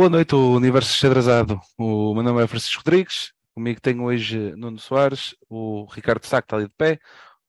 [0.00, 1.60] Boa noite, o Universo Xadrezado.
[1.76, 3.34] O meu nome é Francisco Rodrigues.
[3.54, 6.98] Comigo tenho hoje Nuno Soares, o Ricardo Saco está ali de pé,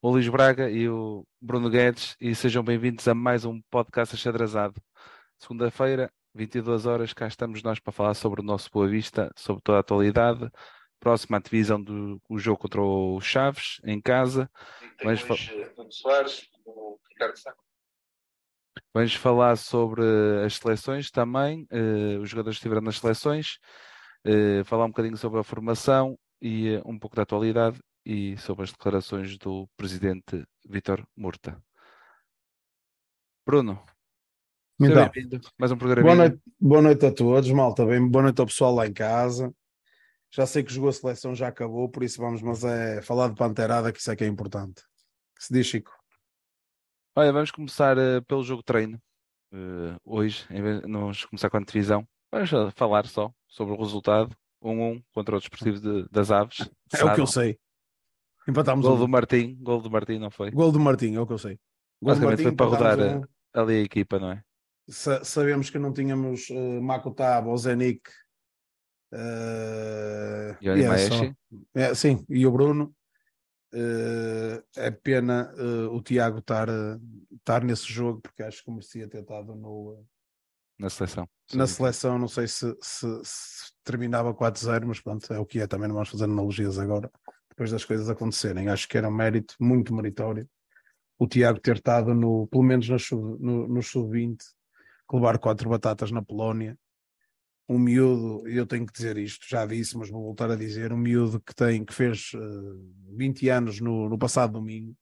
[0.01, 2.17] o Luís Braga e o Bruno Guedes.
[2.19, 4.75] E sejam bem-vindos a mais um podcast Xadrezado.
[5.39, 9.77] Segunda-feira, 22 horas, cá estamos nós para falar sobre o nosso Boa Vista, sobre toda
[9.77, 10.51] a atualidade.
[10.99, 14.51] Próxima divisão do o jogo contra o Chaves, em casa.
[15.05, 17.70] Mas, hoje, Nuno Soares, o Ricardo Saco.
[18.93, 20.01] Vamos falar sobre
[20.45, 23.57] as seleções também, uh, os jogadores que estiveram nas seleções,
[24.25, 28.63] uh, falar um bocadinho sobre a formação e uh, um pouco da atualidade e sobre
[28.63, 31.61] as declarações do presidente Vítor Murta.
[33.45, 33.81] Bruno,
[34.79, 35.11] então,
[35.59, 36.03] mais um programa.
[36.03, 37.85] Boa noite, boa noite a todos, malta.
[37.85, 39.53] Bem, boa noite ao pessoal lá em casa.
[40.31, 43.35] Já sei que jogou a seleção, já acabou, por isso vamos, mas é falar de
[43.35, 44.81] panterada que isso é que é importante.
[45.37, 46.00] Que se diz, Chico?
[47.13, 48.97] Olha, vamos começar uh, pelo jogo treino.
[49.51, 54.33] Uh, hoje, em vez de começar com a divisão, vamos falar só sobre o resultado.
[54.63, 56.61] 1-1 contra o Desportivo de, das Aves.
[56.93, 57.11] É Sábado.
[57.11, 57.59] o que eu sei.
[58.47, 58.99] Empatámos Gol um.
[58.99, 60.51] do Martim, gol do Martim, não foi?
[60.51, 61.59] Gol do Martim, é o que eu sei.
[62.01, 63.23] Gol Basicamente Martim, foi para rodar um...
[63.23, 64.43] Eh, ali a equipa, não é?
[64.87, 68.09] Sa sabemos que não tínhamos uh, Makutab ou Zenik.
[69.13, 71.35] Uh, e o é,
[71.75, 72.93] é, Sim, e o Bruno.
[73.73, 76.67] Uh, é pena uh, o Tiago estar,
[77.31, 80.05] estar nesse jogo, porque acho que merecia ter estado no,
[80.77, 81.27] na seleção.
[81.53, 81.75] Na sim.
[81.75, 85.67] seleção, não sei se, se, se terminava 4-0, mas pronto, é o que é.
[85.67, 87.09] Também não vamos fazer analogias agora,
[87.49, 88.67] depois das coisas acontecerem.
[88.67, 90.49] Acho que era um mérito muito meritório
[91.21, 94.39] o Tiago ter estado no, pelo menos no, no, no sub-20,
[95.13, 96.75] levar quatro batatas na Polónia
[97.71, 100.97] um miúdo, eu tenho que dizer isto, já disse, mas vou voltar a dizer, um
[100.97, 104.93] miúdo que tem, que fez uh, eh, 20 anos no, no passado domingo,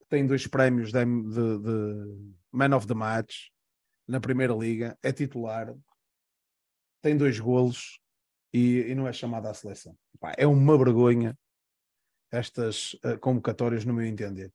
[0.00, 3.48] que tem dois prémios de, de, de, Man of the Match
[4.08, 5.74] na Primeira Liga, é titular,
[7.02, 8.00] tem dois golos
[8.50, 9.94] e, e não é chamado à seleção.
[10.38, 11.36] é uma vergonha
[12.32, 14.50] estas uh, convocatórias, no meu entender.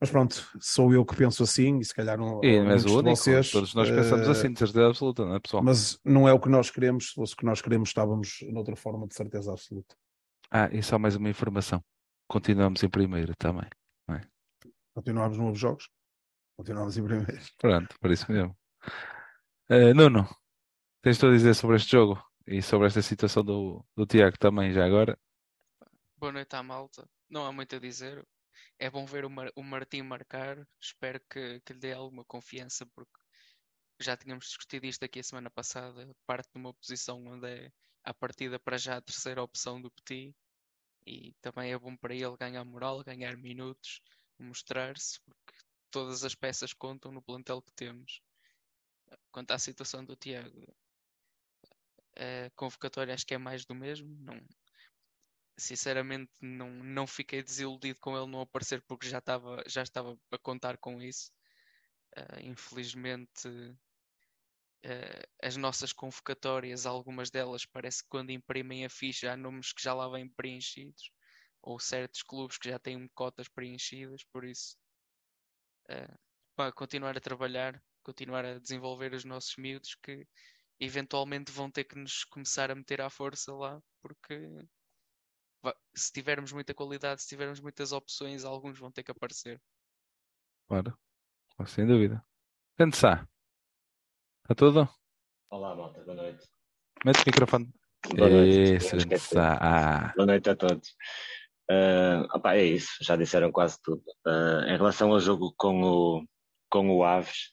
[0.00, 2.42] Mas pronto, sou eu que penso assim, e se calhar não.
[2.42, 5.34] E não és o único, vocês, todos nós pensamos uh, assim, de certeza absoluta, não
[5.34, 5.62] é pessoal?
[5.62, 8.74] Mas não é o que nós queremos, se fosse o que nós queremos, estávamos noutra
[8.74, 9.94] forma de certeza absoluta.
[10.50, 11.84] Ah, e só mais uma informação.
[12.26, 13.68] Continuamos em primeiro também,
[14.08, 14.22] não é?
[14.94, 15.90] Continuamos novos jogos?
[16.56, 17.38] Continuamos em primeiro.
[17.58, 18.56] Pronto, por isso mesmo.
[19.70, 20.26] Uh, Nuno,
[21.02, 24.72] tens tu a dizer sobre este jogo e sobre esta situação do, do Tiago também,
[24.72, 25.18] já agora?
[26.16, 27.06] Boa noite à malta.
[27.28, 28.26] Não há muito a dizer
[28.78, 30.66] é bom ver o, Mar o Martim marcar.
[30.80, 33.18] Espero que, que, lhe dê alguma confiança, porque
[34.00, 36.14] já tínhamos discutido isto aqui a semana passada.
[36.26, 37.72] Parte de uma posição onde é
[38.04, 40.34] a partida para já a terceira opção do Petit.
[41.06, 44.00] E também é bom para ele ganhar moral, ganhar minutos,
[44.38, 45.54] mostrar-se, porque
[45.90, 48.20] todas as peças contam no plantel que temos.
[49.32, 50.74] Quanto à situação do Tiago,
[52.16, 54.08] a convocatória acho que é mais do mesmo.
[54.20, 54.40] Não,
[55.58, 60.38] sinceramente não, não fiquei desiludido com ele não aparecer porque já estava, já estava a
[60.38, 61.30] contar com isso.
[62.16, 69.36] Uh, infelizmente, uh, as nossas convocatórias, algumas delas, parece que quando imprimem a ficha há
[69.36, 71.10] nomes que já lá vêm preenchidos,
[71.62, 74.76] ou certos clubes que já têm cotas preenchidas, por isso,
[75.90, 76.18] uh,
[76.56, 80.26] para continuar a trabalhar, continuar a desenvolver os nossos miúdos que
[80.80, 84.34] eventualmente vão ter que nos começar a meter à força lá, porque
[85.94, 89.60] se tivermos muita qualidade, se tivermos muitas opções, alguns vão ter que aparecer.
[90.68, 90.96] Claro,
[91.66, 92.24] sem dúvida.
[92.76, 93.28] Pensar.
[94.42, 94.88] Está tudo?
[95.50, 96.48] Olá, malta, boa noite.
[97.04, 97.72] Mete o microfone.
[98.16, 98.76] Boa noite.
[98.76, 100.12] Isso, ah.
[100.16, 100.88] Boa noite a todos.
[101.70, 104.02] Uh, opa, é isso, já disseram quase tudo.
[104.26, 106.26] Uh, em relação ao jogo com o,
[106.68, 107.52] com o Aves,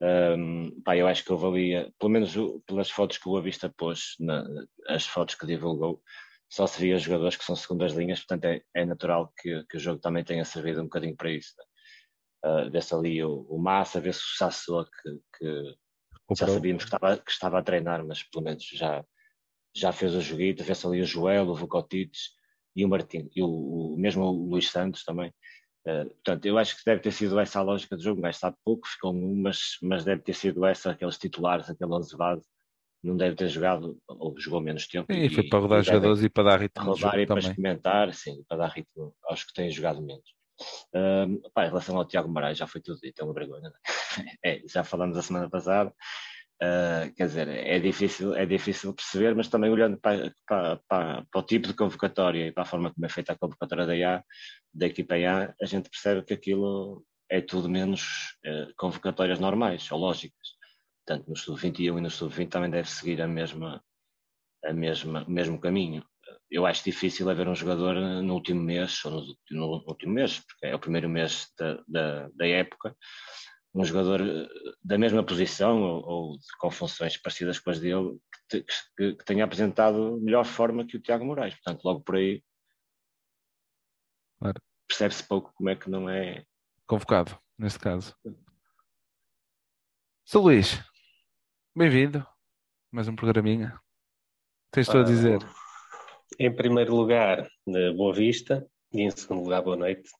[0.00, 2.32] um, pá, eu acho que eu valia, pelo menos
[2.66, 4.44] pelas fotos que o Avista pôs, na,
[4.86, 6.00] as fotos que divulgou,
[6.48, 9.80] só se via jogadores que são segundas linhas, portanto é, é natural que, que, o
[9.80, 11.54] jogo também tenha servido um bocadinho para isso.
[11.58, 11.64] Né?
[12.44, 15.76] Uh, vê-se ali o, o Massa, vê-se o Sassou que, que
[16.36, 19.04] já sabíamos que estava, que estava a treinar, mas pelo menos já,
[19.74, 22.30] já fez o joguito, vê-se ali o Joel, o Vukotics
[22.76, 23.48] e o Martim, e o,
[23.94, 25.32] o mesmo o Luís Santos também.
[25.86, 28.56] Uh, portanto, eu acho que deve ter sido essa a lógica do jogo, mas sabe
[28.64, 32.46] pouco, ficou um, mas, mas deve ter sido essa, aqueles titulares, aquele 11 base,
[33.02, 35.12] não deve ter jogado, ou jogou menos tempo.
[35.12, 36.84] E, e foi para rodar jogadores e para dar ritmo.
[36.84, 40.36] Rodar e para experimentar, sim, para dar ritmo aos que têm jogado menos.
[40.92, 43.70] Um, pá, em relação ao Tiago Moraes, já foi tudo dito, é uma vergonha.
[44.16, 44.28] É?
[44.56, 45.92] é, já falamos a semana passada.
[46.60, 51.40] Uh, quer dizer, é difícil, é difícil perceber, mas também olhando para, para, para, para,
[51.40, 54.24] o tipo de convocatória e para a forma como é feita a convocatória da, A,
[54.74, 60.00] da equipa A, a gente percebe que aquilo é tudo menos uh, convocatórias normais ou
[60.00, 60.57] lógicas.
[61.08, 63.82] Tanto no sub-21 e no sub-20 também deve seguir a mesma,
[64.62, 66.04] a mesma, o mesmo caminho.
[66.50, 70.66] Eu acho difícil haver um jogador no último mês, ou no, no último mês, porque
[70.66, 72.94] é o primeiro mês da, da, da época,
[73.74, 74.48] um jogador eh,
[74.84, 78.18] da mesma posição ou, ou, com funções parecidas com as dele
[78.50, 81.54] que, que, que, tenha apresentado melhor forma que o Tiago Moraes.
[81.54, 82.44] Portanto, logo por aí
[84.38, 84.60] claro.
[84.86, 86.44] percebe-se pouco como é que não é
[86.86, 88.14] convocado, neste caso.
[90.24, 90.78] Sou Luís,
[91.78, 92.26] bem-vindo.
[92.92, 93.78] Mais um programinha.
[94.72, 95.38] Tens tu a dizer?
[96.38, 97.48] Em primeiro lugar,
[97.96, 100.10] Boa Vista, e em segundo lugar, boa noite.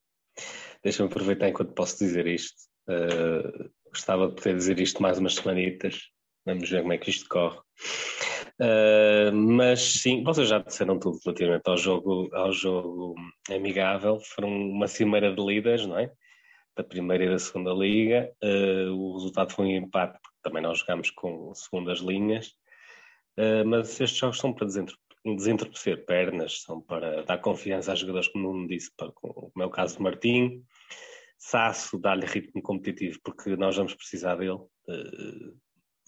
[0.82, 6.08] Deixa-me aproveitar enquanto posso dizer isto Uh, gostava de poder dizer isto mais umas semanitas.
[6.46, 7.58] Vamos ver como é que isto corre.
[8.58, 13.14] Uh, mas sim, vocês já disseram tudo relativamente ao jogo, ao jogo
[13.50, 14.19] amigável.
[14.34, 16.11] Foram uma cimeira de líderes, não é?
[16.75, 18.32] Da primeira e da segunda liga.
[18.43, 22.49] Uh, o resultado foi um empate, também nós jogamos com segundas linhas.
[23.37, 28.67] Uh, mas estes jogos são para desentorpecer pernas, são para dar confiança aos jogadores, como
[28.67, 30.64] disse, para, como é o caso de Martim.
[31.38, 35.56] Sasso dá-lhe ritmo competitivo porque nós vamos precisar dele uh,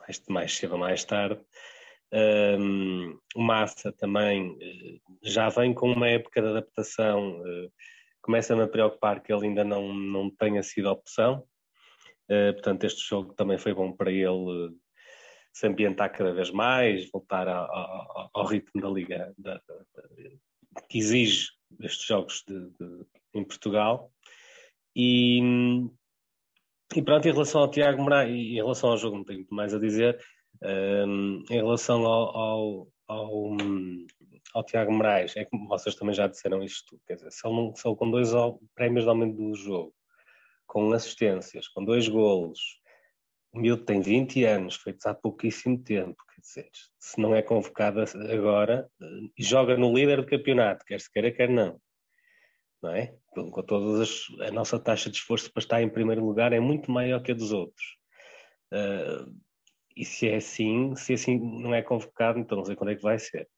[0.00, 1.40] mais, mais cedo ou mais tarde.
[2.12, 7.40] Um, o Massa também uh, já vem com uma época de adaptação.
[7.40, 7.70] Uh,
[8.22, 11.42] Começa-me a preocupar que ele ainda não, não tenha sido opção.
[12.30, 14.72] Uh, portanto, este jogo também foi bom para ele
[15.52, 19.84] se ambientar cada vez mais, voltar a, a, ao ritmo da liga da, da,
[20.88, 21.48] que exige
[21.80, 24.12] estes jogos de, de, em Portugal.
[24.94, 25.40] E,
[26.94, 29.74] e pronto, em relação ao Tiago Moraes, em relação ao jogo, não tenho muito mais
[29.74, 30.18] a dizer.
[30.62, 33.56] Um, em relação ao, ao, ao,
[34.54, 37.88] ao, Tiago Moraes, é como vocês também já disseram isto, quer dizer, se ele, se
[37.88, 38.30] ele com dois
[38.74, 39.94] prémios de aumento do jogo,
[40.70, 42.60] com assistências, com dois golos,
[43.52, 48.00] o miúdo tem 20 anos, feitos há pouquíssimo tempo, quer dizer, se não é convocado
[48.32, 48.88] agora,
[49.36, 51.80] e joga no líder do campeonato, quer se queira, quer não
[52.82, 53.14] não é?
[53.28, 56.90] Com todas as, a nossa taxa de esforço para estar em primeiro lugar é muito
[56.90, 57.96] maior que a dos outros.
[58.72, 59.30] Uh,
[59.96, 63.02] e se é assim, se assim não é convocado, então não sei quando é que
[63.02, 63.48] vai ser.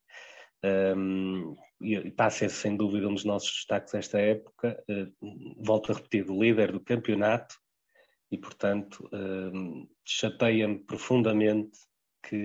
[0.64, 4.82] Um, e está a ser sem dúvida um dos nossos destaques esta época.
[4.88, 5.12] Uh,
[5.64, 7.56] volto a repetir, o líder do campeonato
[8.30, 9.10] e, portanto,
[10.06, 11.78] chateia-me profundamente
[12.22, 12.36] que.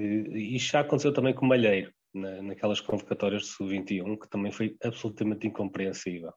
[0.56, 4.76] Isto já aconteceu também com o Malheiro, na, naquelas convocatórias de Sub-21, que também foi
[4.84, 6.34] absolutamente incompreensível.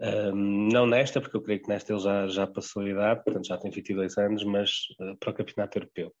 [0.00, 3.46] Um, não nesta, porque eu creio que nesta ele já, já passou a idade, portanto
[3.46, 6.14] já tem 22 anos, mas uh, para o Campeonato Europeu.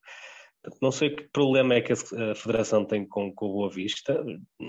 [0.80, 4.22] Não sei que problema é que a Federação tem com, com o Boa Vista,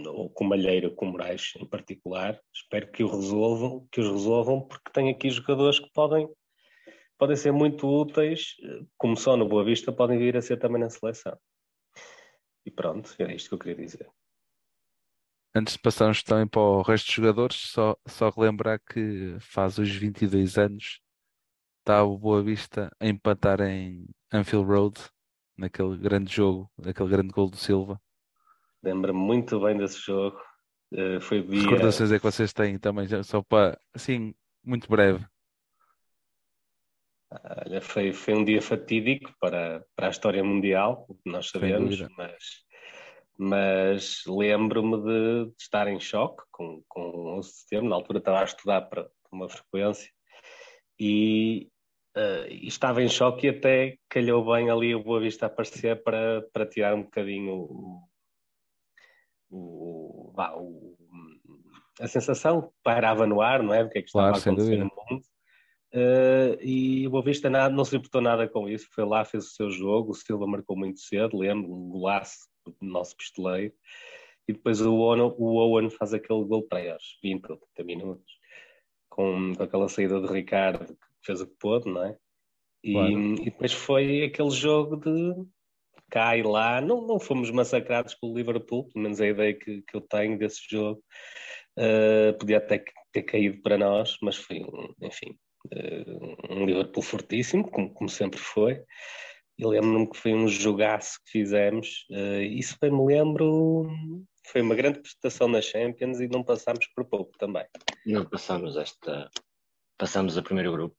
[0.08, 2.40] ou com o Malheiro, com Moraes em particular.
[2.54, 6.30] Espero que o resolvam, que os resolvam, porque tem aqui jogadores que podem,
[7.18, 8.56] podem ser muito úteis,
[8.98, 11.38] como só no Boa Vista, podem vir a ser também na seleção.
[12.66, 14.10] E pronto, é isto que eu queria dizer
[15.54, 19.90] antes de passarmos também para o resto dos jogadores, só, só relembrar que faz os
[19.90, 21.02] 22 anos
[21.80, 25.02] está o Boa Vista a empatar em Anfield Road,
[25.62, 28.02] naquele grande jogo, naquele grande gol do Silva.
[28.84, 30.38] Lembro-me muito bem desse jogo.
[30.92, 31.62] Uh, foi via...
[31.62, 35.26] Recordações é que vocês têm também, só para, assim, muito breve.
[37.32, 42.66] Olha, foi, foi um dia fatídico para, para a história mundial, nós sabemos, mas
[43.44, 47.90] mas lembro-me de, de, estar em choque com, com o sistema.
[47.90, 50.12] Na altura estava a estudar para uma frequência
[51.00, 51.68] e,
[52.18, 56.66] uh, estava em choque e até calhou bem ali o Boa Vista aparecer para, para
[56.66, 58.04] tirar um bocadinho o,
[59.50, 60.96] o, o,
[62.00, 63.84] a sensação que pairava no ar, não é?
[63.84, 65.24] O que é que estava claro, a acontecer no mundo.
[65.94, 69.46] Uh, e o Boa Vista nada, não se importou nada com isso, foi lá, fez
[69.46, 73.74] o seu jogo, o Silva marcou muito cedo, lembro, um golaço do nosso pistoleiro,
[74.48, 78.40] e depois o Owen, o Owen faz aquele gol para aos 20 ou 30 minutos,
[79.10, 82.18] com, com, aquela saída de Ricardo fez o que pôde, não é?
[82.84, 83.34] E, claro.
[83.34, 85.46] e depois foi aquele jogo de
[86.10, 89.96] cá e lá, não, não fomos massacrados pelo Liverpool, pelo menos a ideia que, que
[89.96, 91.02] eu tenho desse jogo.
[91.78, 94.62] Uh, podia até ter caído para nós, mas foi,
[95.02, 95.38] enfim,
[95.74, 98.84] uh, um Liverpool fortíssimo, como, como sempre foi.
[99.58, 102.06] Eu lembro-me que foi um jogaço que fizemos.
[102.10, 103.88] Uh, isso bem me lembro.
[104.48, 107.66] Foi uma grande prestação na Champions e não passámos por pouco também.
[108.06, 109.30] Não passámos esta.
[109.98, 110.98] Passámos a primeiro grupo.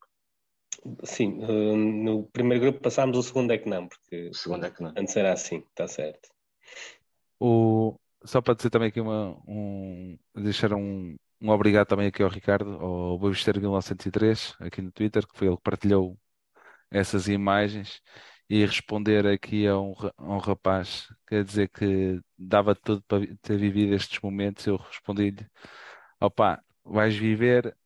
[1.04, 4.70] Sim, uh, no primeiro grupo passámos, o segundo é que não, porque o segundo é
[4.70, 4.92] que não.
[4.96, 6.28] antes era assim, está certo.
[7.38, 12.28] O, só para dizer também aqui uma, um, deixar um, um obrigado também aqui ao
[12.28, 16.18] Ricardo, ao Boavisteiro 1903, aqui no Twitter, que foi ele que partilhou
[16.90, 18.00] essas imagens
[18.48, 23.56] e responder aqui a um, a um rapaz, quer dizer que dava tudo para ter
[23.56, 25.46] vivido estes momentos, eu respondi-lhe,
[26.20, 27.76] opá, vais viver,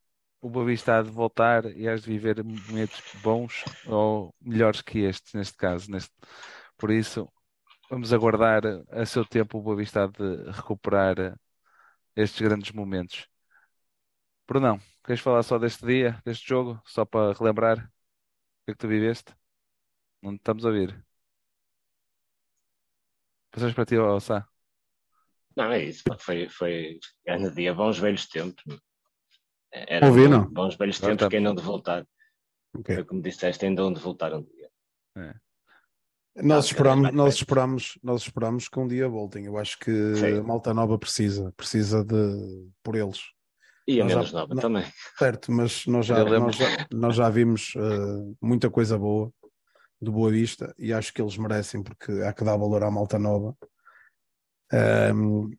[0.40, 5.00] o Boa Vista há de voltar e has de viver momentos bons ou melhores que
[5.00, 5.90] estes, neste caso.
[5.90, 6.12] Neste...
[6.76, 7.30] Por isso,
[7.90, 11.38] vamos aguardar a seu tempo o Boa Vista de recuperar
[12.16, 13.28] estes grandes momentos.
[14.48, 18.78] Brunão, queres falar só deste dia, deste jogo, só para relembrar o que é que
[18.78, 19.34] tu viveste?
[20.22, 21.04] Não estamos a ouvir.
[23.50, 24.46] Passas para ti, Sá.
[25.56, 26.04] Não, é isso.
[26.18, 28.62] Foi, foi grande dia, bons velhos tempos.
[29.88, 30.44] Era Ouvi, não?
[30.50, 31.28] bons velhos Não, tempos tá.
[31.30, 32.06] que ainda hão de voltar.
[32.76, 32.94] Ok.
[32.94, 34.70] Foi como disseste, ainda hão de voltar um dia.
[35.16, 35.34] É.
[36.42, 39.46] Nós Ah, esperamos, cada vez mais nós esperamos, nós esperamos que um dia voltem.
[39.46, 40.38] Eu acho que Sim.
[40.38, 43.20] a Malta Nova precisa, precisa de por eles.
[43.88, 44.84] E a Nós já- menos nova não- também.
[45.16, 49.32] Certo, mas nós já, nós já, nós já vimos eh, muita coisa boa
[50.00, 53.18] do Boa Vista e acho que eles merecem porque há que dar valor à Malta
[53.18, 53.56] Nova.
[54.72, 55.50] Ahm,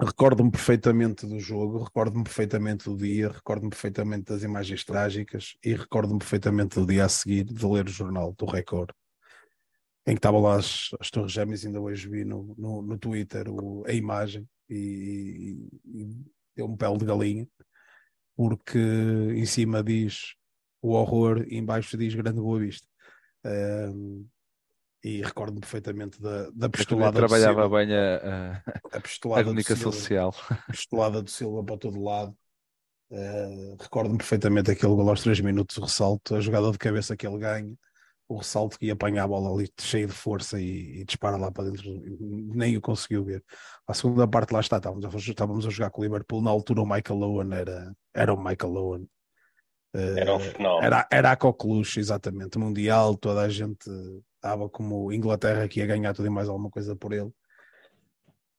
[0.00, 6.20] Recordo-me perfeitamente do jogo, recordo-me perfeitamente do dia, recordo-me perfeitamente das imagens trágicas e recordo-me
[6.20, 8.90] perfeitamente do dia a seguir de ler o jornal do Record,
[10.06, 13.48] em que estavam lá as, as Torres Gêmeas, ainda hoje vi no, no, no Twitter
[13.50, 16.08] o- a imagem e, e, e
[16.54, 17.48] deu-me pele de galinha,
[18.36, 20.34] porque em cima diz
[20.80, 22.86] o horror e embaixo diz Grande Boa Vista.
[25.02, 28.62] E recordo-me perfeitamente da, da pistolada do trabalhava Silva, bem a, a-
[28.92, 29.00] a
[29.32, 30.34] a comunicação Silva social.
[30.70, 32.36] pistolada do Silva para todo lado.
[33.10, 37.26] Eh, Recordo-me perfeitamente aquele gol aos 3 minutos, o ressalto, a jogada de cabeça que
[37.26, 37.74] ele ganha,
[38.28, 41.50] o ressalto que ia apanhar a bola ali cheio de força e, e dispara lá
[41.52, 41.84] para dentro,
[42.54, 43.44] nem o conseguiu ver.
[43.86, 46.82] A segunda parte lá está, estávamos a, estávamos a jogar com o Liverpool, na altura
[46.82, 49.10] o Michael Owen era, era o Michael Owen.
[49.94, 50.80] Eh, Era um fenómeno.
[50.86, 53.88] era, era a coqueluche, exatamente, mundial, toda a gente
[54.38, 57.30] estava como Inglaterra que ia ganhar tudo e mais alguma coisa por ele.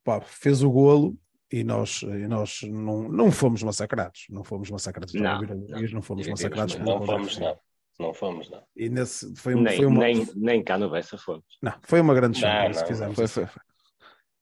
[0.03, 1.17] Pá, fez o golo
[1.51, 6.27] e nós, e nós não, não fomos massacrados, não fomos massacrados, Não, Luís, não fomos
[6.27, 6.85] massacrados não.
[6.85, 7.59] Não fomos, não.
[7.99, 8.63] Não fomos, não.
[8.77, 11.43] E nesse foi, um, Nem, foi uma nem, nem cá no Bessa fomos.
[11.61, 13.33] não, foi uma grande Não, não, fizermos Foi, assim.
[13.33, 13.61] foi, foi.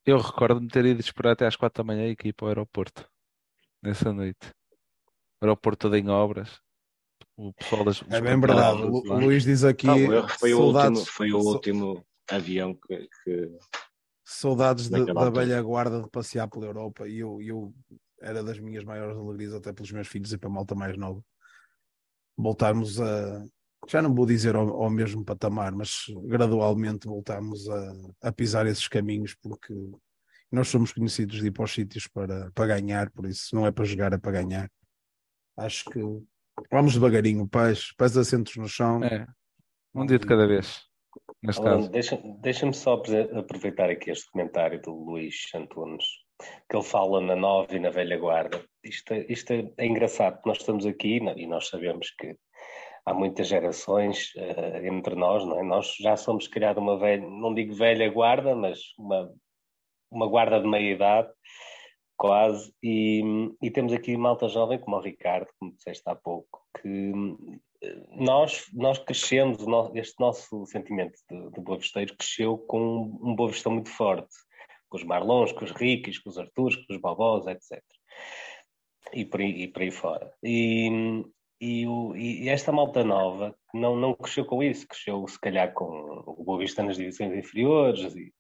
[0.05, 3.09] Eu recordo-me ter ido esperar até às quatro da manhã e ir para o aeroporto
[3.81, 4.53] nessa noite.
[5.41, 6.61] O aeroporto todo em obras.
[7.37, 8.81] O pessoal das É bem verdade.
[8.81, 9.19] O, o.
[9.19, 13.51] Luís diz aqui erro, foi, o saudades, último, foi o último avião que, que
[14.25, 17.73] saudades da velha guarda de passear pela Europa e eu, eu
[18.19, 21.23] era das minhas maiores alegrias até pelos meus filhos e para a malta mais nova
[22.35, 23.45] voltarmos a
[23.87, 28.87] já não vou dizer ao, ao mesmo patamar mas gradualmente voltarmos a, a pisar esses
[28.87, 29.73] caminhos porque
[30.51, 33.71] nós somos conhecidos de ir para os sítios para, para ganhar por isso não é
[33.71, 34.69] para jogar é para ganhar
[35.55, 36.01] acho que
[36.71, 39.25] vamos devagarinho pés, pés assentos no chão É,
[39.93, 40.81] um dia de cada vez.
[41.57, 41.89] Alan, caso.
[41.91, 43.01] deixa- Deixa-me só
[43.37, 46.05] aproveitar aqui este comentário do Luís Antunes,
[46.69, 48.63] que ele fala na nova e na velha guarda.
[48.83, 52.35] Isto, é- isto é, engraçado, porque nós estamos aqui e nós sabemos que
[53.05, 55.63] há muitas gerações eh, entre nós, não é?
[55.63, 59.31] Nós já somos criados uma velha, não digo velha guarda, mas uma,
[60.11, 61.29] uma guarda de meia idade,
[62.17, 63.21] quase, e,
[63.61, 67.11] e temos aqui malta jovem como o Ricardo, como disseste há pouco, que
[67.83, 69.59] eh, nós, nós crescemos,
[69.93, 74.35] este nosso sentimento de, de cresceu com um boa vestão muito forte,
[74.89, 77.81] com os Marlons, com os Ricos, com os Arturs, com os Bobós, etc.
[79.13, 80.33] E por aí, e por aí fora.
[80.43, 81.23] E,
[81.61, 85.85] e, o- e esta malta nova não, não cresceu com isso, cresceu se calhar com
[86.25, 88.33] o Boa Vista nas divisões inferiores e,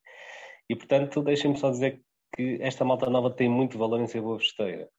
[0.69, 2.01] e portanto deixem-me só dizer
[2.35, 4.89] que esta malta nova tem muito valor em ser boa vesteira.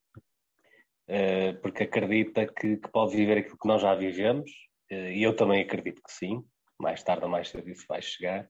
[1.09, 4.51] Eh, porque acredita que, que pode viver aquilo que nós já vivemos,
[4.91, 6.45] eh, e eu também acredito que sim,
[6.79, 8.49] mais tarde ou mais cedo isso vai chegar,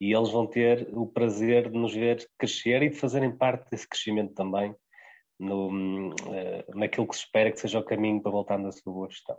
[0.00, 3.88] e eles vão ter o prazer de nos ver crescer e de fazerem parte desse
[3.88, 4.74] crescimento também
[5.38, 9.10] no, eh, naquilo que se espera que seja o caminho para voltarmos à sua boa
[9.10, 9.36] gestão.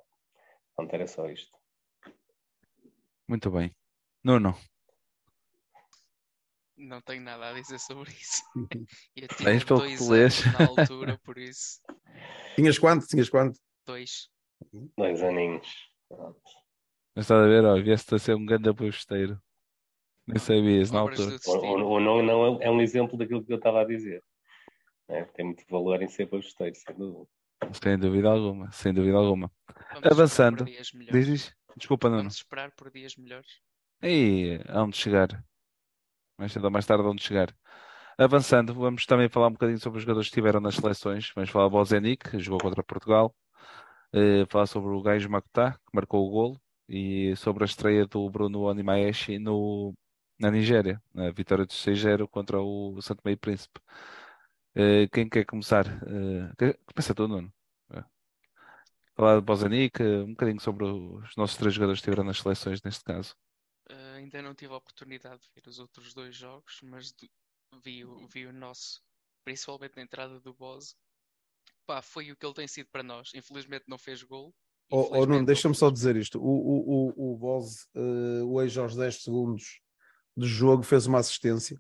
[0.75, 1.57] Portanto, era só isto.
[3.27, 3.73] Muito bem.
[4.23, 4.55] Nuno,
[6.77, 8.43] Não tenho nada a dizer sobre isso.
[9.15, 10.45] Eu Tens tive pelo que dois tu lês.
[10.45, 11.81] anos na altura, por isso,
[12.55, 13.07] tinhas quanto?
[13.07, 13.59] tinhas quanto?
[13.85, 14.29] dois.
[14.97, 15.67] Dois aninhos.
[16.09, 16.39] Pronto.
[17.15, 19.41] mas estás a ver, ó, vieste a ser um grande aposteiro.
[20.25, 21.59] Nem sabias na Obras altura.
[21.67, 24.21] O, o, o não, não é, é um exemplo daquilo que eu estava a dizer.
[25.07, 25.23] né?
[25.35, 27.27] Tem muito valor em ser boa gesteiro, sem dúvida.
[27.81, 29.51] Sem dúvida alguma, sem dúvida alguma.
[29.93, 30.65] Vamos Avançando.
[30.65, 30.91] Diz,
[31.27, 31.55] diz.
[31.77, 32.21] Desculpa, Nuno.
[32.23, 33.47] Vamos esperar por dias melhores.
[34.03, 35.43] E hão de chegar.
[36.37, 37.53] Mais cedo ou mais tarde hão de chegar.
[38.17, 41.31] Avançando, vamos também falar um bocadinho sobre os jogadores que estiveram nas seleções.
[41.35, 43.35] Vamos falar do Bozenic, que jogou contra Portugal.
[44.13, 46.61] Uh, falar sobre o Gajo Makutá, que marcou o golo.
[46.89, 49.93] E sobre a estreia do Bruno Onimaeshi no,
[50.39, 53.79] na Nigéria, na vitória de 6-0 contra o Santo Meio Príncipe.
[54.75, 55.85] Uh, quem quer começar?
[56.03, 57.51] Uh, começa tu, Nuno.
[57.91, 58.03] Uh,
[59.15, 63.03] falar do Bozenic, um bocadinho sobre os nossos três jogadores que estiveram nas seleções neste
[63.03, 63.35] caso.
[64.17, 67.13] Ainda não tive a oportunidade de ver os outros dois jogos, mas
[67.83, 69.01] vi, o, vi o nosso,
[69.45, 70.95] principalmente na entrada do Boz.
[71.85, 73.31] Pá, foi o que ele tem sido para nós.
[73.35, 74.53] Infelizmente não fez gol.
[74.89, 76.39] Oh, oh não, deixa-me só dizer isto.
[76.41, 79.81] O, o, o, o Boz, uh, hoje aos 10 segundos
[80.35, 81.79] do jogo, fez uma assistência.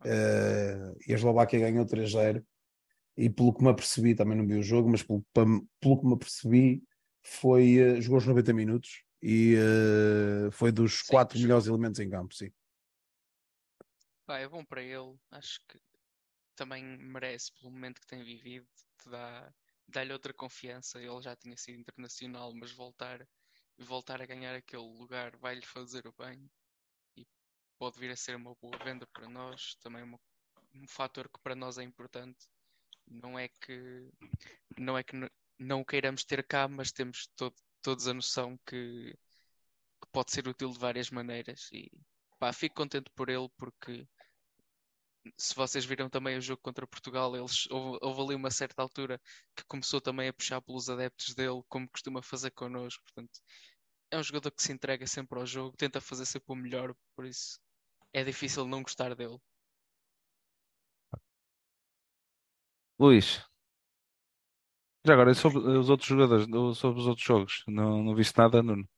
[0.00, 2.44] Uh, e a Eslováquia ganhou 3-0.
[3.16, 6.14] E pelo que me apercebi, também não vi o jogo, mas pelo, pelo que me
[6.14, 6.82] apercebi,
[7.22, 12.08] foi, uh, jogou os 90 minutos e uh, foi dos sim, quatro melhores elementos em
[12.08, 12.50] campo, sim.
[14.26, 15.80] Pá, é bom para ele, acho que
[16.54, 18.66] também merece pelo momento que tem vivido,
[19.02, 19.52] te dá,
[19.88, 21.00] dá-lhe outra confiança.
[21.00, 23.26] Ele já tinha sido internacional, mas voltar
[23.84, 26.50] voltar a ganhar aquele lugar vai-lhe fazer o bem
[27.16, 27.26] e
[27.78, 30.20] pode vir a ser uma boa venda para nós, também uma,
[30.74, 32.46] um fator que para nós é importante.
[33.06, 34.08] Não é que
[34.78, 35.16] não é que
[35.58, 39.12] não queiramos ter cá, mas temos todo, todos a noção que,
[40.00, 41.90] que, pode ser útil de várias maneiras e
[42.38, 44.06] pá, fico contente por ele porque
[45.36, 49.20] se vocês viram também o jogo contra Portugal, eles, houve, houve, ali uma certa altura
[49.54, 53.02] que começou também a puxar pelos adeptos dele, como costuma fazer connosco.
[53.04, 53.40] Portanto,
[54.10, 57.26] é um jogador que se entrega sempre ao jogo, tenta fazer sempre o melhor, por
[57.26, 57.60] isso
[58.12, 59.38] é difícil não gostar dele.
[62.98, 63.42] Luís,
[65.04, 68.88] já agora, sobre os outros jogadores, sobre os outros jogos, não, não viste nada, Nuno?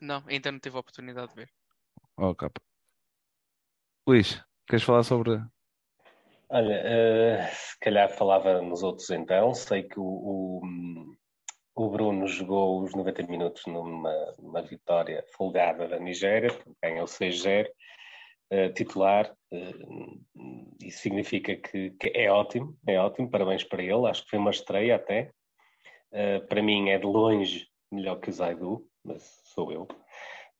[0.00, 1.50] Não, ainda não tive a oportunidade de ver.
[2.16, 2.60] Oh, capa.
[4.06, 5.40] Luís, queres falar sobre.
[6.48, 9.52] Olha, uh, se calhar falava nos outros então.
[9.54, 10.62] Sei que o, o,
[11.74, 16.50] o Bruno jogou os 90 minutos numa, numa vitória folgada da Nigéria,
[16.82, 17.66] ganhou 6-0.
[18.52, 20.24] Uh, titular, uh,
[20.80, 24.50] isso significa que, que, é ótimo, é ótimo, parabéns para ele, acho que foi uma
[24.50, 25.32] estreia até.
[26.12, 29.22] Uh, para mim é de longe melhor que o Zaidu, mas
[29.54, 29.88] sou eu.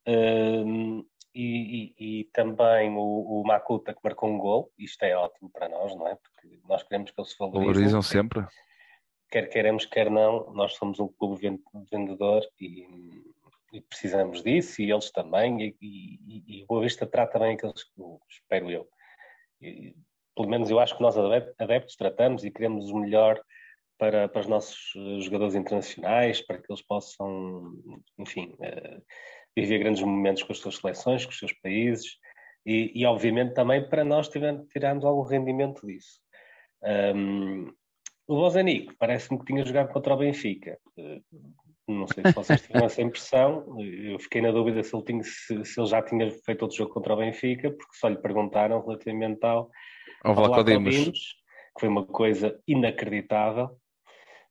[0.09, 5.51] Uh, e, e, e, também o, o, Makuta que marcou um gol, isto é ótimo
[5.51, 6.16] para nós, não é?
[6.16, 7.66] Porque nós queremos que ele se valorize.
[7.66, 8.46] Valorizam sempre.
[9.31, 13.35] Quer queremos, quer não, nós somos um clube vendedor e,
[13.72, 17.85] e precisamos disso, e eles também, e, o Boa Vista trata bem aqueles,
[18.31, 18.88] espero eu.
[19.61, 19.94] E,
[20.35, 21.16] pelo menos eu acho que nós
[21.59, 23.40] adeptos tratamos e queremos o melhor
[23.98, 27.72] para, para os nossos eh, jogadores internacionais, para que eles possam,
[28.18, 29.02] enfim, uh,
[29.57, 32.18] viver grandes momentos com as suas seleções, com os seus países,
[32.64, 36.20] e, e obviamente também para nós tirarmos algum rendimento disso.
[36.83, 37.72] Um,
[38.26, 40.79] o Bozanic parece-me que tinha jogado contra o Benfica.
[40.98, 41.22] Uh,
[41.88, 43.77] não sei se vocês tiveram essa impressão.
[43.81, 46.92] Eu fiquei na dúvida se ele, tinha, se, se ele, já tinha feito outro jogo
[46.92, 49.70] contra o Benfica, porque só lhe perguntaram relativamente ao,
[50.25, 50.64] ao, ao
[51.77, 53.70] que foi uma coisa inacreditável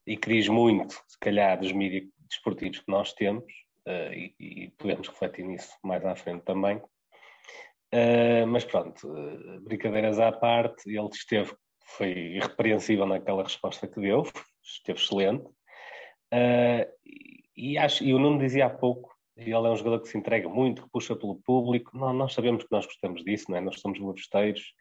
[0.06, 3.44] e que diz muito, se calhar, dos mídias desportivos que nós temos,
[3.88, 6.78] uh, e, e, podemos refletir nisso mais à frente também.
[7.94, 11.56] Uh, mas pronto, uh, brincadeiras à parte, ele esteve,
[11.98, 14.24] foi irrepreensível naquela resposta que deu,
[14.64, 15.46] esteve excelente.
[17.56, 20.48] E, acho, e o Nuno dizia há pouco, ele é um jogador que se entrega
[20.48, 21.98] muito, que puxa pelo público.
[21.98, 23.62] Nós, nós sabemos que nós gostamos disso, não é?
[23.62, 24.74] Nós somos lobesteiros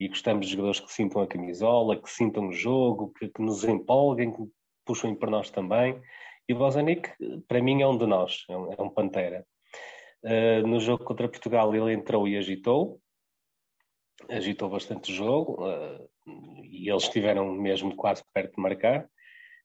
[0.00, 3.64] e gostamos de jogadores que sintam a camisola, que sintam o jogo, que, que nos
[3.64, 4.42] empolguem, que
[4.84, 6.00] puxam para nós também.
[6.48, 7.10] E o Bozanic,
[7.46, 9.44] para mim, é um de nós, é um, é um pantera.
[10.24, 12.98] Uh, no jogo contra Portugal, ele entrou e agitou,
[14.28, 16.08] agitou bastante o jogo, uh,
[16.64, 19.08] e eles estiveram mesmo quase perto de marcar.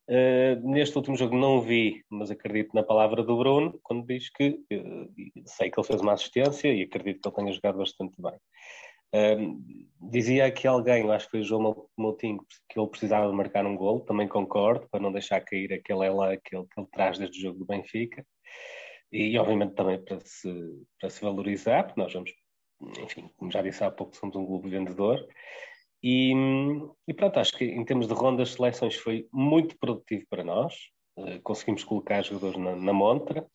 [0.09, 4.59] Uh, neste último jogo não vi, mas acredito na palavra do Bruno, quando diz que
[5.45, 8.37] sei que ele fez uma assistência e acredito que ele tenha jogado bastante bem
[10.01, 13.99] dizia aqui alguém, acho que foi o João Moutinho, que ele precisava marcar um gol,
[14.01, 17.41] também concordo, para não deixar cair aquele ela que ele, que ele traz desde o
[17.41, 18.25] jogo do Benfica.
[19.11, 20.51] E, obviamente, também para se,
[20.99, 22.31] para se valorizar, porque nós vamos,
[22.99, 25.23] enfim, como já disse há pouco, somos um clube vendedor.
[26.03, 26.33] E,
[27.07, 30.75] e pronto, acho que em termos de rondas de seleções foi muito produtivo para nós.
[31.17, 33.47] Uh, conseguimos colocar jogadores na, na montra.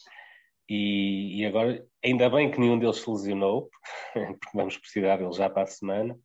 [0.66, 3.70] E, e, agora, ainda bem que nenhum deles se lesionou,
[4.12, 6.18] porque vamos precisar deles já para a semana.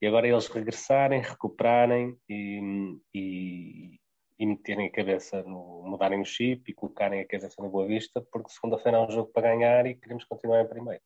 [0.00, 4.00] E agora eles regressarem, recuperarem e, e,
[4.38, 5.82] e meterem a cabeça no.
[5.84, 9.30] mudarem o chip e colocarem a cabeça na Boa Vista, porque segunda-feira é um jogo
[9.32, 11.02] para ganhar e queremos continuar em primeiro.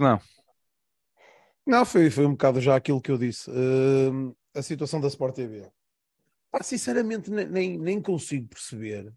[0.00, 0.18] Não.
[1.66, 3.50] Não, foi, foi um bocado já aquilo que eu disse.
[3.50, 5.70] Uh, a situação da Sport TV.
[6.52, 9.12] Ah, sinceramente, nem, nem consigo perceber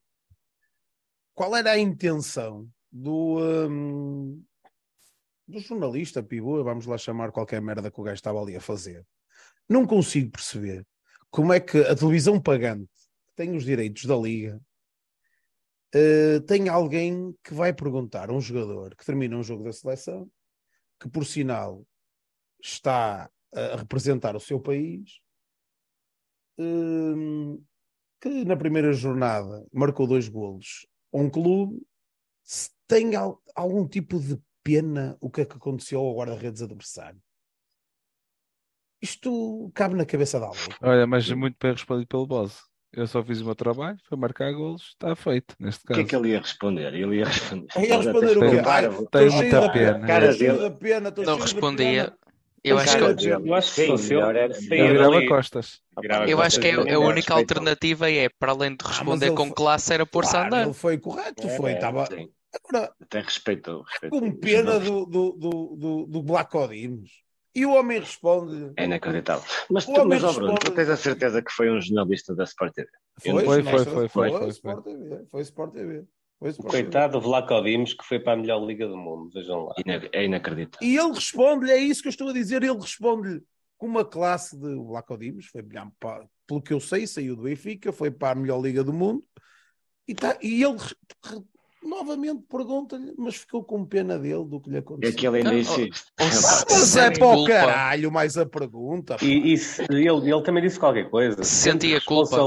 [1.33, 4.41] qual era a intenção do, um,
[5.45, 9.05] do jornalista pivô, vamos lá chamar qualquer merda que o gajo estava ali a fazer.
[9.67, 10.87] Não consigo perceber
[11.29, 12.89] como é que a televisão pagante,
[13.27, 14.61] que tem os direitos da liga,
[15.93, 20.29] uh, tem alguém que vai perguntar a um jogador que termina um jogo da seleção,
[21.01, 21.85] que por sinal
[22.61, 25.19] está a representar o seu país,
[26.59, 27.63] uh,
[28.21, 31.81] que na primeira jornada marcou dois golos um clube,
[32.43, 33.11] se tem
[33.55, 37.21] algum tipo de pena o que é que aconteceu ao guarda-redes adversário.
[39.01, 40.67] Isto cabe na cabeça de alguém.
[40.81, 42.63] Olha, mas muito bem respondido pelo Boss.
[42.91, 45.99] Eu só fiz o meu trabalho, foi marcar golos, está feito, neste caso.
[45.99, 46.93] O que é que ele ia responder?
[46.93, 47.67] Ele ia responder.
[47.77, 49.07] Ia responder o quê?
[49.11, 50.07] Tem muita pena.
[50.07, 50.71] Cara dele.
[50.71, 52.17] Pena, não respondia.
[52.65, 54.21] Eu acho, que, eu acho que fosse eu,
[54.69, 55.81] virava costas.
[56.27, 59.51] Eu acho que é, a única alternativa é, para além de ah, responder ah, com
[59.51, 60.63] classe, era pôr-se a andar.
[60.63, 61.73] Ele foi correto, foi.
[61.73, 62.05] Estava...
[62.05, 63.83] Agora, tem respeito.
[63.83, 67.11] respeito com pena do, do, do, do, do Black Odimos.
[67.53, 68.73] E o homem responde.
[68.75, 69.47] É inacreditável.
[69.69, 70.39] Mas, tu, mas responde...
[70.39, 72.89] Bruno, tu tens a certeza que foi um jornalista da Sport TV?
[73.21, 75.25] Foi, foi, foi, foi, foi, foi, Sport TV.
[75.29, 76.05] Foi Sport TV.
[76.39, 79.65] Foi Sport Coitado do Vlaco Dimos que foi para a melhor liga do mundo, vejam
[79.65, 79.75] lá.
[80.11, 80.87] É inacreditável.
[80.87, 83.41] E ele responde-lhe, é isso que eu estou a dizer, ele responde-lhe
[83.77, 85.63] com uma classe de Vlaco Dimos, foi
[86.47, 89.23] pelo que eu sei, saiu do Benfica, foi para a melhor liga do mundo,
[90.07, 90.77] e, tá, e ele
[91.85, 95.13] novamente pergunta-lhe, mas ficou com pena dele do que lhe aconteceu.
[95.13, 96.05] É que ele ainda insiste.
[96.19, 99.17] mas é para o caralho, mais a pergunta.
[99.21, 101.43] E, e se, ele, ele também disse qualquer coisa.
[101.43, 102.37] Sentia culpa.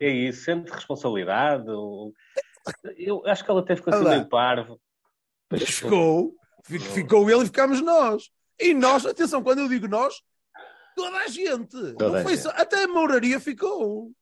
[0.00, 1.70] É isso, sente responsabilidade.
[1.70, 2.12] Ou...
[2.96, 4.80] Eu acho que ela até ficou assim meio parvo.
[5.56, 8.30] Ficou, ficou ele e ficámos nós.
[8.58, 10.22] E nós, atenção, quando eu digo nós,
[10.94, 11.94] toda a gente.
[11.94, 12.38] Toda a gente.
[12.38, 14.12] Só, até a mouraria ficou.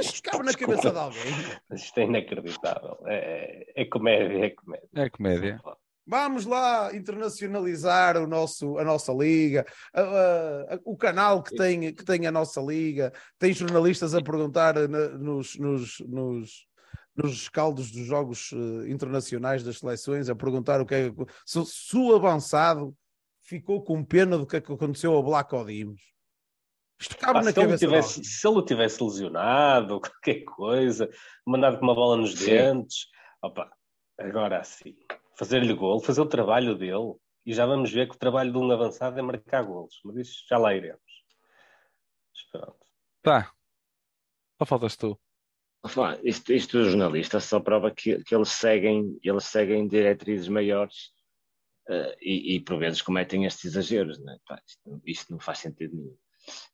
[0.00, 1.32] Isto cabe na cabeça de alguém.
[1.72, 2.98] Isto é inacreditável.
[3.06, 4.88] É, é comédia, é comédia.
[4.94, 5.60] É comédia.
[6.06, 9.64] Vamos lá internacionalizar o nosso, a nossa liga,
[10.84, 15.56] o canal que tem, que tem a nossa liga, tem jornalistas a perguntar na, nos,
[15.56, 16.66] nos, nos,
[17.16, 21.12] nos caldos dos jogos uh, internacionais das seleções, a perguntar o que é
[21.46, 22.94] se, se o avançado
[23.42, 26.02] ficou com pena do que, é que aconteceu ao Black Odimos.
[27.00, 27.84] Isto cabe ah, na se cabeça.
[27.84, 31.08] Ele tivesse, se ele tivesse lesionado, qualquer coisa,
[31.46, 32.46] mandado com uma bola nos Sim.
[32.46, 33.06] dentes,
[33.42, 33.70] opa,
[34.18, 34.94] agora assim,
[35.36, 37.14] fazer-lhe gol, fazer o trabalho dele,
[37.46, 40.44] e já vamos ver que o trabalho de um avançado é marcar golos, mas isso
[40.48, 41.02] já lá iremos.
[42.50, 42.76] Pronto.
[43.22, 43.50] Tá.
[44.58, 45.18] Só faltas tu.
[46.22, 51.10] Isto, isto do jornalista só prova que, que eles seguem eles seguem diretrizes maiores
[51.88, 54.18] uh, e, e por vezes cometem estes exageros.
[54.18, 54.38] Né?
[54.46, 56.16] Pá, isto, isto, não faz sentido nenhum.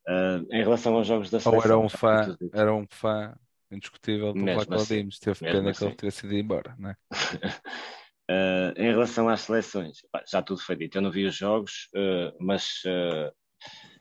[0.07, 1.59] Uh, em relação aos jogos da seleção...
[1.59, 3.35] Ou era um fã, era um fã
[3.70, 5.79] indiscutível do Black assim, Teve pena assim.
[5.79, 5.96] que ele assim.
[5.96, 6.96] tivesse ido embora, não é?
[8.30, 9.98] Uh, em relação às seleções,
[10.30, 10.96] já tudo foi dito.
[10.96, 13.34] Eu não vi os jogos, uh, mas uh,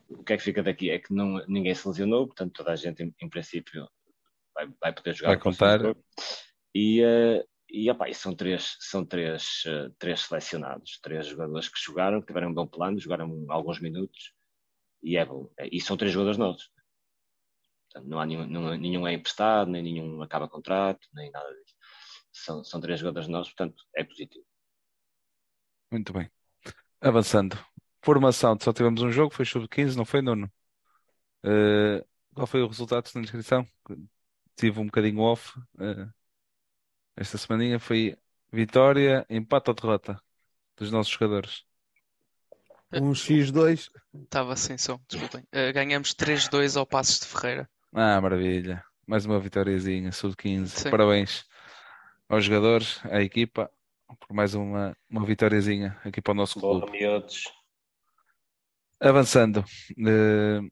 [0.08, 2.76] o que é que fica daqui é que não, ninguém se lesionou, portanto, toda a
[2.76, 3.88] gente, em, em princípio,
[4.54, 5.30] vai, vai, poder jogar.
[5.30, 5.80] Vai contar.
[6.72, 7.02] E,
[7.68, 9.64] e, opa, e são, três, são três,
[9.98, 14.32] três selecionados, três jogadores que jogaram, que tiveram um bom plano, jogaram alguns minutos,
[15.02, 15.50] e, é bom.
[15.72, 16.70] e são três jogadores novos.
[17.90, 21.79] Portanto, não há nenhum, não, nenhum é emprestado, nem nenhum acaba contrato, nem nada disso
[22.32, 24.44] são, são três jogadores novos, portanto é positivo.
[25.90, 26.30] Muito bem.
[27.00, 27.58] Avançando.
[28.02, 30.50] Formação, só tivemos um jogo, foi sub-15, não foi, Nuno?
[31.44, 33.66] Uh, qual foi o resultado na inscrição?
[34.56, 35.58] Tive um bocadinho off.
[35.74, 36.10] Uh,
[37.16, 38.16] esta semaninha foi
[38.52, 40.22] vitória, empate ou derrota
[40.76, 41.64] dos nossos jogadores.
[42.92, 43.90] Um X2.
[44.14, 45.42] Estava sem som, desculpem.
[45.52, 47.68] Uh, ganhamos 3-2 ao Passos de Ferreira.
[47.92, 48.84] Ah, maravilha.
[49.06, 50.90] Mais uma vitóriazinha, sub-15.
[50.90, 51.49] Parabéns
[52.30, 53.68] aos jogadores, à equipa,
[54.06, 56.86] por mais uma, uma vitóriazinha aqui para o nosso clube.
[56.86, 57.42] Boa, miúdos.
[59.00, 59.64] Avançando,
[59.98, 60.70] uh,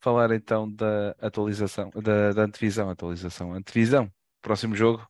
[0.00, 5.06] falar então da atualização, da, da antevisão, atualização, antevisão, próximo jogo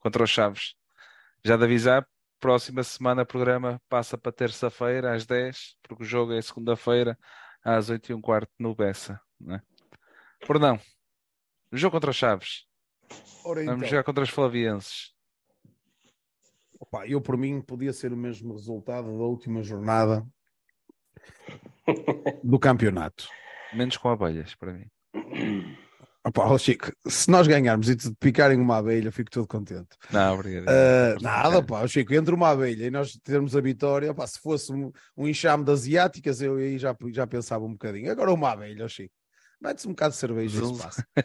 [0.00, 0.74] contra os Chaves.
[1.44, 2.04] Já de avisar,
[2.40, 7.16] próxima semana o programa passa para terça-feira às 10, porque o jogo é segunda-feira
[7.62, 9.20] às 8 e um quarto no Bessa.
[9.38, 9.62] Né?
[10.44, 10.80] Por não,
[11.70, 12.69] o jogo contra os Chaves
[13.44, 13.88] Ora, Vamos então.
[13.88, 15.12] jogar contra os Flavienses.
[16.78, 20.26] Opa, eu, por mim, podia ser o mesmo resultado da última jornada.
[22.42, 23.28] do campeonato.
[23.72, 24.86] Menos com abelhas, para mim.
[26.24, 29.88] Opa, oh Chico, se nós ganharmos e te picarem uma abelha, fico todo contente.
[30.10, 30.66] Não, obrigado.
[30.66, 34.38] Uh, nada, pá, oh Chico, entre uma abelha e nós termos a vitória, opa, se
[34.38, 38.10] fosse um, um enxame de asiáticas, eu aí já, já pensava um bocadinho.
[38.12, 39.14] Agora uma abelha, oh Chico,
[39.60, 40.60] mete-se um bocado de cerveja.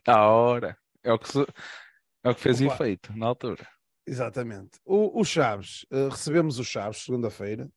[0.07, 0.77] A hora.
[1.05, 1.45] É o que, se,
[2.23, 2.73] é o que fez opa.
[2.73, 3.67] efeito na altura.
[4.07, 4.79] Exatamente.
[4.83, 7.69] O, o Chaves, uh, recebemos o Chaves segunda-feira.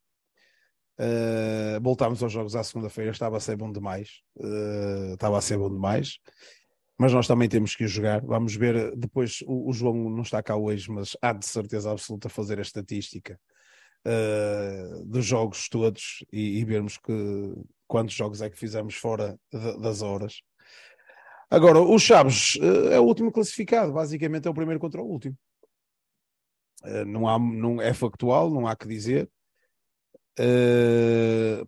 [0.99, 4.21] Uh, voltámos aos jogos à segunda-feira, estava a ser bom demais.
[4.35, 6.19] Uh, estava a ser bom demais
[7.01, 8.19] mas nós também temos que jogar.
[8.25, 9.39] Vamos ver depois.
[9.47, 13.39] O, o, João não está cá hoje, mas há de certeza absoluta fazer a estatística
[15.05, 17.13] dos jogos todos e, e, vermos que
[17.87, 20.41] quantos jogos é que fizemos fora de, das horas.
[21.51, 25.35] Agora, o Chaves uh, é o último classificado, basicamente é o primeiro contra o último.
[26.83, 29.29] Uh, não, há, não é factual, não há que dizer.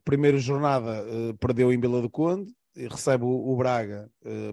[0.06, 1.04] primeira jornada
[1.40, 4.10] perdeu em Vila do Conde, recebe o, o Braga,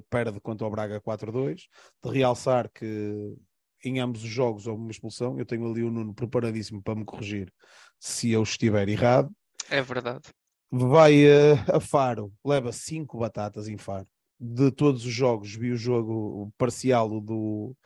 [0.09, 1.64] perde quanto ao Braga 4-2.
[2.03, 3.37] De realçar que
[3.85, 5.38] em ambos os jogos houve uma expulsão.
[5.38, 7.53] Eu tenho ali o Nuno preparadíssimo para me corrigir
[8.01, 9.31] se eu estiver errado.
[9.71, 10.31] É verdade.
[10.71, 11.25] Vai
[11.73, 14.09] a Faro, leva 5 batatas em Faro.
[14.40, 17.77] De todos os jogos, vi o jogo parcial do,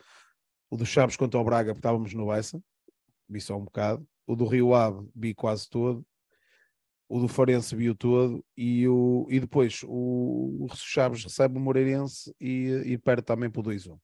[0.70, 2.62] o do Chaves contra o Braga, porque estávamos no Bessa,
[3.28, 4.06] vi só um bocado.
[4.26, 6.04] O do Rio Ave vi quase todo
[7.12, 12.34] o do Farense viu todo e, o, e depois o, o Chaves recebe o Moreirense
[12.40, 14.00] e, e perde também por 2-1.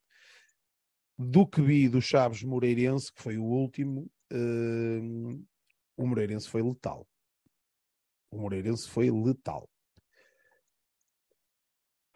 [1.17, 5.47] Do que vi do Chaves Moreirense, que foi o último, uh,
[5.97, 7.09] o Moreirense foi letal.
[8.31, 9.67] O Moreirense foi letal.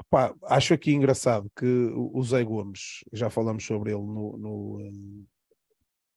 [0.02, 5.26] Opa, acho aqui engraçado que o Zé Gomes, já falamos sobre ele no, no, hum,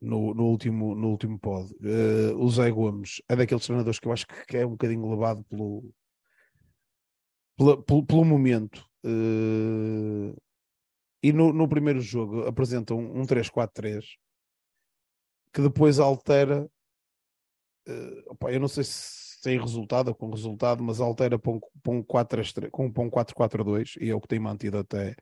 [0.02, 1.72] no, no, último, no último pod.
[1.76, 5.44] Uh, o Zé Gomes é daqueles treinadores que eu acho que é um bocadinho levado
[5.46, 5.94] pelo,
[7.58, 8.86] pelo, pelo, pelo momento.
[9.06, 10.36] Uh,
[11.22, 14.04] e no, no, primeiro jogo apresenta um, um 3-4-3
[15.54, 16.70] que depois altera.
[17.88, 21.60] Uh, opa, eu não sei se tem resultado ou com resultado, mas altera para um,
[21.84, 25.16] para um 4-4-2 e é o que tem mantido até,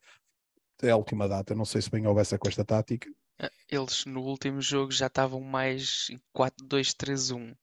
[0.79, 1.53] até a última data.
[1.53, 3.11] Não sei se bem houvesse com esta tática.
[3.37, 7.53] Ah, eles no último jogo já estavam mais em 4-2-3-1.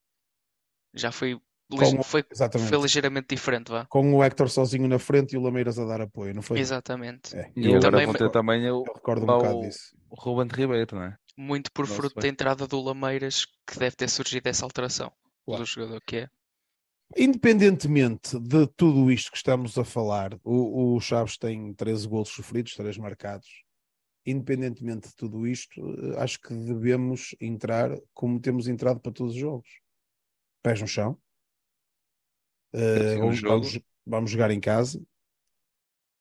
[0.93, 2.23] Já foi, Com, foi,
[2.69, 3.87] foi ligeiramente diferente, vá.
[3.87, 6.59] Com o Hector sozinho na frente e o Lameiras a dar apoio, não foi?
[6.59, 7.35] Exatamente.
[7.35, 7.51] É.
[7.57, 9.97] E, agora também, vão ter também eu, eu recordo um bocado disso.
[10.11, 11.17] O Ruben Ribeiro, não é?
[11.39, 15.11] Muito por fruto da entrada do Lameiras que deve ter surgido essa alteração
[15.47, 15.63] claro.
[15.63, 16.29] do jogador que é.
[17.17, 22.75] Independentemente de tudo isto que estamos a falar, o, o Chaves tem 13 gols sofridos,
[22.77, 23.49] 3 marcados
[24.25, 29.41] independentemente de tudo isto, eh, acho que devemos entrar como temos entrado para todos os
[29.41, 29.69] jogos.
[30.63, 31.19] Pés no chão.
[32.73, 35.03] Uh, vamos, vamos, vamos, jogar em casa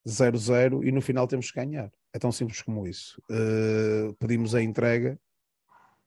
[0.07, 1.91] 0-0 e no final temos que ganhar.
[2.11, 3.21] É tão simples como isso.
[3.29, 5.19] Uh, pedimos a entrega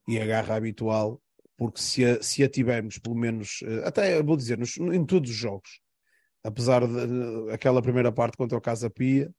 [0.08, 1.21] e a garra habitual,
[1.62, 5.30] porque se a, se a tivermos, pelo menos, uh, até vou dizer, nos, em todos
[5.30, 5.80] os jogos,
[6.42, 9.32] apesar de aquela primeira parte contra o Casa Pia,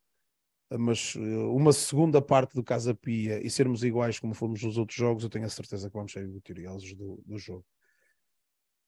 [0.71, 4.97] mas eh, uma segunda parte do Casa Pia e sermos iguais como fomos nos outros
[4.97, 7.65] jogos, eu tenho a certeza que vamos ser vitoriosos do, do jogo.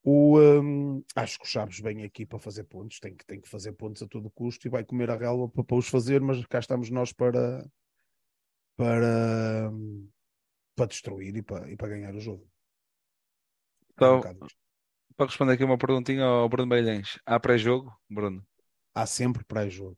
[0.02, 3.50] O, um, acho que o Chaves vem aqui para fazer pontos, tem que, tem que
[3.50, 6.43] fazer pontos a todo custo e vai comer a relva para, para os fazer, mas
[6.45, 7.69] cá estamos nós para,
[8.78, 9.69] para,
[10.74, 12.55] para destruir e para, e para ganhar o jogo.
[13.95, 14.47] Então, é um
[15.15, 18.45] para responder aqui uma perguntinha ao Bruno Beilhães, há pré-jogo, Bruno?
[18.93, 19.97] Há sempre pré-jogo.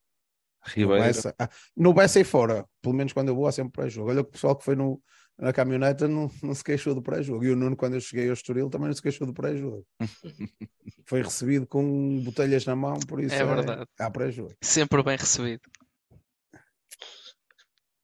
[0.63, 0.95] Ribeiro.
[0.95, 4.09] No Bessa, ah, no Bessa e fora, pelo menos quando eu vou, há sempre pré-jogo.
[4.09, 5.01] Olha que o pessoal que foi no,
[5.37, 7.43] na caminhoneta não, não se queixou do pré-jogo.
[7.45, 9.85] E o Nuno, quando eu cheguei ao Estoril, também não se queixou do pré-jogo.
[11.05, 13.85] foi recebido com botelhas na mão, por isso é, é verdade.
[13.99, 14.53] há pré-jogo.
[14.61, 15.61] Sempre bem recebido.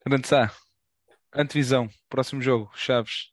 [0.06, 0.52] Grande Sá,
[1.34, 3.33] antevisão, próximo jogo, Chaves.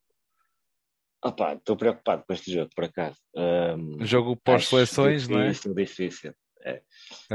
[1.23, 3.19] Opa, estou preocupado com este jogo, por acaso.
[3.35, 5.49] Um, jogo pós-seleções, não é?
[5.49, 6.35] Difícil, difícil.
[6.63, 6.83] É.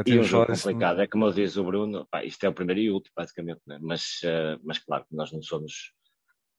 [0.05, 2.91] E um jogo complicado, é como diz o Bruno, pá, isto é o primeiro e
[2.91, 3.79] último, basicamente, né?
[3.81, 5.93] mas, uh, mas claro que nós não somos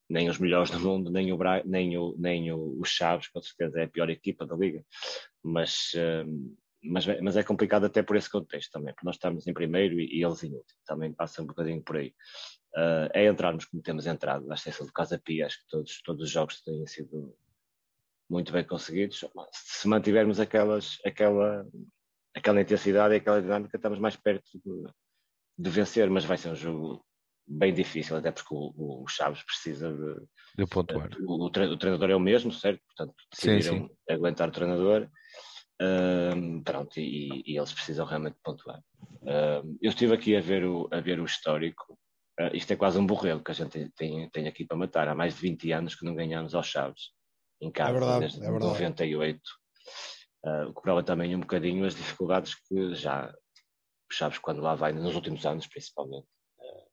[0.08, 3.40] nem os melhores do mundo, nem o, Bra nem o, nem o, o Chaves, com
[3.40, 4.84] certeza é a pior equipa da Liga,
[5.44, 9.54] mas, uh, mas, mas é complicado até por esse contexto também, porque nós estamos em
[9.54, 12.12] primeiro e, e eles em último, também passa um bocadinho por aí.
[12.76, 16.24] Uh, é entrarmos como temos entrado, na exceção do Casa Pia, acho que todos, todos
[16.24, 17.34] os jogos têm sido
[18.28, 19.24] muito bem conseguidos.
[19.52, 21.66] Se mantivermos aquelas, aquela,
[22.34, 24.92] aquela intensidade e aquela dinâmica, estamos mais perto de,
[25.58, 27.04] de, vencer, mas vai ser um jogo
[27.46, 31.10] bem difícil, até porque o, o Chaves precisa de, de pontuar.
[31.26, 32.82] O, o, treinador é o mesmo, certo?
[32.88, 34.12] Portanto, decidiram sim, sim.
[34.12, 35.08] aguentar o treinador.
[35.80, 38.82] Um, pronto, e, e, eles precisam realmente pontuar.
[39.22, 41.98] Um, eu estive aqui a ver o, a ver o histórico.
[42.38, 45.08] Uh, isto é quase um borrego que a gente tem, tem, aqui para matar.
[45.08, 47.12] Há mais de 20 anos que não ganhamos aos Chaves
[47.60, 49.40] em casa, é verdade, desde é 98.
[50.44, 53.32] Uh, o que prova também um bocadinho as dificuldades que já
[54.12, 56.88] Chaves, quando lá vai, nos últimos anos principalmente, uh,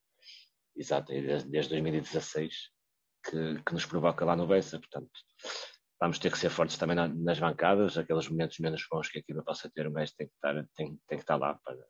[0.75, 2.56] exato, desde, desde 2016,
[3.23, 4.79] que, que, nos provoca lá no Bessa.
[4.79, 5.12] Portanto,
[5.99, 9.21] vamos ter que ser fortes também na, nas bancadas, aqueles momentos menos bons que a
[9.21, 11.86] equipa possa ter, o mestre tem que estar, tem, tem que estar lá para.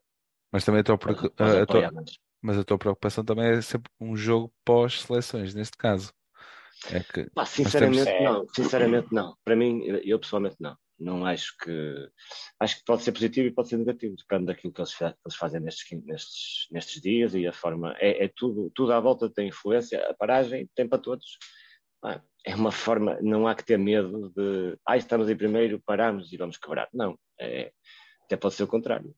[0.51, 1.91] Mas também a tua, para, a, a tua,
[2.43, 6.13] mas a tua preocupação também é sempre um jogo pós-seleções, neste caso.
[6.91, 8.23] É que Pá, sinceramente temos...
[8.23, 9.37] não, sinceramente não.
[9.43, 10.75] Para mim, eu pessoalmente não.
[10.99, 12.09] Não acho que
[12.59, 15.35] acho que pode ser positivo e pode ser negativo, depende daquilo que eles, que eles
[15.37, 17.95] fazem nestes, nestes, nestes dias e a forma.
[17.97, 21.37] É, é, tudo, tudo à volta tem influência, a paragem tem para todos
[22.45, 26.37] é uma forma, não há que ter medo de, ah, estamos em primeiro, paramos e
[26.37, 26.89] vamos quebrar.
[26.93, 27.71] Não, é,
[28.25, 29.15] até pode ser o contrário.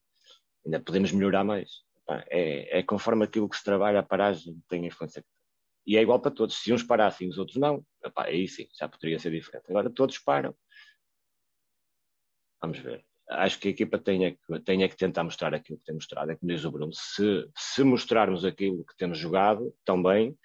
[0.66, 1.70] Ainda podemos melhorar mais.
[2.08, 5.24] É, é conforme aquilo que se trabalha, a paragem tem influência.
[5.86, 6.56] E é igual para todos.
[6.56, 9.70] Se uns parassem e os outros não, epá, aí sim, já poderia ser diferente.
[9.70, 10.56] Agora todos param.
[12.62, 13.06] Vamos ver.
[13.30, 15.96] Acho que a equipa tem é que, tem é que tentar mostrar aquilo que tem
[15.96, 16.32] mostrado.
[16.32, 20.38] É como diz o Bruno, se, se mostrarmos aquilo que temos jogado também,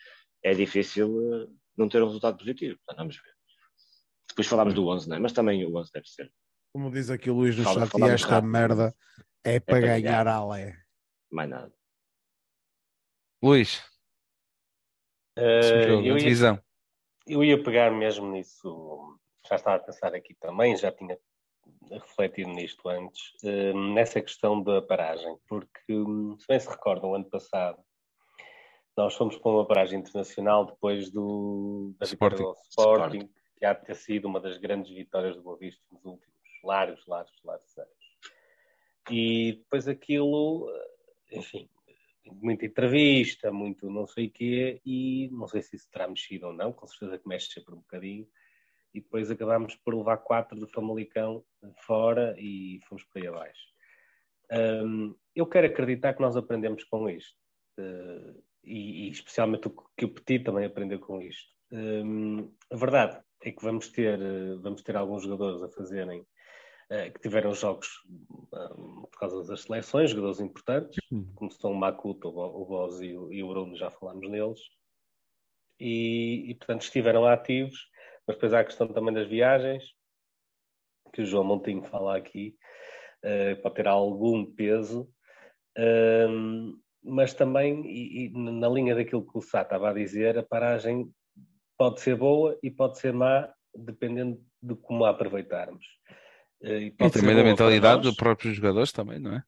[0.42, 1.46] é difícil eh,
[1.77, 2.79] não ter um resultado positivo.
[2.79, 3.35] Portanto, vamos ver.
[4.29, 5.18] Depois falámos do 11, não é?
[5.20, 6.33] Mas também o 11 deve ser.
[6.73, 8.94] Como diz aqui o Luís no chat, esta merda
[9.44, 10.80] é, é para ganhar a Alé.
[11.31, 11.73] Mais nada.
[13.43, 13.79] Luís.
[15.38, 16.62] Uh, eu, ia,
[17.27, 21.19] eu ia pegar mesmo nisso, já estava a pensar aqui também, já tinha
[21.90, 25.95] refletido nisto antes, uh, nessa questão da paragem, porque,
[26.38, 27.83] se bem se recordam, ano passado
[28.97, 32.37] nós fomos para uma paragem internacional depois do, da Sporting.
[32.37, 35.57] vitória do Sporting, Sporting, que há de ter sido uma das grandes vitórias do Boa
[35.57, 37.90] Vista nos últimos largos, largos, largos anos.
[39.11, 40.69] E depois aquilo,
[41.33, 41.69] enfim,
[42.27, 46.53] muita entrevista, muito não sei o quê, e não sei se isso terá mexido ou
[46.53, 48.27] não, com certeza que mexe sempre um bocadinho.
[48.93, 51.45] E depois acabámos por levar quatro do Famalicão
[51.87, 53.71] fora e fomos para aí abaixo.
[54.51, 57.38] Um, eu quero acreditar que nós aprendemos com isto.
[57.79, 61.49] Uh, e, e, especialmente o que o Petit também aprendeu com isto.
[61.73, 66.27] Um, a verdade é que vamos ter, eh, vamos ter alguns jogadores a fazerem
[66.90, 67.88] que tiveram jogos
[68.53, 71.33] um, por causa das seleções, jogadores importantes, uhum.
[71.37, 74.61] como são o Makuto, o Boz e, o, e o Bruno, já falámos neles,
[75.79, 77.88] e, e, portanto estiveram ativos,
[78.26, 79.85] mas depois há a questão também das viagens,
[81.12, 82.57] que o João Montinho fala aqui,
[83.24, 85.09] uh, pode ter algum peso.
[85.79, 90.42] Um, mas também, e, e, na linha daquilo que o Sá estava a dizer, a
[90.42, 91.11] paragem
[91.79, 95.87] pode ser boa e pode ser má, dependendo de como a aproveitarmos.
[96.62, 99.42] Eh, e, e também da mentalidade dos próprios jogadores também, não é?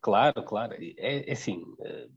[0.00, 0.74] Claro, claro.
[0.74, 2.08] É, é assim, eh,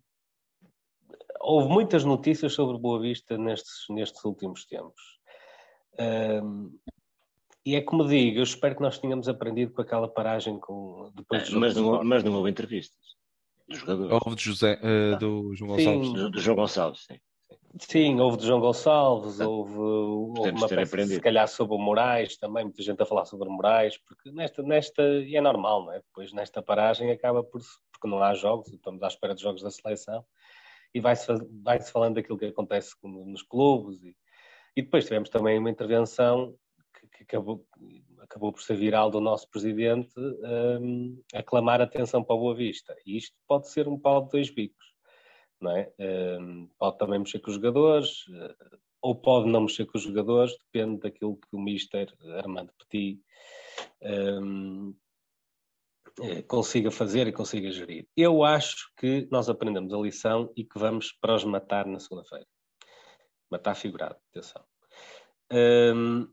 [1.42, 5.20] houve muitas notícias sobre Boa Vista nestes, nestes últimos tempos.
[6.44, 6.78] Um,
[7.66, 11.50] e é como digo, eu espero que nós tenhamos aprendido com aquela paragem com, depois
[11.50, 12.98] mas, não, mas não houve entrevistas
[13.68, 14.12] dos jogadores.
[14.12, 16.08] Houve do, José, uh, do João Gonçalves.
[16.08, 17.20] Sim, do, do João Gonçalves, sim.
[17.80, 21.16] Sim, houve do João Gonçalves, houve, houve uma peça, aprendido.
[21.16, 24.62] se calhar sobre o Moraes também, muita gente a falar sobre o Moraes, porque nesta,
[24.62, 26.00] nesta e é normal, não é?
[26.00, 27.62] Depois nesta paragem acaba por,
[27.92, 30.26] porque não há jogos, estamos à espera de jogos da seleção,
[30.94, 31.28] e vai-se
[31.64, 34.16] vai -se falando daquilo que acontece nos clubes, e,
[34.76, 36.54] e depois tivemos também uma intervenção
[36.94, 37.66] que, que acabou,
[38.20, 42.96] acabou por ser viral do nosso presidente um, a clamar atenção para a Boa Vista.
[43.06, 44.89] E isto pode ser um pau de dois bicos,
[45.62, 45.92] não é?
[46.78, 51.00] Pode também mexer com os jogadores, uh, ou pode não mexer com os jogadores, depende
[51.00, 53.22] daquilo que o Mister Armando Petit
[54.02, 54.94] um,
[56.22, 58.08] eh, consiga fazer e consiga gerir.
[58.16, 62.46] Eu acho que nós aprendemos a lição e que vamos para os matar na segunda-feira.
[63.50, 64.64] Matar figurado, atenção.
[65.52, 66.28] Um,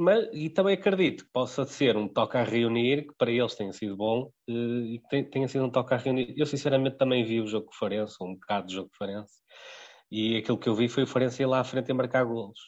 [0.00, 3.72] mas, e também acredito que possa ser um toque a reunir, que para eles tenha
[3.72, 6.34] sido bom, eh, e que tenha sido um toque a reunir.
[6.36, 9.34] Eu, sinceramente, também vi o jogo de Farense, um bocado de jogo de Farense,
[10.10, 12.58] e aquilo que eu vi foi o Farense ir lá à frente a marcar golos.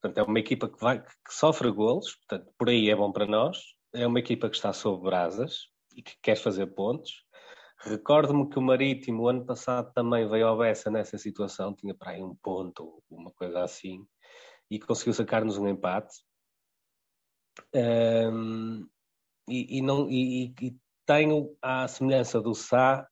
[0.00, 3.26] Portanto, é uma equipa que, vai, que sofre golos, portanto, por aí é bom para
[3.26, 3.58] nós.
[3.92, 7.24] É uma equipa que está sob brasas e que quer fazer pontos.
[7.82, 12.22] Recordo-me que o Marítimo, ano passado, também veio ao Bessa nessa situação, tinha para aí
[12.22, 14.04] um ponto, uma coisa assim,
[14.70, 16.14] e conseguiu sacar-nos um empate.
[17.74, 18.86] Um,
[19.48, 20.76] e, e, não, e, e,
[21.06, 23.06] tenho, à semelhança do Sá,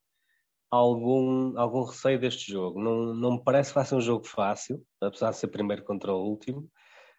[0.71, 2.81] algum, algum receio deste jogo.
[2.81, 6.13] Não, não me parece que vai ser um jogo fácil, apesar de ser primeiro contra
[6.13, 6.69] o último.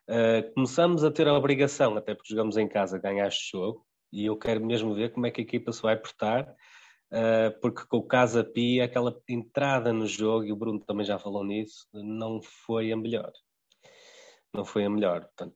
[0.08, 3.86] Uh, começamos a ter a obrigação, até porque jogamos em casa, ganhar este jogo.
[4.12, 6.48] e eu quero mesmo ver como é que a equipa se vai portar,
[7.12, 11.18] uh, porque com o Casa Pia, aquela entrada no jogo, e o Bruno também já
[11.18, 13.32] falou nisso, não foi a melhor.
[14.52, 15.20] Não foi a melhor.
[15.26, 15.54] Portanto,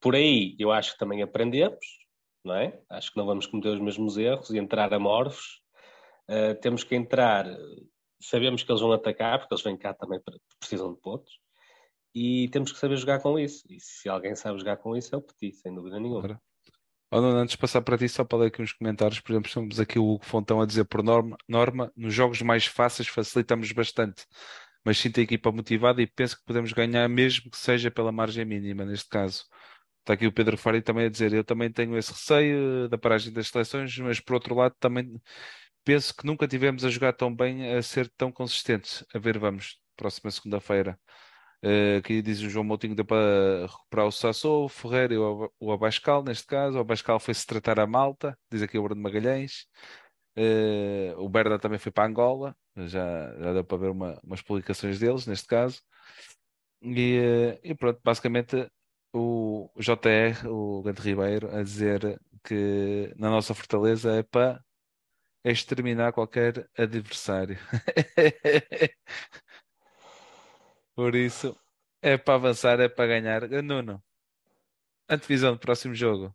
[0.00, 1.84] por aí eu acho que também aprendemos,
[2.44, 2.78] não é?
[2.90, 5.62] Acho que não vamos cometer os mesmos erros e entrar amorfos.
[6.28, 7.46] Uh, temos que entrar,
[8.20, 10.20] sabemos que eles vão atacar, porque eles vêm cá também
[10.58, 11.38] precisam de pontos,
[12.14, 13.64] e temos que saber jogar com isso.
[13.68, 16.40] E se alguém sabe jogar com isso é o Petit, sem dúvida nenhuma.
[17.10, 19.20] Oh, antes de passar para ti, só para ler aqui uns comentários.
[19.20, 22.66] Por exemplo, estamos aqui o Hugo Fontão a dizer por norma, norma, nos jogos mais
[22.66, 24.26] fáceis facilitamos bastante,
[24.84, 28.44] mas sinto a equipa motivada e penso que podemos ganhar mesmo que seja pela margem
[28.44, 29.44] mínima, neste caso.
[30.04, 33.32] Está aqui o Pedro Fari também a dizer, eu também tenho esse receio da paragem
[33.32, 35.18] das seleções, mas por outro lado também
[35.82, 39.02] penso que nunca tivemos a jogar tão bem, a ser tão consistentes.
[39.14, 40.98] A ver, vamos, próxima segunda-feira.
[41.64, 46.22] Uh, aqui diz o João Moutinho para recuperar o Sassou, o Ferreira e o, Abascal,
[46.22, 46.76] neste caso.
[46.76, 49.66] O Abascal foi-se tratar a Malta, diz aqui o Bruno Magalhães.
[50.36, 54.98] Uh, o Berda também foi para Angola, já, já deu para ver uma, umas publicações
[54.98, 55.80] deles, neste caso.
[56.82, 58.68] E, e pronto, basicamente
[59.14, 64.62] o JR, o Gante Ribeiro, a dizer que na nossa fortaleza é para
[65.44, 67.56] exterminar qualquer adversário.
[70.96, 71.56] Por isso,
[72.02, 73.48] é para avançar, é para ganhar.
[73.62, 74.02] Nuno,
[75.08, 76.34] antevisão do próximo jogo.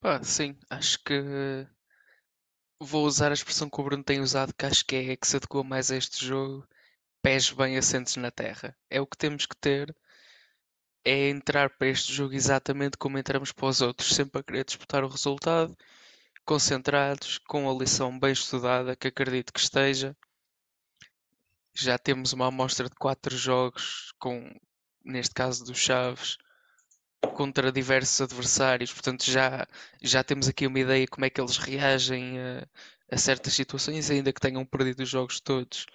[0.00, 1.66] Pá, sim, acho que
[2.78, 5.36] vou usar a expressão que o Bruno tem usado, que acho que é que se
[5.36, 6.68] adequa mais a este jogo,
[7.22, 8.76] pés bem assentes na terra.
[8.90, 9.96] É o que temos que ter,
[11.04, 15.04] é entrar para este jogo exatamente como entramos para os outros, sempre a querer disputar
[15.04, 15.76] o resultado,
[16.44, 20.16] concentrados, com a lição bem estudada, que acredito que esteja,
[21.74, 24.48] já temos uma amostra de quatro jogos, com,
[25.04, 26.38] neste caso dos Chaves,
[27.34, 29.66] contra diversos adversários, portanto já,
[30.02, 32.68] já temos aqui uma ideia como é que eles reagem a,
[33.10, 35.86] a certas situações, ainda que tenham perdido os jogos todos.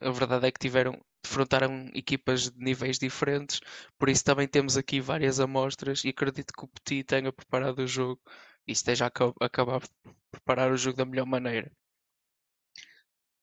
[0.00, 3.60] A verdade é que tiveram, defrontaram equipas de níveis diferentes,
[3.98, 7.86] por isso também temos aqui várias amostras e acredito que o Petit tenha preparado o
[7.86, 8.20] jogo
[8.66, 9.88] e esteja a acabar de
[10.30, 11.70] preparar o jogo da melhor maneira.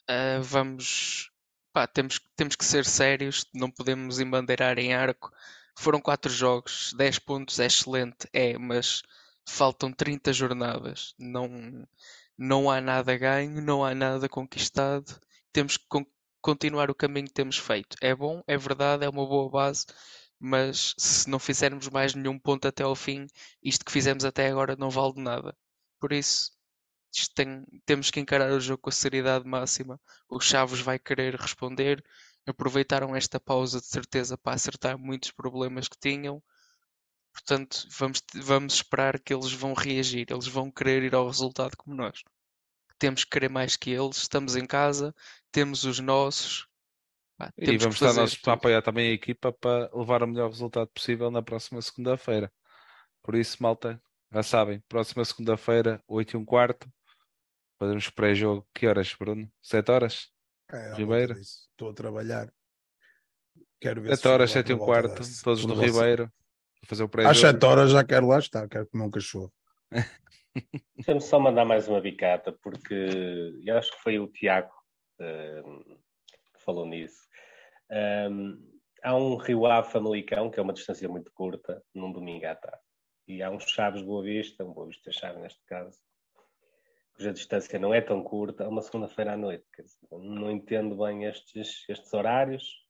[0.10, 1.32] Uh, vamos
[1.74, 5.32] pá, temos, temos que ser sérios, não podemos embandeirar em arco.
[5.78, 9.02] Foram quatro jogos, 10 pontos é excelente, é, mas
[9.48, 11.14] faltam 30 jornadas.
[11.18, 11.88] Não,
[12.38, 15.20] não há nada ganho, não há nada conquistado.
[15.54, 15.86] Temos que
[16.42, 17.96] continuar o caminho que temos feito.
[18.02, 19.86] É bom, é verdade, é uma boa base,
[20.40, 23.28] mas se não fizermos mais nenhum ponto até ao fim,
[23.64, 25.56] isto que fizemos até agora não vale de nada.
[26.00, 26.52] Por isso,
[27.36, 30.00] tem, temos que encarar o jogo com a seriedade máxima.
[30.30, 32.04] O Chaves vai querer responder.
[32.46, 36.42] Aproveitaram esta pausa de certeza para acertar muitos problemas que tinham.
[37.34, 40.28] Portanto, vamos, vamos esperar que eles vão reagir.
[40.32, 42.24] Eles vão querer ir ao resultado como nós.
[42.98, 44.18] Temos que querer mais que eles.
[44.18, 45.14] Estamos em casa,
[45.52, 46.68] temos os nossos.
[47.38, 50.88] Pá, e vamos estar nós para apoiar também a equipa para levar o melhor resultado
[50.88, 52.52] possível na próxima segunda-feira.
[53.24, 56.90] Por isso, malta, já sabem, próxima segunda-feira, 8 e um quarto,
[57.82, 59.52] Fazemos pré-jogo, que horas, Bruno?
[59.60, 60.30] 7 horas?
[60.72, 61.34] É, Ribeiro?
[61.34, 62.54] Estou a trabalhar.
[63.80, 65.44] Quero ver 7 horas, 7 e um quarto, desse.
[65.44, 66.32] todos no Ribeiro.
[66.86, 67.32] fazer o pré-jogo.
[67.32, 69.52] Às 7 horas já quero lá estar, quero comer um cachorro.
[70.96, 72.94] Deixa-me só mandar mais uma bicata, porque
[73.66, 74.72] eu acho que foi o Tiago
[75.22, 75.96] uh,
[76.54, 77.28] que falou nisso.
[77.92, 78.58] Um,
[79.04, 82.82] há um Rio Ave Famalicão, que é uma distância muito curta, num domingo à tarde.
[83.28, 86.00] E há uns Chaves Boa Vista, um Boa Vista Chave neste caso,
[87.16, 89.66] cuja distância não é tão curta, a uma segunda-feira à noite.
[89.78, 92.82] Dizer, não entendo bem estes, estes horários.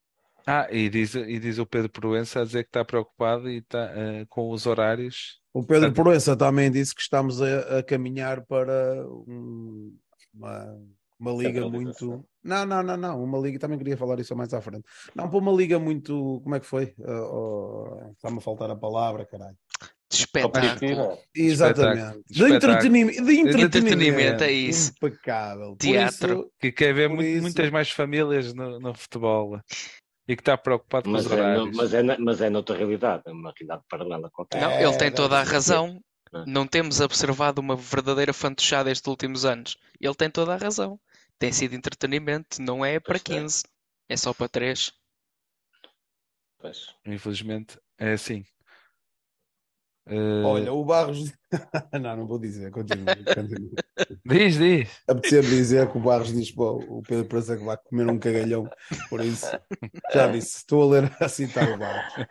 [0.46, 3.92] Ah, e diz, e diz o Pedro Proença a dizer que está preocupado e está,
[3.92, 5.40] uh, com os horários.
[5.54, 9.96] O Pedro Proença também disse que estamos a, a caminhar para um,
[10.34, 10.82] uma,
[11.22, 12.26] uma liga muito.
[12.44, 13.24] Não, não, não, não.
[13.24, 14.84] Uma liga, também queria falar isso mais à frente.
[15.16, 16.42] Não, para uma liga muito.
[16.44, 16.94] Como é que foi?
[16.98, 19.56] Uh, oh, Está-me a faltar a palavra, caralho
[20.12, 21.18] de espetáculo.
[21.34, 22.22] Exatamente.
[22.30, 23.78] De, entretenimento, de entretenimento.
[23.78, 24.44] entretenimento.
[24.44, 24.92] é isso.
[24.98, 25.76] Impecável.
[25.78, 26.34] Teatro.
[26.34, 27.42] Isso, que quer ver isso...
[27.42, 29.60] muitas mais famílias no, no futebol
[30.28, 31.76] e que está preocupado com mas os é, horários.
[31.76, 34.62] mas, é, mas é noutra realidade, é uma realidade paralela qualquer.
[34.62, 36.00] Não, ele tem é, toda a razão.
[36.34, 36.44] É.
[36.46, 39.78] Não temos observado uma verdadeira fantochada estes últimos anos.
[40.00, 41.00] Ele tem toda a razão.
[41.42, 43.64] Tem sido entretenimento, não é para 15,
[44.08, 44.14] é.
[44.14, 44.94] é só para 3.
[46.60, 46.94] Pois.
[47.04, 48.46] Infelizmente é assim.
[50.06, 50.46] Uh...
[50.46, 51.34] Olha, o Barros.
[52.00, 53.16] não, não vou dizer, continua.
[53.16, 53.72] continua.
[54.24, 55.02] diz, diz.
[55.08, 58.70] Apetecer dizer que o Barros diz para o Pedro Prazer que vai comer um cagalhão,
[59.10, 59.48] por isso
[60.14, 62.28] já disse, estou a ler a citar o Barros.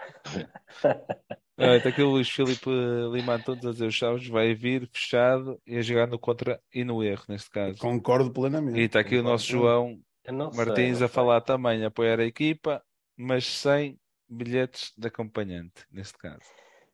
[1.61, 2.71] Ah, está aqui o Luís Filipe
[3.13, 6.83] Lima Antunes a dizer o Chaves vai vir fechado e a jogar no contra e
[6.85, 7.79] no erro, neste caso.
[7.79, 8.79] Concordo plenamente.
[8.79, 10.01] E está aqui o nosso João
[10.55, 12.83] Martins sei, a falar também, apoiar a equipa,
[13.15, 16.41] mas sem bilhetes de acompanhante, neste caso.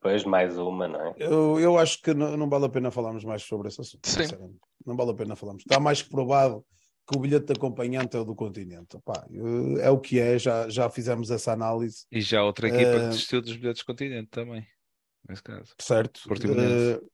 [0.00, 1.14] Pois, mais uma, não é?
[1.16, 4.08] Eu, eu acho que não, não vale a pena falarmos mais sobre esse assunto.
[4.08, 4.58] Sim.
[4.84, 5.62] Não vale a pena falarmos.
[5.62, 6.64] Está mais que provado
[7.06, 8.98] que o bilhete de acompanhante é o do continente.
[9.04, 9.26] Pá,
[9.80, 12.04] é o que é, já, já fizemos essa análise.
[12.10, 14.66] E já outra equipa uh, que desistiu dos bilhetes do continente também,
[15.28, 15.72] nesse caso.
[15.80, 16.20] Certo.
[16.28, 17.10] Uh,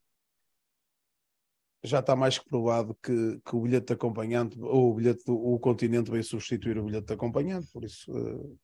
[1.84, 5.34] já está mais que provado que, que o bilhete de acompanhante, ou o bilhete do
[5.34, 8.58] o continente vai substituir o bilhete de acompanhante, por isso uh,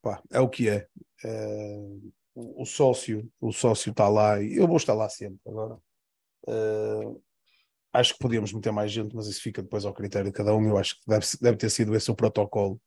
[0.00, 0.88] pá, é o que é.
[2.34, 5.78] o, o, sócio, o sócio está lá e eu vou estar lá sempre agora.
[7.94, 10.68] Acho que podíamos meter mais gente, mas isso fica depois ao critério de cada um.
[10.68, 12.80] Eu acho que deve, deve ter sido esse o protocolo.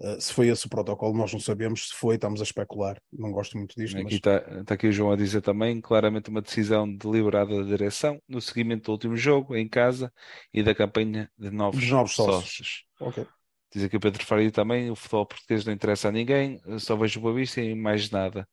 [0.00, 1.90] Uh, se foi esse o protocolo, nós não sabemos.
[1.90, 2.98] Se foi, estamos a especular.
[3.12, 3.98] Não gosto muito disto.
[3.98, 4.64] Aqui está mas...
[4.64, 8.84] tá aqui o João a dizer também, claramente uma decisão deliberada da direção no seguimento
[8.86, 10.10] do último jogo, em casa,
[10.54, 12.42] e da campanha de novos, de novos sócios.
[12.42, 12.84] sócios.
[12.98, 13.26] Okay.
[13.72, 17.20] Diz aqui o Pedro Faria também, o futebol português não interessa a ninguém, só vejo
[17.20, 18.48] o Boa Vista e mais nada.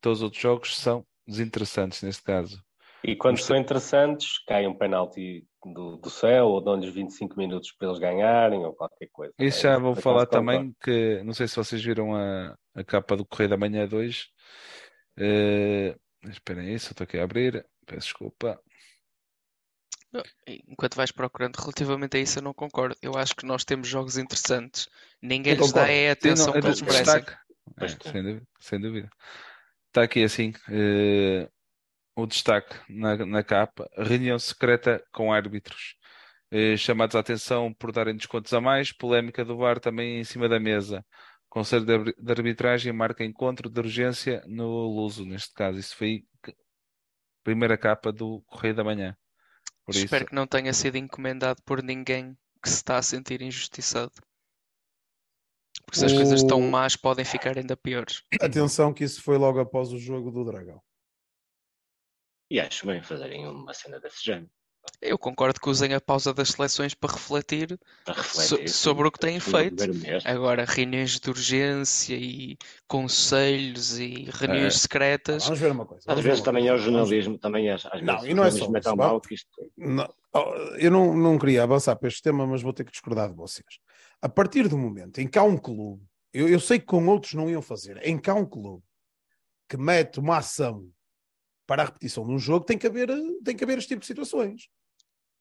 [0.00, 2.62] Todos os outros jogos são desinteressantes neste caso.
[3.06, 7.88] E quando são interessantes, cai um penalti do, do céu ou dão-lhes 25 minutos para
[7.88, 9.34] eles ganharem ou qualquer coisa.
[9.38, 13.26] Isso já vou falar também que não sei se vocês viram a, a capa do
[13.26, 14.26] Correio da Manhã 2.
[15.18, 17.66] Uh, esperem aí, só estou aqui a abrir.
[17.84, 18.58] Peço desculpa.
[20.46, 22.96] Enquanto vais procurando, relativamente a isso eu não concordo.
[23.02, 24.88] Eu acho que nós temos jogos interessantes.
[25.20, 27.24] Ninguém lhes dá a atenção Sim, não, que eles merecem.
[27.80, 29.10] É, sem, dúvida, sem dúvida.
[29.88, 30.54] Está aqui assim.
[30.68, 31.52] Uh,
[32.16, 35.96] o destaque na, na capa, reunião secreta com árbitros.
[36.50, 40.48] Eh, chamados a atenção por darem descontos a mais, polémica do VAR também em cima
[40.48, 41.04] da mesa.
[41.48, 45.78] Conselho de Arbitragem marca encontro de urgência no Luso, neste caso.
[45.78, 46.52] Isso foi a
[47.42, 49.16] primeira capa do Correio da Manhã.
[49.84, 50.30] Por Espero isso...
[50.30, 54.12] que não tenha sido encomendado por ninguém que se está a sentir injustiçado.
[55.84, 56.16] Porque se as o...
[56.16, 58.22] coisas estão más, podem ficar ainda piores.
[58.40, 60.80] Atenção que isso foi logo após o jogo do Dragão.
[62.50, 64.50] E acho bem fazerem uma cena desse género.
[65.00, 69.10] Eu concordo que usem a pausa das seleções para refletir, para refletir so, sobre o
[69.10, 69.82] que têm feito.
[70.24, 74.78] Agora, reuniões de urgência e conselhos e reuniões é.
[74.78, 75.44] secretas.
[75.44, 76.04] Vamos ver uma coisa.
[76.06, 78.78] Às vezes também é o jornalismo, também é, às não, vezes, e não é só
[78.78, 79.48] isso, mal que isto...
[79.76, 80.08] não,
[80.78, 83.78] Eu não, não queria avançar para este tema, mas vou ter que discordar de vocês.
[84.20, 87.34] A partir do momento em que há um clube, eu, eu sei que com outros
[87.34, 88.82] não iam fazer, em que há um clube
[89.68, 90.86] que mete uma ação
[91.66, 93.08] para a repetição de um jogo tem que haver,
[93.44, 94.68] tem que haver este tipo de situações.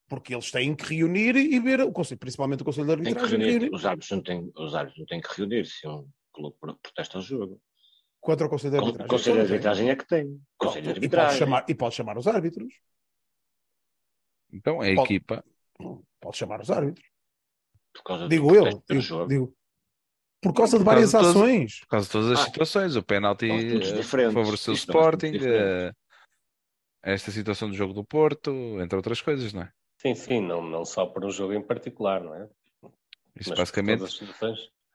[0.07, 3.39] Porque eles têm que reunir e ver o conselho, principalmente o conselho de arbitragem.
[3.39, 3.51] Reunir.
[3.51, 3.69] Reunir.
[3.74, 7.21] Os, árbitros não têm, os árbitros não têm que reunir se um clube protesta o
[7.21, 7.61] jogo.
[8.19, 9.05] Contra o conselho de arbitragem.
[9.05, 10.41] O conselho de arbitragem é que tem.
[10.57, 11.28] Conselho de arbitragem.
[11.28, 12.74] E pode, chamar, e pode chamar os árbitros.
[14.51, 15.43] Então é a pode, equipa.
[16.21, 17.05] Pode chamar os árbitros.
[18.30, 18.84] digo eu.
[18.88, 19.57] Digo, digo,
[20.41, 21.80] por causa de várias causa ações.
[21.80, 22.95] Todas, por causa de todas as ah, situações.
[22.97, 23.49] O penalti
[24.03, 25.32] favoreceu o Sporting
[27.04, 29.72] esta situação do jogo do Porto, entre outras coisas, não é?
[29.97, 32.47] Sim, sim, não, não só por um jogo em particular, não é?
[33.39, 34.04] Isso Mas basicamente.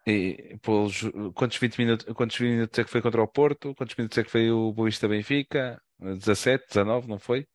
[0.07, 1.03] E, pelos,
[1.35, 3.75] quantos, 20 minutos, quantos minutos é que foi contra o Porto?
[3.75, 5.81] Quantos minutos é que foi o Boista Benfica?
[5.99, 7.47] 17, 19, não foi?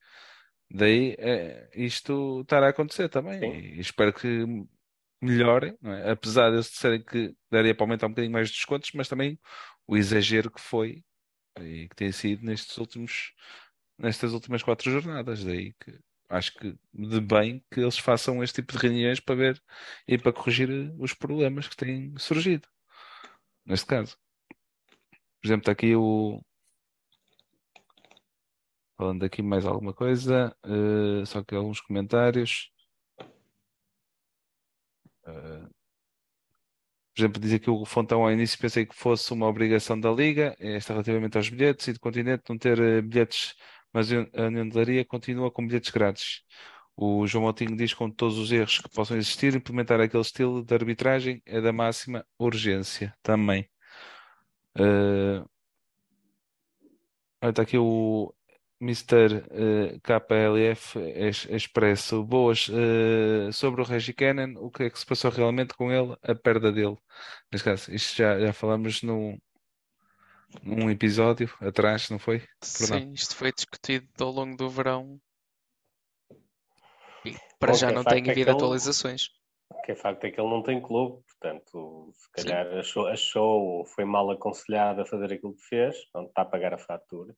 [0.70, 3.40] Daí é, isto estará a acontecer também.
[3.40, 3.76] Sim.
[3.76, 4.46] E espero que
[5.22, 6.12] melhorem, é?
[6.12, 9.40] apesar de eles disserem que daria para aumentar um bocadinho mais de descontos, mas também
[9.88, 11.04] o exagero que foi
[11.60, 13.32] e que tem sido nestes últimos
[13.98, 15.44] nestas últimas quatro jornadas.
[15.44, 19.64] Daí que acho que de bem que eles façam este tipo de reuniões para ver
[20.08, 20.70] e para corrigir
[21.00, 22.68] os problemas que têm surgido.
[23.66, 24.18] Neste caso.
[25.42, 26.42] Por exemplo, está aqui o.
[28.98, 32.72] Falando aqui mais alguma coisa, uh, só que alguns comentários.
[35.26, 35.70] Uh,
[37.14, 40.56] por exemplo, dizer que o Fontão ao início pensei que fosse uma obrigação da Liga,
[40.60, 43.54] esta relativamente aos bilhetes e do continente não ter bilhetes
[43.94, 44.26] mas a
[44.74, 46.44] Laria continua com bilhetes grátis.
[46.96, 50.64] O João Moutinho diz que com todos os erros que possam existir, implementar aquele estilo
[50.64, 53.68] de arbitragem é da máxima urgência também.
[54.78, 55.48] Uh,
[57.42, 58.34] está aqui o
[58.82, 59.44] Mr.
[59.52, 61.00] Uh, KLF
[61.50, 62.24] Expresso.
[62.24, 62.68] Boas.
[62.70, 66.16] Uh, sobre o Reggie Cannon, o que é que se passou realmente com ele?
[66.22, 66.98] A perda dele.
[67.52, 69.40] Neste caso, isto já, já falamos no,
[70.62, 72.46] num episódio atrás, não foi?
[72.62, 75.20] Sim, isto foi discutido ao longo do verão
[77.26, 79.30] e para já não tem havido é atualizações.
[79.70, 83.62] O que é facto é que ele não tem clube, portanto, se calhar achou, achou
[83.62, 87.36] ou foi mal aconselhado a fazer aquilo que fez, não está a pagar a fatura.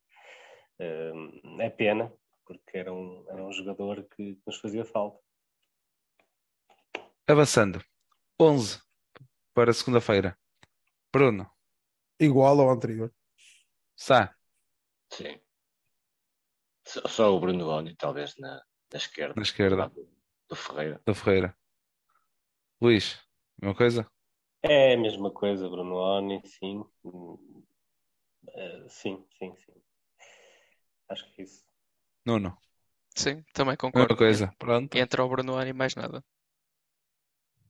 [0.80, 2.11] Uh, é pena,
[2.45, 5.20] porque era um, era um jogador que nos fazia falta.
[7.28, 7.82] Avançando.
[8.39, 8.80] 11
[9.53, 10.38] para segunda-feira.
[11.11, 11.49] Bruno.
[12.20, 13.13] Igual ao anterior.
[13.95, 14.36] Sá.
[15.11, 15.39] Sim.
[16.84, 18.61] Só o Bruno Boni, talvez, na,
[18.91, 19.34] na esquerda.
[19.36, 19.89] Na esquerda.
[19.89, 20.07] Do,
[20.49, 21.01] do Ferreira.
[21.05, 21.57] Do Ferreira.
[22.80, 23.20] Luís,
[23.59, 24.11] mesma coisa?
[24.61, 26.84] É a mesma coisa, Bruno Oni, sim.
[27.03, 27.66] Uh,
[28.88, 29.74] sim, sim, sim.
[31.09, 31.63] Acho que é isso.
[32.26, 32.57] Nuno.
[33.16, 34.07] Sim, também concordo.
[34.07, 34.53] Mesma coisa.
[34.57, 34.95] Pronto.
[34.95, 36.24] Entra o Bruno Oni mais nada.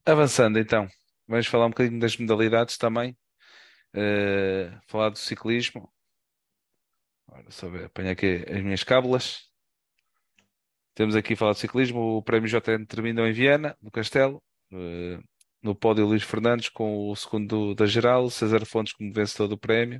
[0.06, 0.88] Avançando então,
[1.28, 3.18] vamos falar um bocadinho das modalidades também.
[3.96, 5.89] Uh, falar do ciclismo.
[7.28, 9.50] Agora só ver, apanhar aqui as minhas cábulas.
[10.93, 12.18] Temos aqui falar de ciclismo.
[12.18, 14.43] O prémio JN terminou em Viena, no Castelo.
[14.72, 15.24] Uh,
[15.66, 20.00] no pódio Luís Fernandes com o segundo da geral, César Fontes como vencedor do prémio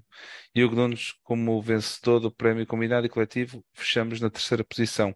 [0.54, 3.66] e Hugo Nunes como vencedor do prémio combinado e coletivo.
[3.74, 5.16] Fechamos na terceira posição.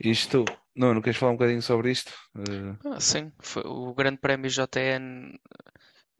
[0.00, 2.10] Isto, não, não queres falar um bocadinho sobre isto?
[2.34, 2.78] Uh...
[2.86, 5.34] Ah, sim, Foi o Grande Prémio JN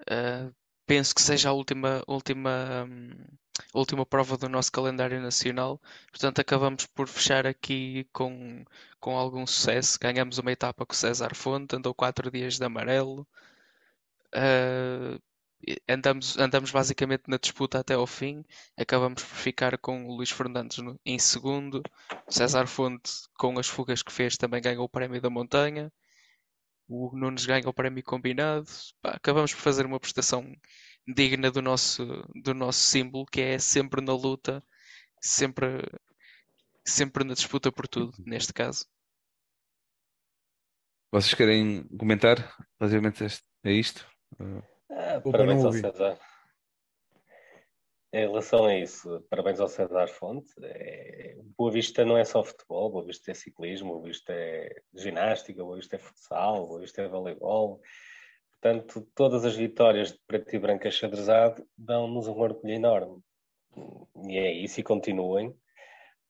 [0.02, 0.54] uh,
[0.88, 3.10] penso que seja a última, última, um,
[3.74, 5.80] última prova do nosso calendário nacional.
[6.10, 8.64] Portanto, acabamos por fechar aqui com,
[8.98, 9.98] com algum sucesso.
[10.00, 13.26] Ganhamos uma etapa com o César Fonte, andou quatro dias de amarelo.
[14.34, 15.20] Uh,
[15.88, 18.44] andamos, andamos basicamente na disputa até ao fim.
[18.76, 21.82] Acabamos por ficar com o Luís Fernandes no, em segundo.
[22.28, 25.92] César Fonte, com as fugas que fez, também ganhou o Prémio da Montanha.
[26.88, 28.66] O Nunes ganha o Prémio Combinado.
[29.02, 30.50] Pá, acabamos por fazer uma prestação
[31.06, 34.64] digna do nosso, do nosso símbolo, que é sempre na luta,
[35.20, 35.82] sempre,
[36.86, 38.86] sempre na disputa por tudo, neste caso.
[41.10, 43.24] Vocês querem comentar relativamente
[43.64, 44.06] a isto?
[44.90, 46.18] Ah, parabéns ao César.
[48.10, 50.50] Em relação a isso, parabéns ao César Fonte.
[50.62, 55.62] É, Boa Vista não é só futebol, Boa Vista é ciclismo, Boa Vista é ginástica,
[55.62, 57.82] Boa Vista é futsal, Boa Vista é voleibol.
[58.52, 63.22] Portanto, todas as vitórias de preto e branco xadrezado dão-nos um orgulho enorme.
[64.26, 65.54] E é isso, e continuem,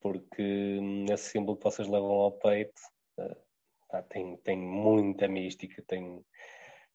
[0.01, 2.81] porque esse símbolo que vocês levam ao peito
[3.20, 6.22] uh, tem, tem muita mística, tem,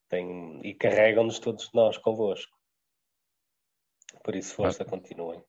[0.10, 2.63] tem, e carregam-nos todos nós convosco.
[4.24, 4.86] Por isso, força, ah.
[4.86, 5.44] continuem.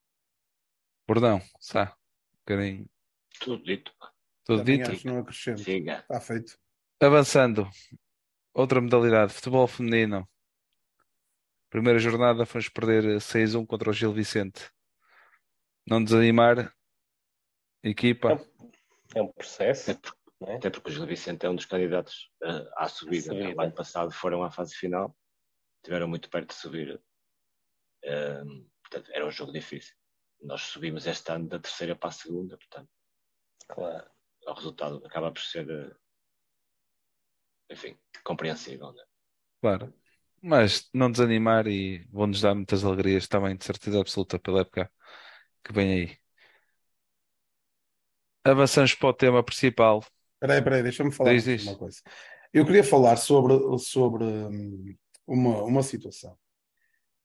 [1.07, 1.95] Bordão, Sá,
[2.45, 2.89] querem.
[3.39, 3.93] Tudo dito.
[4.43, 4.91] Tudo Também dito?
[4.91, 5.61] Acho, não acrescento.
[5.61, 5.99] Siga.
[5.99, 6.59] Está feito.
[6.99, 7.69] Avançando.
[8.53, 10.27] Outra modalidade, futebol feminino.
[11.69, 14.71] Primeira jornada fomos perder 6-1 contra o Gil Vicente.
[15.87, 16.73] Não desanimar,
[17.83, 18.39] equipa.
[19.13, 19.91] É um processo.
[19.91, 20.55] Até porque, é?
[20.55, 23.33] até porque o Gil Vicente é um dos candidatos uh, à subida.
[23.33, 23.55] subida.
[23.55, 25.15] O ano passado foram à fase final,
[25.83, 27.01] tiveram muito perto de subir
[28.81, 29.95] portanto, era um jogo difícil.
[30.41, 32.89] Nós subimos este ano da terceira para a segunda, portanto,
[33.67, 34.09] claro.
[34.47, 35.95] o resultado acaba por ser, eh,
[37.71, 38.91] enfim, compreensível.
[38.93, 39.03] Né?
[39.61, 39.93] Claro.
[40.41, 44.91] Mas não desanimar e vão-nos dar muitas alegrias também, de certeza absoluta, pela época
[45.63, 46.17] que vem aí.
[48.43, 50.05] Avançamos para o tema principal.
[50.35, 52.01] Espera aí, espera aí, deixa-me falar diz, uma coisa.
[52.53, 54.95] Eu queria falar sobre, sobre hum,
[55.25, 56.37] uma, uma situação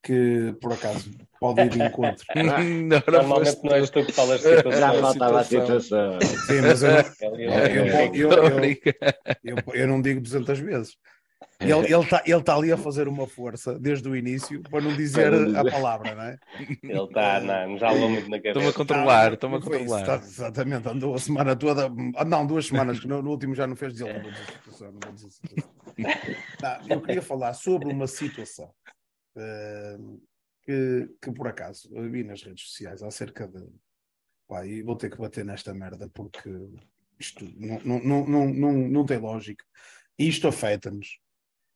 [0.03, 2.25] que por acaso pode ir de encontro.
[2.37, 4.81] não, Normalmente não és tu que falas de situação.
[4.81, 6.21] Já faltava a situação.
[6.21, 6.91] Sim, mas eu,
[8.15, 8.31] eu,
[9.45, 10.97] eu, eu, não digo 200 vezes.
[11.59, 15.31] Ele está ele tá ali a fazer uma força desde o início para não dizer
[15.57, 16.39] a palavra, não é?
[16.83, 18.49] Ele está, não, já falou muito na cabeça.
[18.49, 20.01] Estou-me a controlar, estou-me a controlar.
[20.01, 21.91] Está, exatamente, andou a semana toda,
[22.27, 24.93] não, duas semanas, que no, no último já não fez dizer, não vou dizer situação,
[24.93, 25.71] não vou dizer situação.
[26.63, 28.71] Não, eu queria falar sobre uma situação
[30.63, 33.67] que, que por acaso vi nas redes sociais acerca de.
[34.49, 36.51] Pá, e vou ter que bater nesta merda porque
[37.19, 39.65] isto não, não, não, não, não, tem lógica.
[40.19, 41.21] Isto afeta-nos.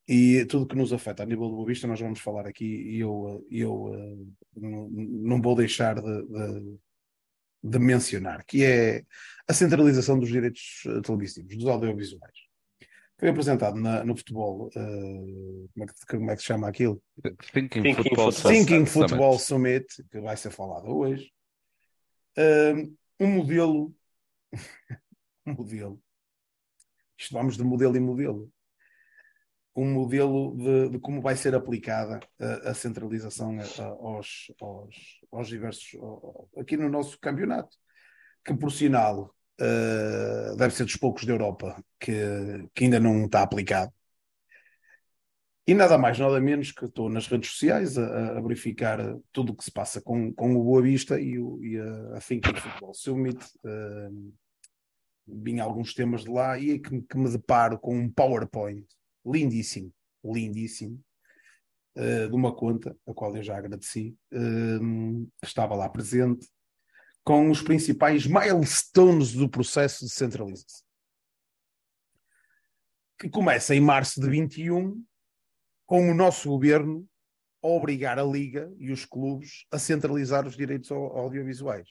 [0.06, 3.46] E tudo que nos afeta a nível do Boa nós vamos falar aqui e eu,
[3.50, 6.78] eu não, não vou deixar de, de,
[7.62, 9.02] de mencionar, que é
[9.48, 12.43] a centralização dos direitos televisivos, dos audiovisuais.
[13.18, 17.00] Foi apresentado na, no futebol, uh, como, é que, como, é que, se chama aquilo?
[17.52, 19.92] Thinking, Thinking Football, Thinking Football Summit.
[19.92, 21.32] Summit, que vai ser falado hoje.
[22.36, 23.94] Uh, um modelo,
[25.46, 26.02] um modelo,
[27.16, 28.52] isto vamos de modelo em modelo,
[29.76, 34.96] um modelo de, de como vai ser aplicada a, a centralização a, aos, aos,
[35.32, 35.88] aos diversos,
[36.56, 37.76] aqui no nosso campeonato,
[38.44, 42.12] que por sinal uh, deve ser dos poucos da Europa que,
[42.74, 43.92] que ainda não está aplicado.
[45.66, 48.98] E nada mais, nada menos que estou nas redes sociais a, a verificar
[49.32, 52.20] tudo o que se passa com, com o Boa Vista e, o, e a, a
[52.20, 53.38] Thinking Football Summit.
[53.64, 54.34] Uh,
[55.26, 58.86] vim alguns temas de lá e é que, que, me deparo com um PowerPoint
[59.24, 59.90] lindíssimo,
[60.22, 61.02] lindíssimo,
[61.96, 66.46] uh, de uma conta, a qual eu já agradeci, uh, estava lá presente,
[67.24, 70.84] com os principais milestones do processo de centralização.
[73.18, 75.02] Que começa em março de 21
[75.86, 77.08] com o nosso governo
[77.62, 81.88] a obrigar a Liga e os clubes a centralizar os direitos audiovisuais.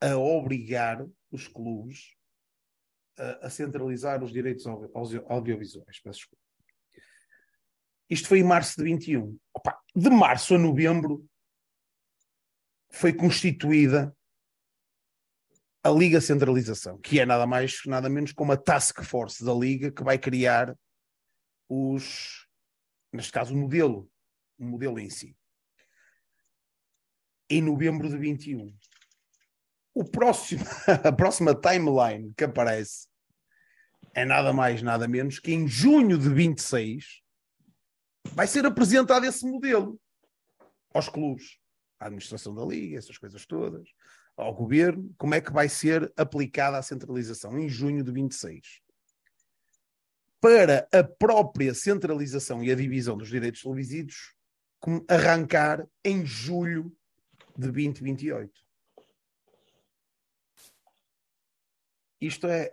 [0.00, 2.16] A obrigar os clubes
[3.18, 6.00] a, a centralizar os direitos audiovisuais.
[6.00, 6.42] Peço desculpa.
[8.08, 9.38] Isto foi em março de 21.
[9.54, 11.26] Opa, de março a novembro
[12.90, 14.14] foi constituída
[15.84, 19.90] a Liga Centralização, que é nada mais, nada menos como a task force da Liga
[19.90, 20.76] que vai criar
[21.68, 22.46] os
[23.12, 24.10] neste caso o modelo,
[24.58, 25.36] o modelo em si.
[27.50, 28.74] Em novembro de 21.
[29.94, 30.64] O próximo,
[31.04, 33.06] a próxima timeline que aparece
[34.14, 37.22] é nada mais, nada menos que em junho de 26
[38.28, 40.00] vai ser apresentado esse modelo
[40.94, 41.58] aos clubes,
[41.98, 43.88] à administração da liga, essas coisas todas,
[44.36, 48.82] ao governo, como é que vai ser aplicada a centralização em junho de 26
[50.42, 54.34] para a própria centralização e a divisão dos direitos televisivos
[55.08, 56.92] arrancar em julho
[57.56, 58.52] de 2028.
[62.20, 62.72] Isto é,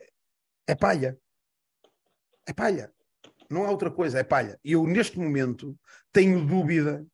[0.66, 1.20] é palha.
[2.48, 2.92] É palha.
[3.48, 4.60] Não é outra coisa, é palha.
[4.64, 5.78] Eu, neste momento,
[6.12, 7.06] tenho dúvida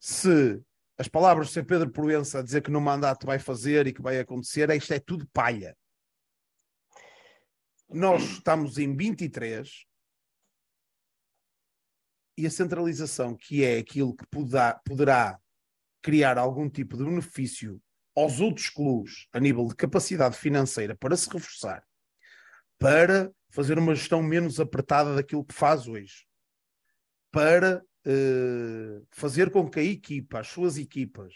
[0.00, 0.60] se
[0.98, 1.64] as palavras de Sr.
[1.64, 5.00] Pedro Proença a dizer que no mandato vai fazer e que vai acontecer, isto é
[5.00, 5.76] tudo palha
[7.94, 9.86] nós estamos em 23
[12.36, 15.40] e a centralização, que é aquilo que poderá, poderá
[16.02, 17.80] criar algum tipo de benefício
[18.16, 21.84] aos outros clubes a nível de capacidade financeira para se reforçar,
[22.78, 26.26] para fazer uma gestão menos apertada daquilo que faz hoje,
[27.30, 31.32] para uh, fazer com que a equipa, as suas equipas,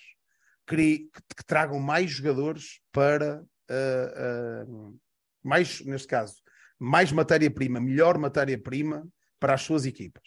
[0.66, 5.00] que, que tragam mais jogadores para uh, uh,
[5.42, 6.36] mais, neste caso,
[6.78, 9.06] mais matéria-prima, melhor matéria-prima
[9.40, 10.22] para as suas equipas.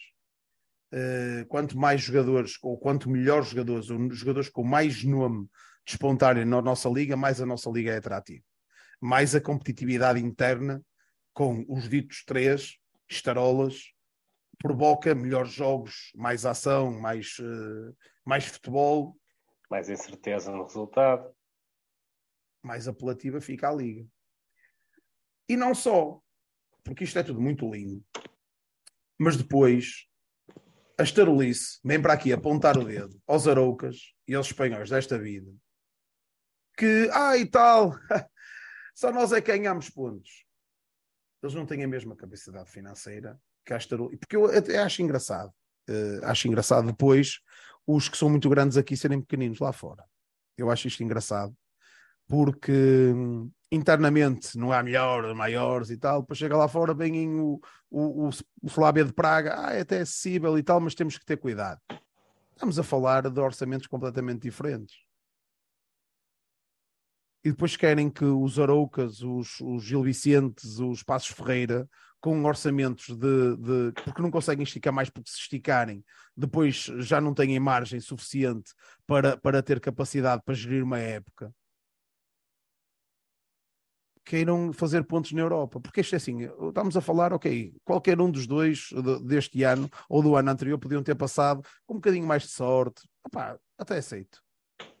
[1.48, 5.48] Quanto mais jogadores, ou quanto melhores jogadores, ou jogadores com mais nome
[5.86, 8.44] despontarem na nossa liga, mais a nossa liga é atrativa.
[9.00, 10.82] Mais a competitividade interna,
[11.32, 12.76] com os ditos três,
[13.08, 13.92] estarolas,
[14.62, 19.18] provoca melhores jogos, mais ação, mais, uh, mais futebol.
[19.68, 21.34] Mais incerteza no resultado.
[22.62, 24.06] Mais apelativa fica a liga.
[25.48, 26.22] E não só,
[26.84, 28.04] porque isto é tudo muito lindo.
[29.18, 30.08] Mas depois,
[30.96, 35.52] a estarolice vem para aqui apontar o dedo aos aroucas e aos espanhóis desta vida.
[36.78, 37.90] Que, ah, e tal,
[38.94, 40.46] só nós é que ganhamos pontos.
[41.42, 44.18] Eles não têm a mesma capacidade financeira que a estarolice.
[44.18, 45.50] Porque eu até acho engraçado.
[45.88, 47.40] Uh, acho engraçado depois
[47.86, 50.04] os que são muito grandes aqui serem pequeninos lá fora.
[50.56, 51.54] Eu acho isto engraçado.
[52.28, 52.72] Porque
[53.14, 57.60] hum, internamente não há melhores, maiores e tal, depois chega lá fora, vem o,
[57.90, 58.28] o,
[58.62, 61.80] o, Flávia de Praga, ah, é até acessível e tal, mas temos que ter cuidado.
[62.52, 64.94] Estamos a falar de orçamentos completamente diferentes.
[67.44, 71.88] E depois querem que os Aroucas, os, os Gil Vicentes, os Passos Ferreira,
[72.22, 76.04] com orçamentos de, de, porque não conseguem esticar mais porque se esticarem,
[76.36, 78.72] depois já não têm margem suficiente
[79.04, 81.52] para, para ter capacidade para gerir uma época
[84.24, 85.80] queiram fazer pontos na Europa.
[85.80, 88.90] Porque isto é assim, estamos a falar, ok, qualquer um dos dois
[89.24, 93.02] deste ano ou do ano anterior podiam ter passado com um bocadinho mais de sorte.
[93.76, 94.40] Até aceito.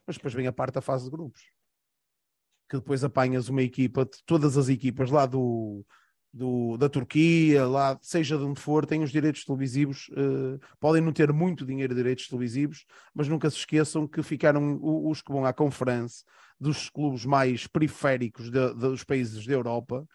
[0.06, 1.42] Mas depois vem a parte da fase de grupos.
[2.68, 5.84] Que depois apanhas uma equipa, todas as equipas lá do,
[6.32, 11.12] do, da Turquia, lá, seja de onde for, têm os direitos televisivos, uh, podem não
[11.12, 15.44] ter muito dinheiro de direitos televisivos, mas nunca se esqueçam que ficaram os que vão
[15.44, 16.24] à conferência
[16.58, 20.06] dos clubes mais periféricos de, dos países da Europa,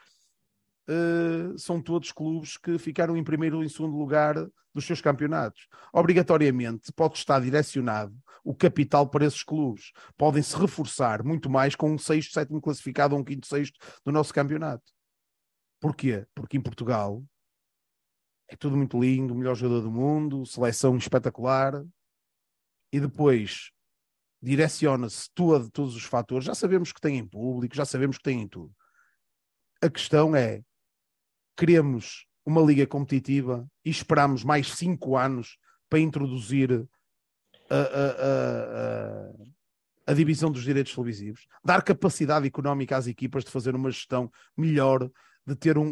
[0.90, 4.36] uh, são todos clubes que ficaram em primeiro ou em segundo lugar
[4.74, 5.68] dos seus campeonatos.
[5.94, 9.92] Obrigatoriamente pode estar direcionado o capital para esses clubes.
[10.18, 14.12] Podem se reforçar muito mais com um sexto, sétimo classificado ou um quinto, sexto do
[14.12, 14.97] nosso campeonato.
[15.80, 16.26] Porquê?
[16.34, 17.24] Porque em Portugal
[18.48, 21.84] é tudo muito lindo, o melhor jogador do mundo, seleção espetacular,
[22.92, 23.72] e depois
[24.42, 26.46] direciona-se todo, todos os fatores.
[26.46, 28.74] Já sabemos que têm público, já sabemos que têm tudo.
[29.82, 30.64] A questão é:
[31.58, 35.58] queremos uma liga competitiva e esperamos mais cinco anos
[35.90, 36.88] para introduzir
[37.70, 38.08] a, a,
[40.08, 44.32] a, a, divisão dos direitos televisivos, dar capacidade económica às equipas de fazer uma gestão
[44.56, 45.10] melhor,
[45.48, 45.88] de ter um,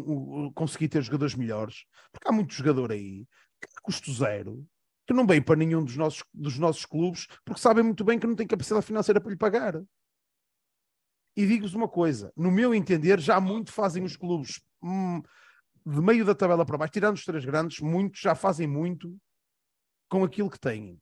[0.46, 3.26] um conseguir ter jogadores melhores, porque há muito jogador aí
[3.58, 4.68] que custo zero,
[5.06, 8.26] que não vem para nenhum dos nossos, dos nossos clubes, porque sabem muito bem que
[8.26, 9.82] não tem capacidade financeira para lhe pagar.
[11.34, 15.22] E digo-vos uma coisa: no meu entender, já muito fazem os clubes hum,
[15.86, 19.16] de meio da tabela para baixo, tirando os três grandes, muitos já fazem muito
[20.08, 21.00] com aquilo que têm.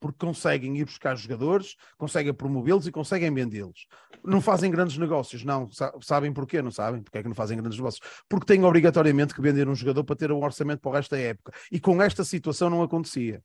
[0.00, 3.86] Porque conseguem ir buscar jogadores, conseguem promovê-los e conseguem vendê-los.
[4.24, 5.68] Não fazem grandes negócios, não.
[6.00, 6.62] Sabem porquê?
[6.62, 8.06] Não sabem porque é que não fazem grandes negócios.
[8.28, 11.18] Porque têm obrigatoriamente que vender um jogador para ter um orçamento para o resto da
[11.18, 11.52] época.
[11.70, 13.42] E com esta situação não acontecia.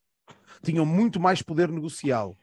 [0.63, 2.37] Tinham muito mais poder negocial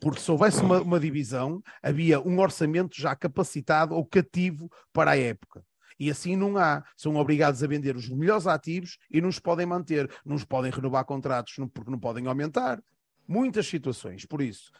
[0.00, 5.18] porque se houvesse uma, uma, divisão, havia um orçamento já capacitado ou cativo para a
[5.18, 5.64] época.
[5.98, 6.84] E assim não há.
[6.96, 10.10] São obrigados a vender os melhores ativos e não os podem manter.
[10.24, 12.82] Não os podem renovar contratos porque não podem aumentar.
[13.26, 14.24] Muitas situações.
[14.24, 14.70] Por isso,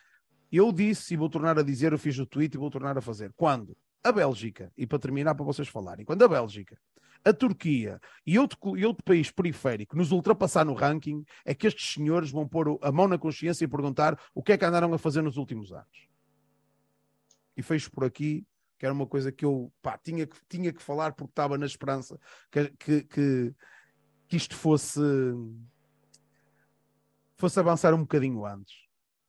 [0.52, 3.00] eu disse e vou tornar a dizer, eu fiz o tweet e vou tornar a
[3.00, 3.32] fazer.
[3.36, 6.78] Quando a Bélgica, e para terminar para vocês falarem, quando a Bélgica
[7.24, 11.94] a Turquia e outro, e outro país periférico nos ultrapassar no ranking, é que estes
[11.94, 14.98] senhores vão pôr a mão na consciência e perguntar o que é que andaram a
[14.98, 16.08] fazer nos últimos anos.
[17.56, 18.46] E fecho por aqui,
[18.78, 21.64] que era uma coisa que eu pá, tinha, que, tinha que falar porque estava na
[21.64, 22.20] esperança
[22.50, 23.54] que, que, que,
[24.28, 25.00] que isto fosse,
[27.36, 28.74] fosse avançar um bocadinho antes.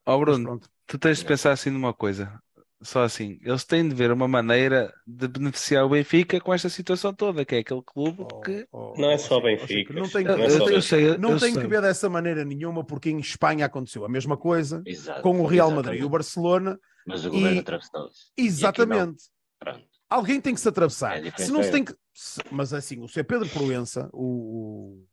[0.05, 2.41] Ó oh, Bruno, tu tens de pensar assim numa coisa
[2.85, 7.13] só assim, eles têm de ver uma maneira de beneficiar o Benfica com esta situação
[7.13, 8.67] toda, que é aquele clube oh, que.
[8.71, 9.93] Oh, não é só o Benfica.
[9.93, 13.19] Não tem, não, eu, eu sei, não tem que ver dessa maneira nenhuma, porque em
[13.19, 16.79] Espanha aconteceu a mesma coisa Exato, com o Real Madrid e o Barcelona.
[17.07, 18.31] Mas o governo atravessou-se.
[18.37, 19.23] Exatamente.
[20.09, 21.19] Alguém tem que se atravessar.
[21.37, 21.95] Se não se tem que.
[22.51, 23.23] Mas assim, o Sr.
[23.23, 25.03] Pedro Proença, o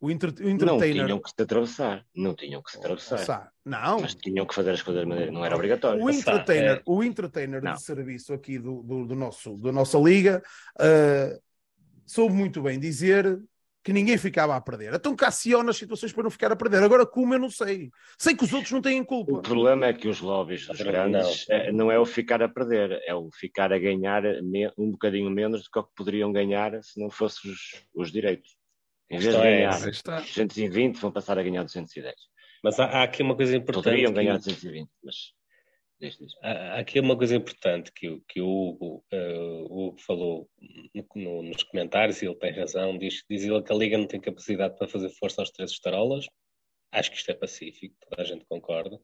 [0.00, 0.96] o, inter, o entertainer...
[0.96, 3.52] Não tinham que se atravessar, não tinham que se atravessar.
[3.64, 4.00] Não.
[4.00, 6.02] Mas tinham que fazer as coisas de maneira, não era obrigatório.
[6.02, 6.82] O entertainer, é...
[6.86, 10.42] o entertainer de serviço aqui do, do, do, nosso, da nossa liga
[10.80, 11.40] uh,
[12.06, 13.38] soube muito bem dizer
[13.82, 14.94] que ninguém ficava a perder.
[14.94, 16.82] Então Cassião nas situações para não ficar a perder.
[16.82, 17.90] Agora como eu não sei.
[18.18, 19.32] Sei que os outros não têm culpa.
[19.32, 21.56] O problema é que os lobbies dos grandes não.
[21.56, 24.22] É, não é o ficar a perder, é o ficar a ganhar
[24.76, 28.59] um bocadinho menos do que, o que poderiam ganhar se não fossem os, os direitos.
[29.10, 32.14] Em vez de ganhar é 220, vão passar a ganhar 210.
[32.62, 33.84] Mas há, há aqui uma coisa importante.
[33.84, 35.32] Poderiam ganhar 220, mas.
[36.40, 40.48] Há aqui uma coisa importante que, que o Hugo, uh, o Hugo falou
[40.94, 44.06] no, no, nos comentários, e ele tem razão, diz, diz ele que a Liga não
[44.06, 46.26] tem capacidade para fazer força aos três estarolas.
[46.90, 48.98] Acho que isto é pacífico, toda a gente concorda.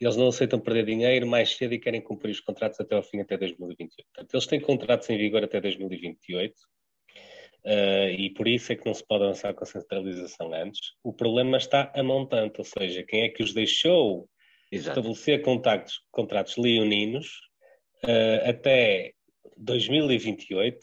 [0.00, 3.20] Eles não aceitam perder dinheiro mais cedo e querem cumprir os contratos até ao fim,
[3.20, 4.06] até 2028.
[4.12, 6.54] Portanto, eles têm contratos em vigor até 2028
[7.64, 10.92] Uh, e por isso é que não se pode avançar com a centralização antes.
[11.04, 14.28] O problema está a montante, ou seja, quem é que os deixou
[14.72, 14.98] Exato.
[14.98, 17.28] estabelecer contactos, contratos leoninos
[18.04, 19.12] uh, até
[19.58, 20.78] 2028,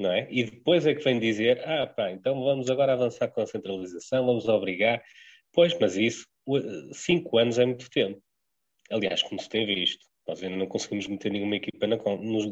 [0.00, 0.26] não é?
[0.30, 4.24] E depois é que vem dizer, ah pá, então vamos agora avançar com a centralização,
[4.24, 5.02] vamos obrigar.
[5.52, 6.26] Pois, mas isso,
[6.92, 8.22] cinco anos é muito tempo.
[8.90, 11.96] Aliás, como se tem visto, nós ainda não conseguimos meter nenhuma equipa na,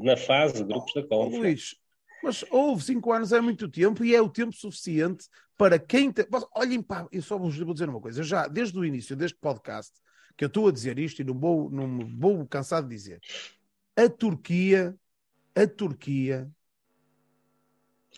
[0.03, 1.39] na fase de grupos da Conference.
[1.39, 1.75] Luís,
[2.23, 6.11] mas houve cinco anos, é muito tempo e é o tempo suficiente para quem.
[6.11, 6.27] Te...
[6.55, 8.21] Olhem, pá, eu só vos vou dizer uma coisa.
[8.21, 9.93] Eu já, desde o início deste podcast,
[10.37, 13.21] que eu estou a dizer isto e não vou, não vou cansar de dizer,
[13.97, 14.95] a Turquia,
[15.55, 16.51] a Turquia.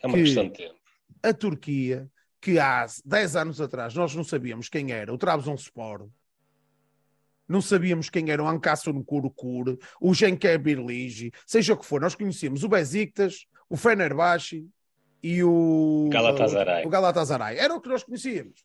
[0.03, 0.79] É uma que, questão de tempo.
[1.23, 6.09] A Turquia, que há 10 anos atrás nós não sabíamos quem era o Trabzonspor,
[7.49, 12.01] não sabíamos quem era o Ancasso no Curocur, o Genker Birligi, seja o que for,
[12.01, 14.69] nós conhecíamos o Besiktas, o Fenerbahçe
[15.23, 16.87] e o Galatasaray.
[16.87, 17.59] O Galatasaray.
[17.59, 18.65] Era o que nós conhecíamos.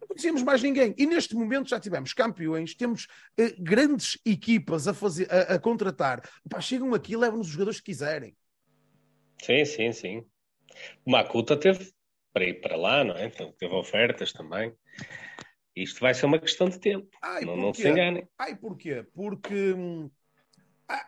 [0.00, 0.94] Não conhecíamos mais ninguém.
[0.96, 3.04] E neste momento já tivemos campeões, temos
[3.38, 6.22] uh, grandes equipas a, fazer, a, a contratar.
[6.48, 8.36] Pá, chegam aqui e levam-nos os jogadores que quiserem.
[9.42, 10.26] Sim, sim, sim.
[11.04, 11.92] O Makuta teve
[12.32, 13.26] para ir para lá, não é?
[13.26, 14.72] Então, teve ofertas também.
[15.74, 17.08] Isto vai ser uma questão de tempo.
[17.22, 18.28] Ai, não, não se enganem.
[18.36, 19.06] Ai, porquê?
[19.14, 20.10] Porque hum,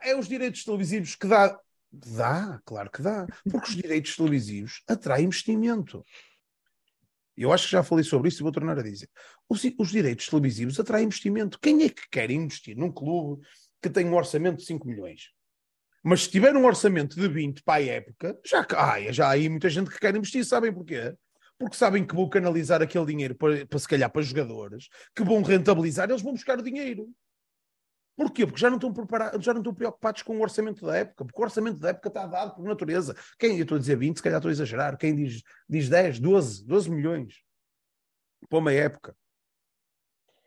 [0.03, 1.59] é os direitos televisivos que dá
[1.93, 3.27] Dá, claro que dá.
[3.51, 6.05] Porque os direitos televisivos atraem investimento.
[7.37, 9.09] Eu acho que já falei sobre isso e vou tornar a dizer.
[9.49, 11.59] Os, os, direitos televisivos atraem investimento.
[11.61, 13.43] Quem é que quer investir num clube
[13.83, 15.31] que tem um orçamento de 5 milhões?
[16.03, 19.49] Mas se tiver um orçamento de 20 para a época, já, ah, já há aí
[19.49, 20.45] muita gente que quer investir.
[20.45, 21.15] Sabem porquê?
[21.59, 25.43] Porque sabem que vão canalizar aquele dinheiro para, para se calhar para jogadores, que vão
[25.43, 27.09] rentabilizar, eles vão buscar o dinheiro.
[28.17, 28.47] Porquê?
[28.47, 31.41] Porque já não estão preparados, já não estão preocupados com o orçamento da época, porque
[31.41, 33.17] o orçamento da época está dado por natureza.
[33.39, 36.21] Quem, eu estou a dizer 20, se calhar estou a exagerar, quem diz, diz 10,
[36.21, 37.35] 12, 12 milhões.
[38.49, 39.17] para uma época.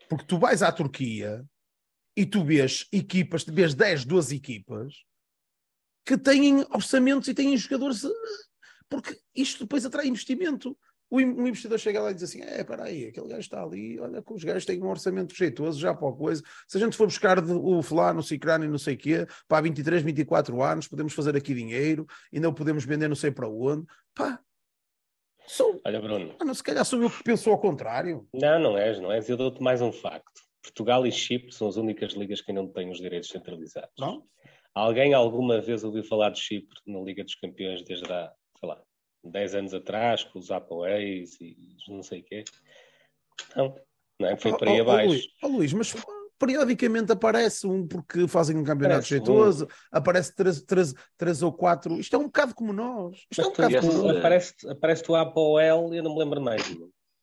[0.09, 1.43] Porque tu vais à Turquia
[2.15, 4.93] e tu vês equipas, tu vês 10, 12 equipas
[6.05, 8.01] que têm orçamentos e têm jogadores,
[8.89, 10.77] porque isto depois atrai investimento.
[11.13, 14.19] O investidor chega lá e diz assim: é, para aí, aquele gajo está ali, olha
[14.19, 16.41] que os gajos têm um orçamento jeitoso já para a coisa.
[16.67, 19.61] Se a gente for buscar o fulano, o cicrano e não sei o quê, para
[19.61, 23.85] 23, 24 anos, podemos fazer aqui dinheiro, ainda o podemos vender não sei para onde.
[24.15, 24.39] Pá,
[25.45, 25.79] sou...
[25.85, 26.35] Olha, Bruno.
[26.39, 28.27] Mano, se calhar sou eu que penso ao contrário.
[28.33, 29.29] Não, não és, não és.
[29.29, 30.41] Eu dou-te mais um facto.
[30.63, 33.93] Portugal e Chipre são as únicas ligas que não têm os direitos centralizados.
[33.99, 34.23] Não?
[34.73, 38.81] Alguém alguma vez ouviu falar de Chipre na Liga dos Campeões desde há, sei lá,
[39.23, 41.55] 10 anos atrás, com os Apoéis e
[41.87, 42.43] não sei o quê?
[43.55, 43.75] Não,
[44.19, 44.37] não é?
[44.37, 45.27] Foi oh, para aí oh, abaixo.
[45.41, 45.95] Oh, Luís, mas
[46.37, 51.99] periodicamente aparece um porque fazem um campeonato jeitoso, aparece três, três, três ou quatro.
[51.99, 53.17] Isto é um bocado como nós.
[53.31, 54.17] Isto mas é um bocado como nós.
[54.17, 56.63] Aparece, aparece o Apoel e eu não me lembro mais.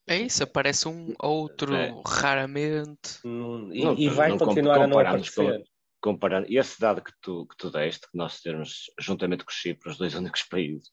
[0.07, 1.94] É isso, aparece um outro é.
[2.07, 3.18] raramente.
[3.24, 5.62] Hum, e, não, e, vai continuar a não aparecer
[6.01, 9.55] comparando, e esse dado que tu, que tu deste, que nós termos, juntamente com o
[9.55, 10.88] Chipre, os dois únicos países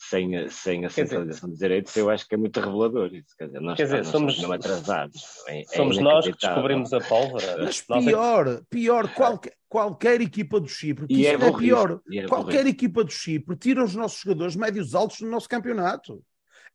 [0.00, 3.36] sem a, sem a centralização dos direitos, eu acho que é muito revelador isso.
[3.36, 5.22] Quer dizer, nós, quer dizer, somos, somos atrasados.
[5.46, 7.58] É, é somos é nós que descobrimos a pólvora.
[7.58, 13.04] Mas pior, pior, qualquer, qualquer equipa do Chipre, que é, é pior, é qualquer equipa
[13.04, 16.24] do Chipre tira os nossos jogadores médios altos no nosso campeonato.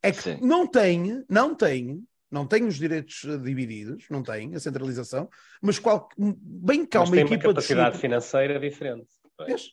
[0.03, 0.39] É que Sim.
[0.41, 5.29] não tem, não tem não tem os direitos eh, divididos, não tem a centralização,
[5.61, 8.01] mas qual, bem cá mas uma tem equipa uma capacidade Chipre...
[8.01, 9.07] financeira diferente.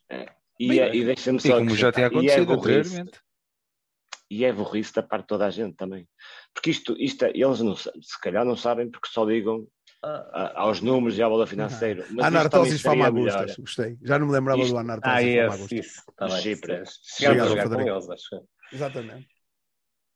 [0.09, 0.29] É.
[0.61, 1.59] E, é, e deixa-me só.
[1.59, 3.21] como já tinha acontecido é anteriormente.
[4.33, 6.09] E é burrice da parte de toda a gente também.
[6.55, 9.67] Porque isto, isto eles não, se calhar não sabem porque só ligam
[10.03, 10.53] ah.
[10.57, 12.07] aos números e à bola financeira.
[12.11, 13.99] Mas Anartosis Famagustas, gostei.
[14.03, 15.73] Já não me lembrava isto, do Anartosis ah, Famagustas.
[15.73, 16.83] Isso, tá Chipre.
[17.19, 18.45] Chegaram a jogar com eles, acho.
[18.73, 19.29] Exatamente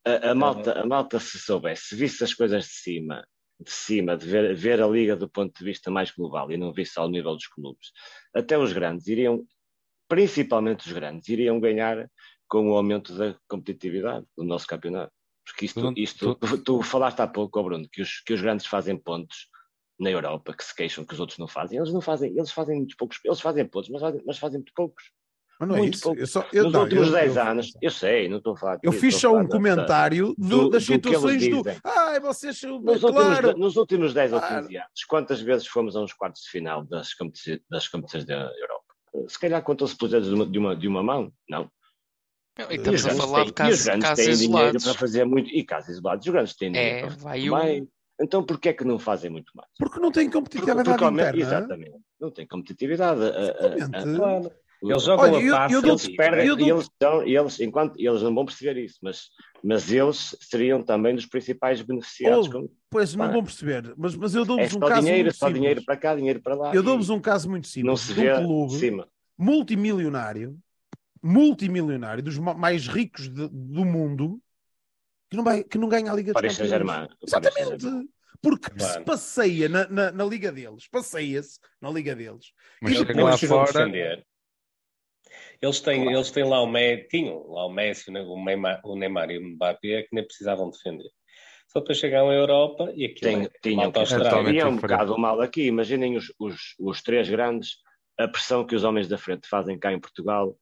[0.06, 3.26] a, a, malta, a malta, se soubesse, se visse as coisas de cima,
[3.60, 6.72] de cima, de ver, ver a liga do ponto de vista mais global e não
[6.72, 7.90] visse ao nível dos clubes,
[8.32, 9.44] até os grandes iriam,
[10.08, 12.08] principalmente os grandes, iriam ganhar
[12.48, 15.12] com o aumento da competitividade do nosso campeonato.
[15.44, 18.96] Porque isto, isto tu, tu falaste há pouco, Bruno, que os, que os grandes fazem
[18.96, 19.48] pontos
[19.98, 21.78] na Europa, que se queixam que os outros não fazem.
[21.78, 24.72] Eles não fazem, eles fazem muito poucos, eles fazem pontos, mas fazem, mas fazem muito
[24.74, 25.04] poucos.
[25.58, 26.14] Mas não é Muito isso.
[26.14, 28.78] Eu só, eu, Nos não, últimos 10 anos, eu sei, não estou a falar.
[28.82, 31.62] Eu fiz só um comentário do, das situações do.
[31.82, 32.60] Ai, vocês.
[32.62, 33.48] Nos, claro.
[33.48, 36.84] últimos, nos últimos 10 ou 15 anos, quantas vezes fomos a uns quartos de final
[36.84, 38.84] das, competições, das competições da Europa?
[39.28, 41.70] Se calhar contam-se por dedos de uma, de, uma, de uma mão, não.
[42.70, 44.38] E estamos a falar de casos, casos têm isolados.
[44.40, 45.50] dinheiro para fazer muito.
[45.50, 47.88] E casos isolados, os grandes têm dinheiro é, para fazer vai um...
[48.18, 49.68] Então porquê é que não fazem muito mais?
[49.78, 51.38] Porque não têm competitividade porque, porque, interna.
[51.38, 51.96] Exatamente.
[52.18, 53.20] Não têm competitividade.
[53.22, 54.52] A, a, a, claro.
[54.82, 58.22] Eles jogam Olha, a passe, eu, eu eles perdem, eu eles, estão, eles, enquanto, eles
[58.22, 59.30] não vão perceber isso, mas,
[59.64, 62.48] mas eles seriam também dos principais beneficiados.
[62.54, 65.46] Oh, pois, não vão perceber, mas, mas eu dou-vos é um caso dinheiro, muito só
[65.46, 65.60] simples.
[65.62, 66.74] dinheiro para cá, dinheiro para lá.
[66.74, 67.86] Eu dou-vos um caso muito simples.
[67.86, 69.08] Não se vê um clube cima.
[69.36, 70.58] multimilionário,
[71.26, 74.40] multimilionário, dos mais ricos de, do mundo,
[75.30, 77.08] que não, vai, que não ganha a Liga dos Campeões.
[77.22, 77.86] Exatamente.
[78.40, 78.92] Porque claro.
[78.92, 82.52] se passeia na, na, na liga deles, passeia-se na liga deles.
[82.80, 83.90] Mas e depois, lá fora,
[85.60, 88.96] eles têm, eles têm lá o Messi, tinham lá o Messi, né, o Neymar, o
[88.96, 91.08] Neymar e o Mbappé que nem precisavam defender.
[91.68, 95.40] Só para chegar à Europa e aquilo Tem, é, tinham que é um bocado mal
[95.40, 95.66] aqui.
[95.66, 97.78] Imaginem os, os, os três grandes,
[98.18, 100.56] a pressão que os homens da frente fazem cá em Portugal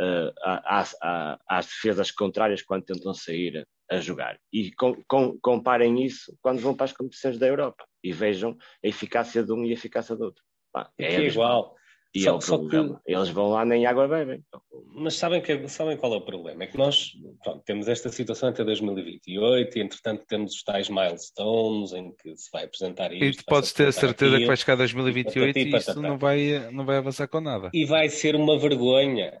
[0.00, 4.38] uh, às, às, às defesas contrárias quando tentam sair a jogar.
[4.52, 8.88] E com, com, comparem isso quando vão para as competições da Europa e vejam a
[8.88, 10.42] eficácia de um e a eficácia do outro.
[10.98, 11.76] é, é igual.
[12.14, 13.00] E só, é o problema.
[13.04, 13.14] Que...
[13.14, 14.44] Eles vão lá nem água bebem.
[14.94, 16.64] Mas sabem, que, sabem qual é o problema?
[16.64, 17.12] É que nós
[17.42, 22.50] pronto, temos esta situação até 2028 e, entretanto, temos os tais milestones em que se
[22.52, 23.24] vai apresentar isto.
[23.24, 26.02] E tu podes ter a certeza aquilo, que vai chegar a 2028 e, e isso
[26.02, 27.70] não vai, não vai avançar com nada.
[27.72, 29.40] E vai ser uma vergonha.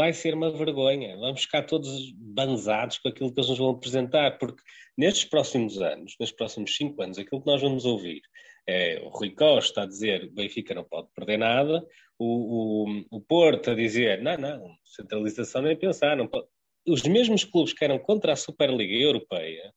[0.00, 1.14] Vai ser uma vergonha.
[1.18, 4.62] Vamos ficar todos banzados com aquilo que eles nos vão apresentar, porque
[4.96, 8.22] nestes próximos anos, nestes próximos cinco anos, aquilo que nós vamos ouvir
[8.66, 11.86] é, o Rui Costa a dizer o Benfica não pode perder nada,
[12.18, 16.16] o, o, o Porto a dizer não, não, centralização nem pensar.
[16.16, 16.46] Não pode.
[16.88, 19.70] Os mesmos clubes que eram contra a Superliga Europeia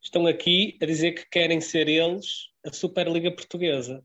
[0.00, 4.04] estão aqui a dizer que querem ser eles a Superliga Portuguesa.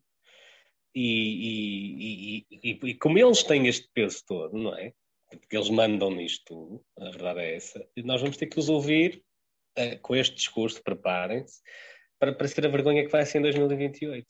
[0.96, 4.94] E, e, e, e, como eles têm este peso todo, não é?
[5.30, 7.86] Porque eles mandam nisto tudo, a verdade é essa.
[7.96, 9.22] E nós vamos ter que os ouvir
[9.78, 11.62] uh, com este discurso, preparem-se,
[12.18, 14.26] para, para ser a vergonha que vai ser em 2028.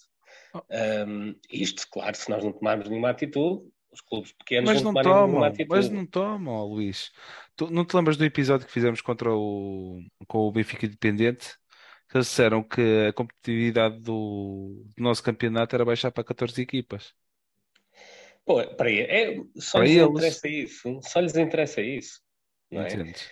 [0.54, 0.62] Oh.
[1.08, 5.02] Um, isto, claro, se nós não tomarmos nenhuma atitude, os clubes pequenos mas não, não
[5.02, 7.12] tomam, Mas não tomam, Luís.
[7.56, 11.56] Tu, não te lembras do episódio que fizemos contra o, com o Benfica Independente?
[12.08, 17.14] Que eles disseram que a competitividade do, do nosso campeonato era baixar para 14 equipas.
[18.46, 20.10] Pô, para aí, é, só para lhes eles.
[20.10, 21.00] interessa isso.
[21.02, 22.22] Só lhes interessa isso.
[22.72, 22.94] Não é?
[22.94, 23.32] Entendes?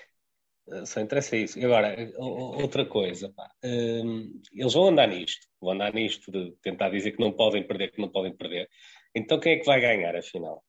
[0.86, 1.60] Só interessa isso.
[1.60, 6.90] E agora, outra coisa, pá, hum, eles vão andar nisto, vão andar nisto de tentar
[6.90, 8.70] dizer que não podem perder, que não podem perder.
[9.14, 10.64] Então quem é que vai ganhar, afinal?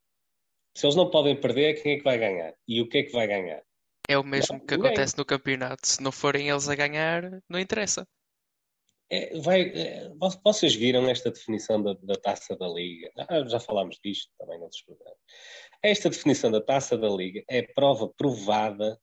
[0.75, 2.53] Se eles não podem perder, quem é que vai ganhar?
[2.67, 3.63] E o que é que vai ganhar?
[4.09, 5.87] É o mesmo que acontece no campeonato.
[5.87, 8.07] Se não forem eles a ganhar, não interessa.
[9.11, 10.11] É, vai, é,
[10.43, 13.11] vocês viram esta definição da, da taça da Liga?
[13.29, 15.19] Ah, já falámos disto também noutros programas.
[15.83, 18.99] Esta definição da taça da Liga é prova provada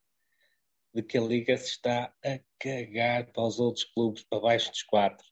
[0.93, 4.83] de que a Liga se está a cagar para os outros clubes, para baixo dos
[4.83, 5.25] quatro.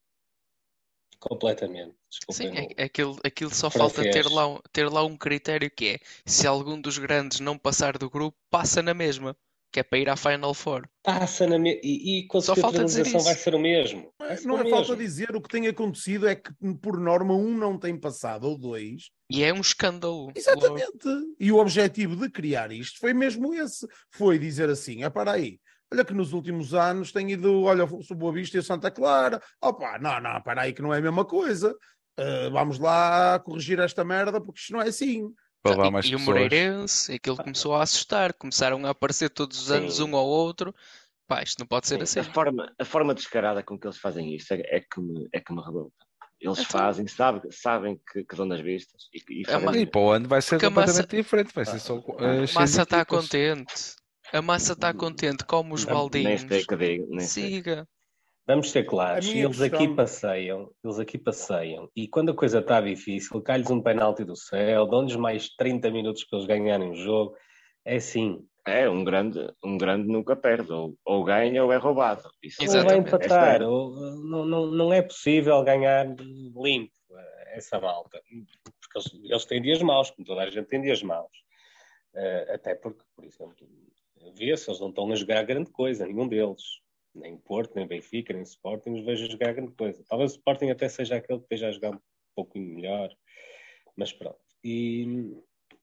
[1.19, 1.95] Completamente.
[2.31, 6.47] Sim, é, aquilo, aquilo só falta ter lá, ter lá um critério que é se
[6.47, 9.35] algum dos grandes não passar do grupo, passa na mesma
[9.71, 10.87] que é para ir à Final Four.
[11.03, 11.79] Passa na me...
[11.83, 13.19] e, e com Só falta dizer isso.
[13.19, 14.11] vai ser o mesmo.
[14.19, 16.51] Não, é, não é falta dizer, o que tem acontecido é que,
[16.81, 19.11] por norma, um não tem passado, ou dois.
[19.29, 20.31] E é um escândalo.
[20.35, 21.07] Exatamente.
[21.39, 23.87] E o objetivo de criar isto foi mesmo esse.
[24.11, 25.59] Foi dizer assim, é para aí.
[25.91, 29.41] Olha que nos últimos anos tem ido, olha, o Boa Vista e o Santa Clara.
[29.61, 31.75] Opa, não, não, para aí que não é a mesma coisa.
[32.19, 36.11] Uh, vamos lá corrigir esta merda porque isto não é assim para levar mais e,
[36.11, 36.27] pessoas.
[36.27, 39.75] E o Moreirense, aquilo começou a assustar, começaram a aparecer todos os Sim.
[39.75, 40.73] anos um ao outro.
[41.27, 42.29] Pá, isto não pode ser Sim, assim.
[42.29, 45.39] A forma, a forma descarada com que eles fazem isso é, é que, me, é
[45.39, 45.93] que me revolta.
[46.41, 49.81] Eles então, fazem, sabem, sabem que, que dão nas vistas e, e fazem.
[49.81, 51.53] E para o ano vai ser completamente massa, diferente.
[51.53, 53.95] Vai ser só, uh, a massa está contente.
[54.31, 56.43] A massa está contente, como os baldinhos.
[56.43, 57.07] Nem sei que digo.
[57.09, 57.87] Nem Siga.
[58.49, 59.65] Vamos ser claros, eles questão...
[59.67, 64.35] aqui passeiam, eles aqui passeiam, e quando a coisa está difícil, cai-lhes um penalti do
[64.35, 67.35] céu, dão-lhes mais 30 minutos para eles ganharem o jogo,
[67.85, 68.43] é assim.
[68.65, 72.27] É, um grande, um grande nunca perde, ou, ou ganha ou é roubado.
[72.41, 73.67] Isso ou vai empatar, é...
[73.67, 76.91] ou, não, não, não é possível ganhar limpo
[77.51, 78.19] essa malta,
[78.81, 81.37] porque eles, eles têm dias maus, como toda a gente tem dias maus.
[82.15, 83.69] Uh, até porque, por exemplo,
[84.35, 86.63] vê-se, eles não estão a jogar grande coisa, nenhum deles
[87.19, 90.03] nem Porto, nem Benfica, nem Sporting os vejo jogar grande coisa.
[90.07, 91.99] Talvez o Sporting até seja aquele que esteja a jogar um
[92.35, 93.09] pouquinho melhor,
[93.95, 94.39] mas pronto.
[94.63, 95.33] E,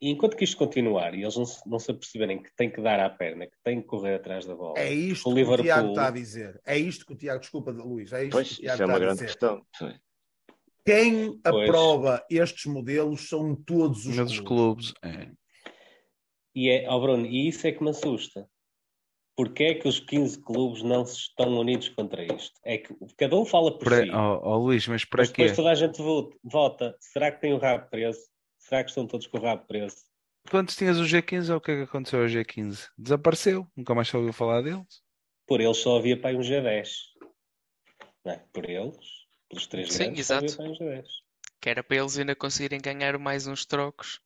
[0.01, 2.81] e enquanto que isto continuar e eles não se, não se aperceberem que tem que
[2.81, 5.61] dar à perna, que tem que correr atrás da bola, é isto o que Liverpool...
[5.61, 6.61] o Tiago está a dizer.
[6.67, 8.87] É isto que o Tiago, desculpa, Luís, é isto pois, que o Tiago isso é
[8.87, 9.67] uma grande questão.
[10.85, 11.69] Quem pois.
[11.69, 14.93] aprova estes modelos são todos os clubes.
[14.93, 14.95] clubes.
[15.03, 15.31] É.
[16.55, 18.49] E, é, oh Bruno, e isso é que me assusta
[19.37, 22.59] Porquê é que os 15 clubes não se estão unidos contra isto?
[22.65, 24.11] É que cada um fala por para, si.
[24.11, 26.01] Oh, oh, Luís, mas para mas depois toda a gente
[26.43, 26.97] vota.
[26.99, 28.21] Será que tem o rabo preso?
[28.59, 29.97] Será que estão todos com o rabo preso?
[30.47, 32.89] Tu antes tinhas o G15, ou o que é que aconteceu ao G15?
[32.97, 35.03] Desapareceu, nunca mais se ouviu falar deles.
[35.47, 36.89] Por eles só havia para um G10.
[38.25, 38.43] Não é?
[38.55, 38.97] Por eles,
[39.51, 40.49] pelos três Sim, grandes, exato.
[40.51, 41.07] só havia para um G10.
[41.61, 44.19] Que era para eles ainda conseguirem ganhar mais uns trocos.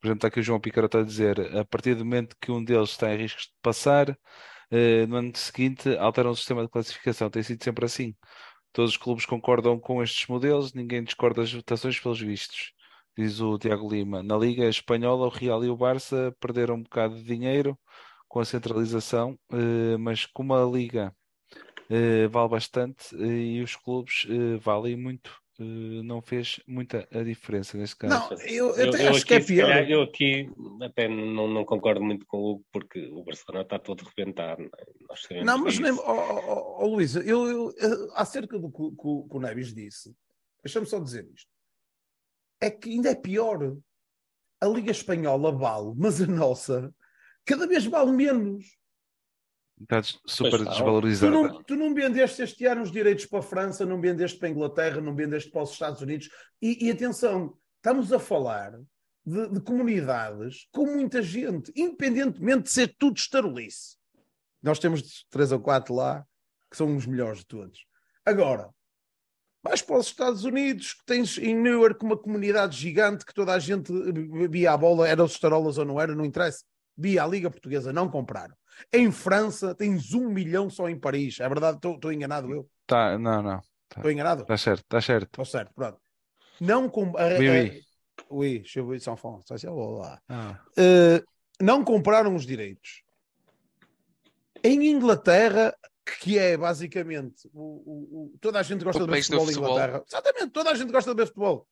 [0.00, 2.62] Por exemplo, está aqui o João Picaro a dizer, a partir do momento que um
[2.62, 4.18] deles está em risco de passar,
[4.72, 7.30] uh, no ano seguinte alteram o sistema de classificação.
[7.30, 8.14] Tem sido sempre assim.
[8.72, 12.72] Todos os clubes concordam com estes modelos, ninguém discorda das votações pelos vistos.
[13.16, 14.22] Diz o Tiago Lima.
[14.22, 17.78] Na Liga Espanhola, o Real e o Barça perderam um bocado de dinheiro
[18.28, 21.14] com a centralização, uh, mas como a Liga
[21.90, 24.26] uh, vale bastante e os clubes
[24.60, 28.14] valem muito, não fez muita a diferença nesse caso.
[28.14, 29.68] Não, eu, eu, eu acho que é pior.
[29.68, 30.48] Calhar, eu aqui
[30.82, 34.62] até não, não, concordo muito com o Hugo, porque o Barcelona está todo rebentado.
[35.30, 37.74] Não, não mas nem, oh, oh, oh, Luís, eu, eu,
[38.14, 40.14] acerca do que, que, que o Neves disse,
[40.62, 41.50] deixa-me só dizer isto.
[42.60, 43.76] É que ainda é pior.
[44.60, 46.92] A Liga Espanhola vale, mas a nossa
[47.44, 48.76] cada vez vale menos.
[49.80, 51.32] Está super desvalorizada.
[51.32, 54.48] Tu não, tu não vendeste este ano os direitos para a França, não vendeste para
[54.48, 56.28] a Inglaterra, não vendeste para os Estados Unidos.
[56.60, 58.72] E, e atenção, estamos a falar
[59.24, 63.96] de, de, comunidades com muita gente, independentemente de ser tudo estarolice.
[64.62, 66.26] Nós temos três ou quatro lá
[66.70, 67.86] que são os melhores de todos.
[68.26, 68.68] Agora,
[69.62, 73.58] vais para os Estados Unidos, que tens em Newark uma comunidade gigante que toda a
[73.58, 73.92] gente
[74.50, 76.64] via a bola, era os estarolas ou não era, não interessa.
[76.96, 78.57] Via a Liga Portuguesa, não compraram.
[78.92, 81.40] Em França tens um milhão só em Paris.
[81.40, 81.76] É verdade?
[81.76, 82.68] Estou enganado eu?
[82.86, 83.60] Tá, não, não.
[83.88, 84.12] Estou tá.
[84.12, 84.42] enganado?
[84.42, 85.26] Está certo, está certo.
[85.26, 85.98] Estou certo, pronto.
[86.60, 87.12] Não com...
[87.38, 87.82] Oui, oui.
[88.30, 89.40] Oui, je veux sans fond.
[90.28, 90.60] Ah.
[90.76, 91.24] Uh,
[91.60, 93.02] não compraram os direitos.
[94.62, 95.74] Em Inglaterra,
[96.20, 99.68] que é basicamente o, o, o toda a gente gosta o de ver futebol, futebol
[99.68, 100.04] em Inglaterra.
[100.06, 101.66] Exatamente, toda a gente gosta de ver futebol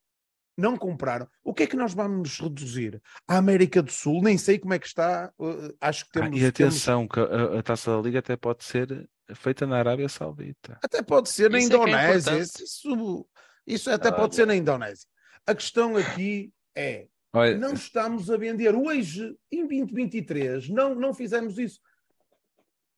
[0.57, 1.27] não compraram.
[1.43, 3.01] O que é que nós vamos reduzir?
[3.27, 5.31] A América do Sul, nem sei como é que está.
[5.37, 6.39] Uh, acho que temos.
[6.39, 7.29] Ah, e atenção, temos...
[7.29, 10.79] que a, a, taça da Liga até pode ser feita na Arábia Saudita.
[10.83, 12.31] Até pode ser na isso Indonésia.
[12.31, 13.27] É é isso,
[13.67, 15.07] isso até ah, pode ser na Indonésia.
[15.45, 21.59] A questão aqui é: Olha, não estamos a vender hoje, em 2023, não, não fizemos
[21.59, 21.79] isso.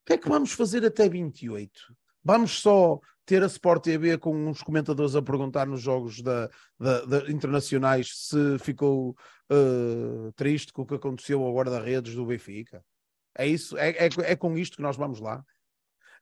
[0.01, 1.71] O que é que vamos fazer até 28?
[2.23, 2.99] Vamos só
[3.29, 6.49] ter a Sport TV com uns comentadores a perguntar nos jogos da,
[6.79, 9.15] da, da internacionais se ficou
[9.51, 12.83] uh, triste com o que aconteceu ao guarda-redes do Benfica.
[13.37, 15.45] É isso, é, é, é, com isto que nós vamos lá.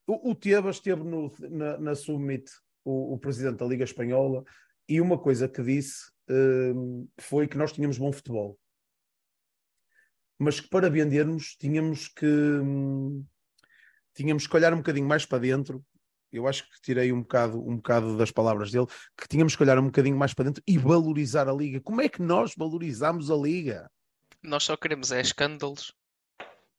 [0.06, 2.52] O, o Tebas esteve no, na, na Summit,
[2.84, 4.44] o, o, presidente da Liga Espanhola,
[4.86, 8.60] e uma coisa que disse uh, foi que nós tínhamos bom futebol.
[10.38, 13.26] Mas que para vendermos tínhamos que um,
[14.14, 15.82] tínhamos que olhar um bocadinho mais para dentro
[16.32, 18.88] eu acho que tirei um bocado, um bocado das palavras dele,
[19.18, 21.82] que tínhamos que olhar um bocadinho mais para dentro e valorizar a Liga.
[21.82, 23.90] Como é que nós valorizamos a Liga?
[24.44, 25.94] Nós só queremos é escândalos.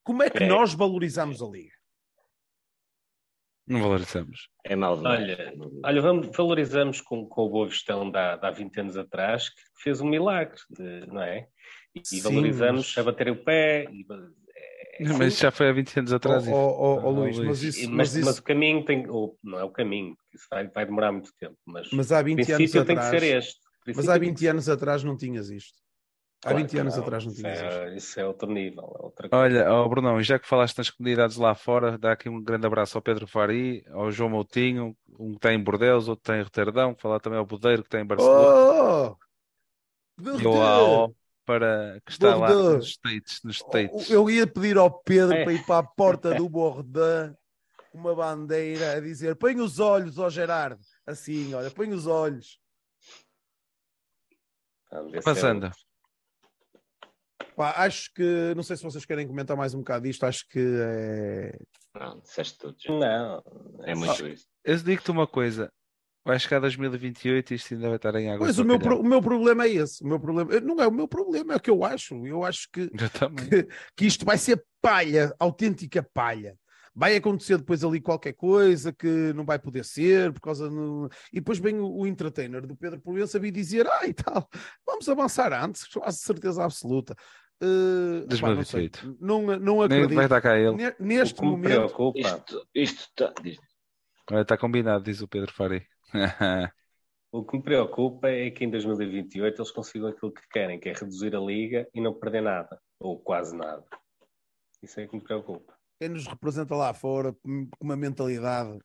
[0.04, 0.46] Como é que é.
[0.46, 1.78] nós valorizamos a Liga?
[3.66, 4.48] Não valorizamos.
[4.64, 5.52] É mal Olha,
[5.84, 9.50] olha vamos, valorizamos com, com a boa gestão de há, de há 20 anos atrás,
[9.50, 11.46] que fez um milagre, de, não é?
[11.94, 12.98] E, e valorizamos mas...
[12.98, 14.06] a bater o pé, e,
[15.16, 16.48] mas já foi há 20 anos atrás.
[16.48, 18.26] Oh, oh, oh, Luís, mas isso, mas, mas, isso...
[18.26, 19.08] mas, o caminho tem.
[19.08, 21.56] Ou, não é o caminho, isso vai, vai demorar muito tempo.
[21.66, 22.86] Mas, mas há 20 anos atrás.
[22.86, 23.60] tem que ser este.
[23.94, 25.78] Mas há 20 anos atrás não tinhas isto.
[26.44, 27.96] Há claro 20 anos não, atrás não tinhas é, isto.
[27.96, 28.96] Isso é outro nível.
[29.00, 32.40] É outra Olha, oh, Brunão, já que falaste nas comunidades lá fora, dá aqui um
[32.40, 36.30] grande abraço ao Pedro Fari, ao João Moutinho, um que está em Bordeus, outro que
[36.30, 39.10] está em Roterdão, falar também ao Budeiro que está em Barcelona.
[39.10, 39.28] Oh!
[40.40, 41.14] E ao,
[41.48, 44.10] para que está lá nos States, nos States.
[44.10, 45.44] Eu ia pedir ao Pedro é.
[45.44, 47.34] para ir para a porta do Bordeaux
[47.90, 50.84] uma bandeira a dizer põe os olhos, ó Gerardo.
[51.06, 52.60] Assim, olha, põe os olhos.
[55.24, 55.70] Passando.
[57.56, 60.60] Pá, acho que, não sei se vocês querem comentar mais um bocado disto, acho que
[60.60, 61.58] é.
[61.98, 62.76] Não, disseste tudo.
[62.90, 63.42] Não,
[63.84, 64.46] é muito ah, isso.
[64.62, 65.72] Eu digo-te uma coisa:
[66.24, 68.46] Vai chegar 2028 e isto ainda vai estar em água.
[68.46, 70.02] Pois o meu, pro, o meu problema é esse.
[70.02, 72.26] O meu problema não é o meu problema, é o que eu acho.
[72.26, 76.54] Eu acho que, que, que, isto vai ser palha, autêntica palha.
[76.94, 80.68] Vai acontecer depois ali qualquer coisa que não vai poder ser, por causa.
[80.68, 81.08] No...
[81.32, 84.48] E depois vem o, o entertainer do Pedro Proença vir dizer: ah, e tal,
[84.84, 87.14] vamos avançar antes, quase certeza absoluta.
[87.62, 89.16] Uh, 2028.
[89.20, 90.08] não, não, não acredito.
[90.08, 90.76] Nem vai estar cá ele.
[90.98, 92.12] Neste momento.
[92.16, 93.32] Isto, isto está...
[94.40, 95.86] está combinado, diz o Pedro Fari.
[97.32, 100.92] o que me preocupa é que em 2028 eles consigam aquilo que querem, que é
[100.92, 103.84] reduzir a liga e não perder nada, ou quase nada.
[104.82, 105.74] Isso é que me preocupa.
[106.00, 108.78] Quem nos representa lá fora, com uma mentalidade,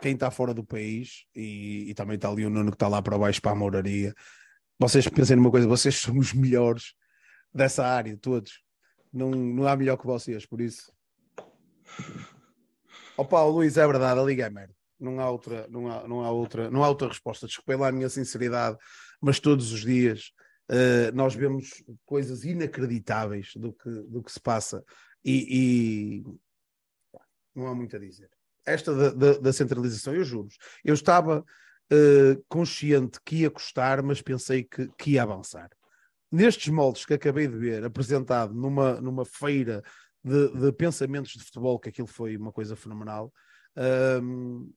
[0.00, 3.00] quem está fora do país, e, e, também está ali o Nuno que está lá
[3.02, 4.14] para baixo para a moraria,
[4.78, 6.94] vocês pensem numa coisa, vocês são os melhores
[7.52, 8.62] dessa área, todos.
[9.12, 10.90] Não, não há melhor que vocês, por isso.
[13.16, 16.24] Opa, o Luís, é verdade, a liga é merda não há outra, não há, não
[16.24, 17.46] há outra, não há outra resposta.
[17.46, 18.76] Desculpem lá a minha sinceridade,
[19.20, 20.32] mas todos os dias
[20.70, 24.84] uh, nós vemos coisas inacreditáveis do que, do que se passa
[25.24, 26.24] e, e
[27.54, 28.30] não há muito a dizer.
[28.64, 30.48] Esta da, da, da centralização, eu juro,
[30.84, 35.70] eu estava uh, consciente que ia custar, mas pensei que, que ia avançar.
[36.30, 39.82] Nestes moldes que acabei de ver, apresentado numa, numa feira
[40.22, 43.32] de, de pensamentos de futebol, que aquilo foi uma coisa fenomenal,
[44.22, 44.70] um,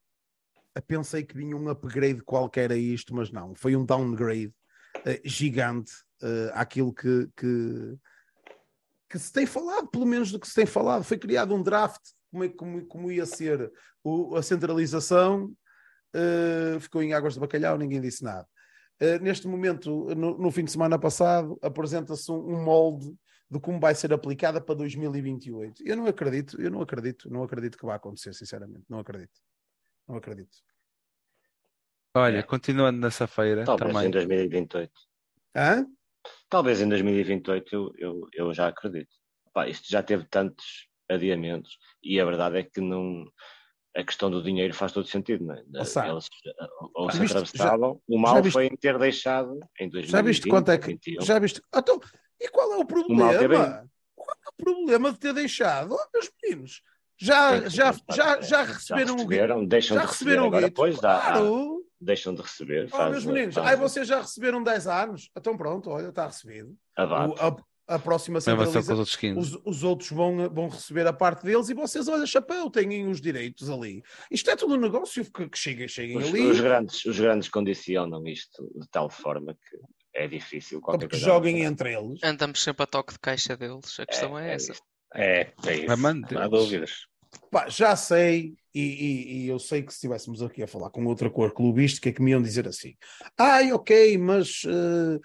[0.82, 4.54] pensei que vinha um upgrade qualquer a isto, mas não, foi um downgrade
[4.98, 7.98] uh, gigante uh, àquilo que, que,
[9.10, 11.04] que, se tem falado, pelo menos do que se tem falado.
[11.04, 12.02] Foi criado um draft,
[12.32, 13.72] como, é, como, como ia ser
[14.04, 15.54] o, a centralização,
[16.16, 18.48] uh, ficou em águas de bacalhau, ninguém disse nada.
[19.02, 23.14] Uh, neste momento, no, no, fim de semana passado, apresenta-se um, um molde
[23.50, 25.84] de como vai ser aplicada para 2028.
[25.86, 29.40] Eu não acredito, eu não acredito, não acredito que vá acontecer, sinceramente, não acredito.
[30.08, 30.58] Não acredito.
[32.16, 32.44] Olha, é.
[32.44, 33.64] continuando nessa feira.
[33.64, 34.08] Talvez também.
[34.08, 34.92] em 2028.
[35.56, 35.86] Hã?
[36.50, 39.10] Talvez em 2028 eu, eu, eu já acredito.
[39.54, 43.26] Pá, isto já teve tantos adiamentos e a verdade é que não.
[43.96, 45.60] A questão do dinheiro faz todo sentido, não é?
[45.60, 45.96] Eles
[46.96, 48.02] ou se atravessavam.
[48.08, 50.10] O mal viste, foi em ter deixado em 2020.
[50.10, 50.98] Já viste quanto é que.
[51.22, 51.62] Já viste.
[51.76, 52.00] Então,
[52.42, 53.88] e qual é o problema?
[54.16, 55.94] O qual é o problema de ter deixado?
[55.94, 56.82] Oh, meus meninos,
[57.24, 59.66] já, já, já, já receberam o guito.
[59.66, 60.74] Deixam já de receberam o guito.
[60.74, 61.20] Pois dá.
[61.22, 61.86] Claro.
[62.02, 62.90] Deixam de receber.
[62.92, 65.30] Oh, meus meninos, aí vocês já receberam 10 anos.
[65.38, 66.76] Então pronto, olha, está recebido.
[66.98, 71.70] O, a, a próxima centraliza, os, os, os outros vão, vão receber a parte deles
[71.70, 74.04] e vocês, olha, chapéu, têm os direitos ali.
[74.30, 76.46] Isto é tudo um negócio que, que chega, cheguem os, ali.
[76.46, 79.78] Os grandes, os grandes condicionam isto de tal forma que
[80.14, 80.82] é difícil.
[80.82, 82.22] Qualquer que joguem entre eles.
[82.22, 83.98] Andamos sempre a toque de caixa deles.
[83.98, 84.74] A questão é, é, é essa.
[85.16, 85.98] É, é isso.
[86.34, 87.13] Não há dúvidas.
[87.50, 91.06] Pá, já sei, e, e, e, eu sei que se estivéssemos aqui a falar com
[91.06, 92.96] outra cor clubística, que me iam dizer assim:
[93.38, 95.20] ai, ok, mas uh,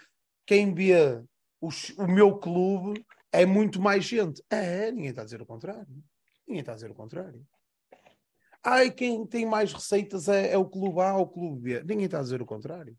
[0.46, 1.22] quem vê
[1.60, 4.42] os, o meu clube é muito mais gente.
[4.50, 5.86] É, ninguém está a dizer o contrário.
[6.46, 7.46] Ninguém está a dizer o contrário.
[8.64, 11.80] Ai, quem tem mais receitas é, é o clube A ou o clube B.
[11.84, 12.96] Ninguém está a dizer o contrário.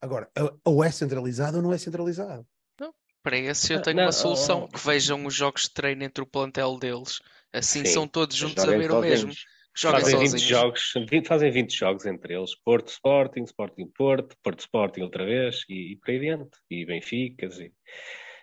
[0.00, 0.30] Agora,
[0.64, 2.46] ou é centralizado ou não é centralizado.
[2.80, 6.04] Não, para esse eu tenho não, uma solução: oh, que vejam os jogos de treino
[6.04, 7.20] entre o plantel deles.
[7.52, 9.32] Assim sim, são todos juntos a ver o mesmo.
[9.76, 12.54] Joguem fazem 20 jogos, 20, fazem 20 jogos entre eles.
[12.64, 16.58] Porto Sporting, Sporting Porto, Porto Sporting outra vez e, e por aí adiante.
[16.68, 17.72] E Benficas e,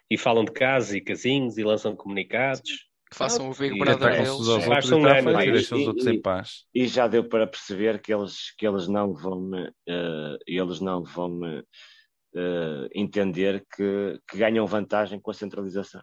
[0.10, 4.66] e falam de casos e casinhos e lançam comunicados que façam ah, o Brother deles.
[4.66, 6.66] Façam um ano, e, deixam os outros em paz.
[6.74, 11.40] E já deu para perceber que eles, que eles não vão uh, eles não vão
[11.40, 16.02] uh, entender que, que ganham vantagem com a centralização.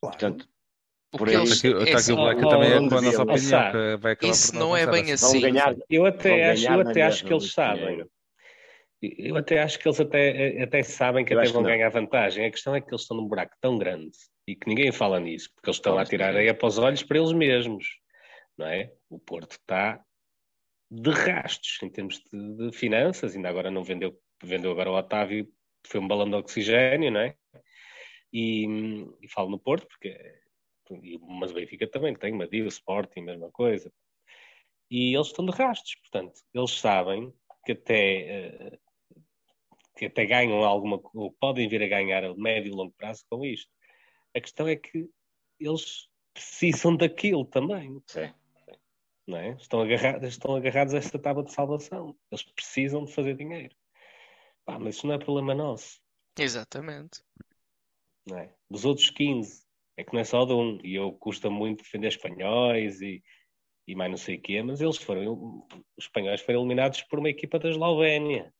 [0.00, 0.18] Claro.
[0.18, 0.48] Portanto,
[1.16, 4.12] por está aqui, está aqui o Black também é com a nossa opinião, que vai
[4.12, 5.40] acabar Isso não é bem assim.
[5.40, 8.04] Ganhar, eu até acho, eu até acho que eles sabem.
[9.02, 12.46] Eu até acho que eles até, até sabem que eu até vão ganhar vantagem.
[12.46, 14.16] A questão é que eles estão num buraco tão grande
[14.46, 17.18] e que ninguém fala nisso, porque eles estão a tirar areia para os olhos para
[17.18, 17.86] eles mesmos.
[18.56, 18.92] Não é?
[19.10, 20.00] O Porto está
[20.90, 25.48] de rastos em termos de, de finanças, ainda agora não vendeu, vendeu agora o Otávio,
[25.86, 27.34] foi um balão de oxigênio, não é?
[28.32, 28.66] E,
[29.22, 30.16] e falo no Porto, porque
[31.20, 33.92] mas o Benfica também tem, Madia, o Sporting, mesma coisa.
[34.90, 37.32] E eles estão de rastos, portanto, eles sabem
[37.64, 38.78] que até uh,
[39.96, 43.44] que até ganham alguma, ou podem vir a ganhar a médio e longo prazo com
[43.44, 43.70] isto.
[44.36, 45.08] A questão é que
[45.58, 48.00] eles precisam daquilo também.
[48.06, 48.32] Sim.
[49.26, 49.50] Não é?
[49.54, 52.16] estão, agarrados, estão agarrados a esta tábua de salvação.
[52.30, 53.74] Eles precisam de fazer dinheiro.
[54.64, 56.00] Pá, mas isso não é problema nosso.
[56.38, 57.22] Exatamente.
[58.28, 58.54] Não é?
[58.70, 59.65] Dos outros 15,
[59.96, 60.78] é que não é só de um.
[60.84, 63.22] E eu custa muito defender espanhóis e,
[63.86, 65.66] e mais não sei o quê, mas eles foram.
[65.96, 68.52] Os espanhóis foram eliminados por uma equipa da Eslovénia.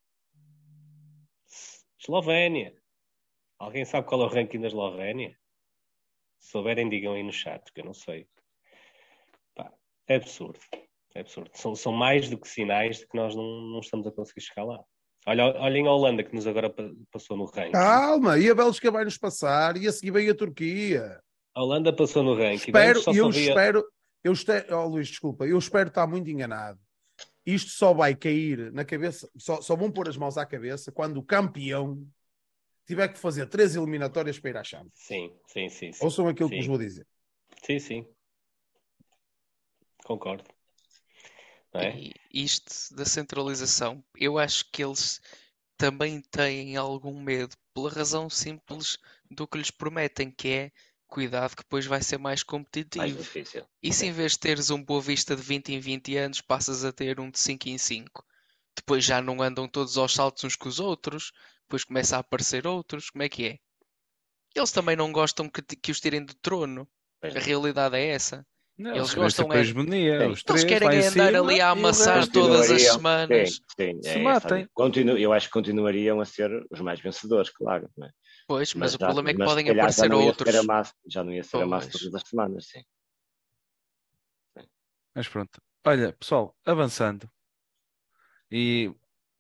[2.01, 2.75] Eslovénia.
[3.59, 5.37] Alguém sabe qual é o ranking da Eslovénia?
[6.39, 8.29] Se souberem, digam aí no chat, que eu não sei.
[9.55, 9.73] Pá,
[10.07, 10.61] é absurdo.
[11.15, 11.51] É absurdo.
[11.55, 14.65] São, são mais do que sinais de que nós não, não estamos a conseguir chegar
[14.65, 14.85] lá.
[15.27, 16.73] Olha, olhem a Holanda que nos agora
[17.11, 17.73] passou no ranking.
[17.73, 21.21] Calma, e a Bélgica vai nos passar e a seguir vem a Turquia.
[21.57, 22.67] A Holanda passou no ranking.
[22.67, 23.49] Espero, eu via...
[23.49, 23.93] espero,
[24.23, 26.79] eu espero, oh, Luís, desculpa, eu espero estar muito enganado.
[27.47, 31.17] Isto só vai cair na cabeça, só, só vão pôr as mãos à cabeça quando
[31.17, 32.07] o campeão
[32.87, 34.93] tiver que fazer três eliminatórias para ir à Champions.
[34.97, 35.93] Sim, sim, sim.
[35.93, 36.05] sim.
[36.05, 36.57] Ouçam aquilo sim.
[36.57, 37.07] que vos vou dizer.
[37.65, 38.07] Sim, sim.
[40.05, 40.45] Concordo.
[41.73, 41.97] É?
[41.97, 45.23] E isto da centralização, eu acho que eles
[45.79, 48.99] também têm algum medo, pela razão simples
[49.31, 50.73] do que lhes prometem, que é
[51.07, 53.05] cuidado que depois vai ser mais competitivo.
[53.05, 53.65] Mais difícil.
[53.83, 56.85] E se em vez de teres um Boa Vista de 20 em 20 anos, passas
[56.85, 58.25] a ter um de 5 em 5?
[58.77, 62.67] Depois já não andam todos aos saltos uns com os outros, depois começa a aparecer
[62.67, 63.59] outros, como é que é?
[64.55, 66.89] Eles também não gostam que, que os tirem do trono.
[67.23, 68.47] A realidade é essa.
[68.79, 72.71] Não, eles gostam é, hegemonia, os três, eles querem andar cima, ali a amassar todas
[72.71, 73.63] as semanas.
[73.75, 74.69] Sim, sim, se é, matem.
[74.75, 77.89] Continu, eu acho que continuariam a ser os mais vencedores, claro.
[78.03, 78.09] É?
[78.47, 80.65] Pois, mas, mas, o já, problema é que podem aparecer já outros.
[80.65, 81.63] Massa, já não ia ser pois.
[81.63, 82.81] a massa todas as semanas, sim.
[84.57, 84.67] sim.
[85.15, 85.61] Mas pronto.
[85.85, 87.29] Olha, pessoal, avançando.
[88.51, 88.95] E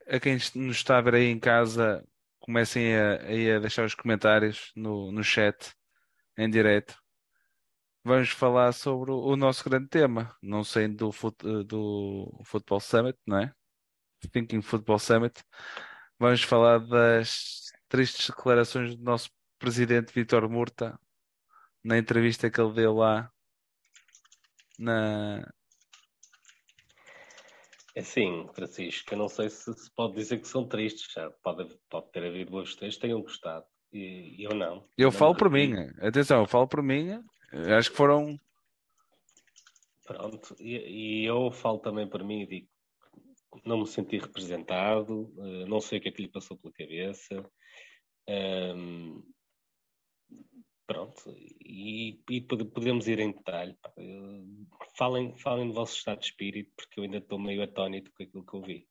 [0.08, 2.04] a quem nos está a ver aí em casa,
[2.40, 3.14] comecem a,
[3.56, 5.72] a deixar os comentários no, no chat,
[6.36, 6.96] em direto
[8.06, 13.40] vamos falar sobre o, nosso grande tema, não saindo do, fut, do Football Summit, não
[13.40, 13.52] é?
[14.32, 15.42] Thinking Football Summit.
[16.16, 20.98] Vamos falar das tristes declarações do nosso presidente Vitor Murta
[21.84, 23.30] na entrevista que ele deu lá
[24.78, 25.52] na.
[27.94, 31.74] É sim, Francisco, eu não sei se se pode dizer que são tristes, já pode,
[31.88, 34.86] pode ter havido bons textos, tenham gostado, e eu não.
[34.98, 35.72] Eu não falo por mim,
[36.02, 37.24] atenção, eu falo por mim,
[37.76, 38.38] Acho que foram.
[40.04, 42.68] Pronto, e, e eu falo também para mim e digo:
[43.64, 47.44] não me senti representado, eh, não sei o que é que lhe passou pela cabeça.
[48.28, 49.22] Um,
[50.86, 51.34] pronto,
[51.64, 53.76] e, e, podemos ir em detalhe.
[54.96, 58.46] Falem, falem do vosso estado de espírito, porque eu ainda estou meio atónito com aquilo
[58.46, 58.88] que eu vi.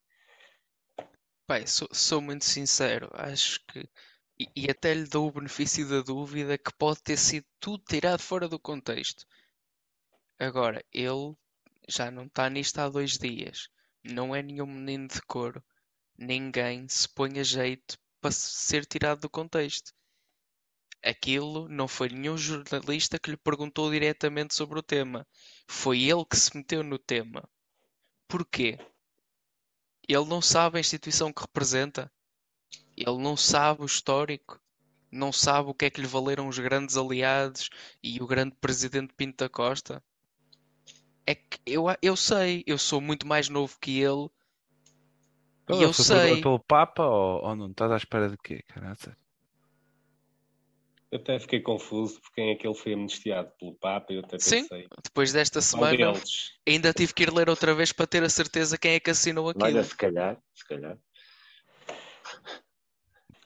[1.47, 3.87] Pai, sou, sou muito sincero, acho que
[4.37, 8.21] e, e até lhe dou o benefício da dúvida que pode ter sido tudo tirado
[8.21, 9.25] fora do contexto.
[10.37, 11.33] Agora, ele
[11.87, 13.69] já não está nisto há dois dias.
[14.03, 15.63] Não é nenhum menino de couro.
[16.17, 19.93] Ninguém se põe a jeito para ser tirado do contexto.
[21.03, 25.27] Aquilo não foi nenhum jornalista que lhe perguntou diretamente sobre o tema.
[25.67, 27.47] Foi ele que se meteu no tema.
[28.27, 28.79] Porquê?
[30.09, 32.11] Ele não sabe a instituição que representa.
[32.97, 34.59] Ele não sabe o histórico.
[35.11, 37.69] Não sabe o que é que lhe valeram os grandes aliados
[38.01, 40.03] e o grande presidente Pinto da Costa.
[41.27, 44.31] É que eu, eu sei, eu sou muito mais novo que ele.
[45.65, 46.41] Então, e eu sei.
[46.41, 47.71] pelo Papa ou, ou não?
[47.71, 48.95] Estás à espera de quê, caralho?
[51.11, 54.37] Eu até fiquei confuso porque quem é que ele foi amnistiado pelo Papa eu até
[54.37, 54.61] pensei.
[54.63, 56.13] Sim, depois desta semana
[56.67, 59.49] ainda tive que ir ler outra vez para ter a certeza quem é que assinou
[59.49, 59.65] aquilo.
[59.65, 60.97] Olha, se calhar, se calhar.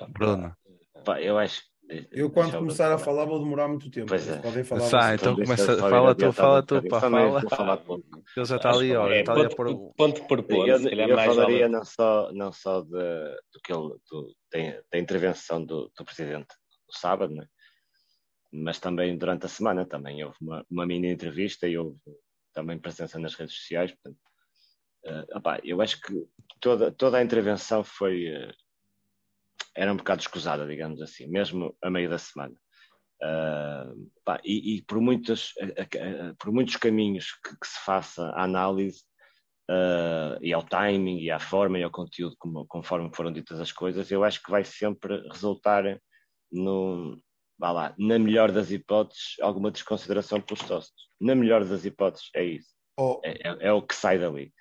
[0.10, 0.56] Bruno.
[1.06, 1.69] Pá, eu acho.
[2.12, 4.08] Eu quando começar a falar vou demorar muito tempo.
[4.08, 4.38] Pois é.
[4.38, 7.42] Podem falar Sai, então começa, fala tu, fala tu, pá, fala.
[8.38, 9.94] Ele já está ali, olha, É, está ali a ponto, pôr.
[9.96, 10.68] ponto por ponto.
[10.68, 15.00] Eu, eu mais falaria não só, não só de, do que ele, do, da, da
[15.00, 16.48] intervenção do, do presidente
[16.88, 17.48] no sábado, né?
[18.52, 21.98] mas também durante a semana também houve uma, uma mini entrevista e houve
[22.54, 23.92] também presença nas redes sociais.
[23.92, 24.20] Portanto,
[25.36, 26.14] opá, eu acho que
[26.60, 28.52] toda, toda a intervenção foi eh,
[29.76, 32.56] era um bocado escusada, digamos assim, mesmo a meio da semana.
[33.22, 33.92] Ah,
[34.24, 39.04] pá, e, e por, a- por muitos caminhos que, que se faça a análise
[39.70, 43.72] ah, e ao timing e à forma e ao conteúdo como, conforme foram ditas as
[43.72, 46.00] coisas, eu acho que vai sempre resultar
[46.52, 47.22] no,
[47.58, 51.10] vá lá, na melhor das hipóteses, alguma desconsideração pelos sócios.
[51.20, 52.70] Na melhor das hipóteses, é isso.
[52.98, 54.54] Oh, É, é- é o que sai dali.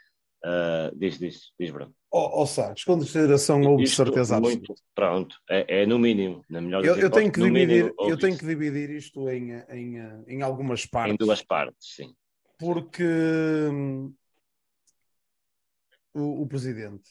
[0.45, 1.93] Ah, diz, diz, diz, Bruno.
[2.11, 4.83] oh, oh Sá, desconsideração houve Isto certeza muito- absoluta.
[4.95, 8.19] Pronto, é, é no mínimo, na melhor Eu, eu tenho que dividir, mínimo, houve eu
[8.19, 8.39] tenho isso.
[8.41, 9.97] que dividir isto em, em,
[10.29, 11.15] em algumas partes.
[11.15, 12.15] Em duas partes, sim.
[12.59, 14.15] porque hum,
[16.15, 17.11] o, o presidente,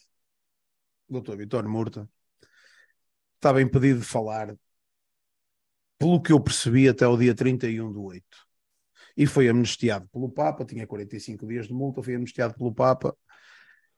[1.08, 1.36] o Dr.
[1.36, 2.08] Vitório Murta,
[3.36, 4.56] estava impedido de falar,
[5.98, 8.47] pelo que eu percebi, até o dia 31 do 8.
[9.18, 13.16] E foi amnistiado pelo Papa, tinha 45 dias de multa, foi amnistiado pelo Papa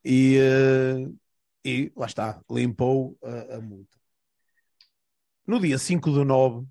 [0.02, 1.12] e, eh,
[1.62, 3.98] e lá está, limpou a, a multa.
[5.47, 6.66] No dia 5 do 9,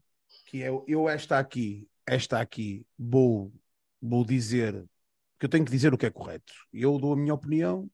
[0.48, 3.54] que é, eu esta aqui, esta aqui, vou
[4.02, 4.84] vou dizer
[5.38, 6.54] que eu tenho que dizer o que é correto.
[6.74, 7.90] Eu dou a minha opinião,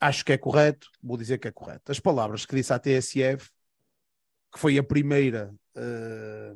[0.00, 1.92] acho que é correto, vou dizer que é correto.
[1.92, 3.48] As palavras que disse à TSF,
[4.52, 6.54] que foi a primeira, eh,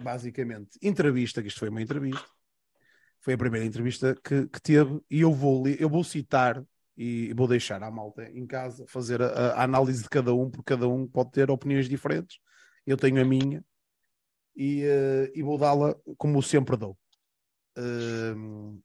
[0.00, 2.26] basicamente, entrevista, que isto foi uma entrevista,
[3.20, 6.62] foi a primeira entrevista que, que teve, e eu vou, eu vou citar
[6.96, 10.74] e vou deixar à malta em casa fazer a, a análise de cada um, porque
[10.74, 12.38] cada um pode ter opiniões diferentes.
[12.86, 13.64] Eu tenho a minha
[14.56, 16.98] e, eh, e vou dá-la como sempre dou.
[17.78, 18.80] Hum,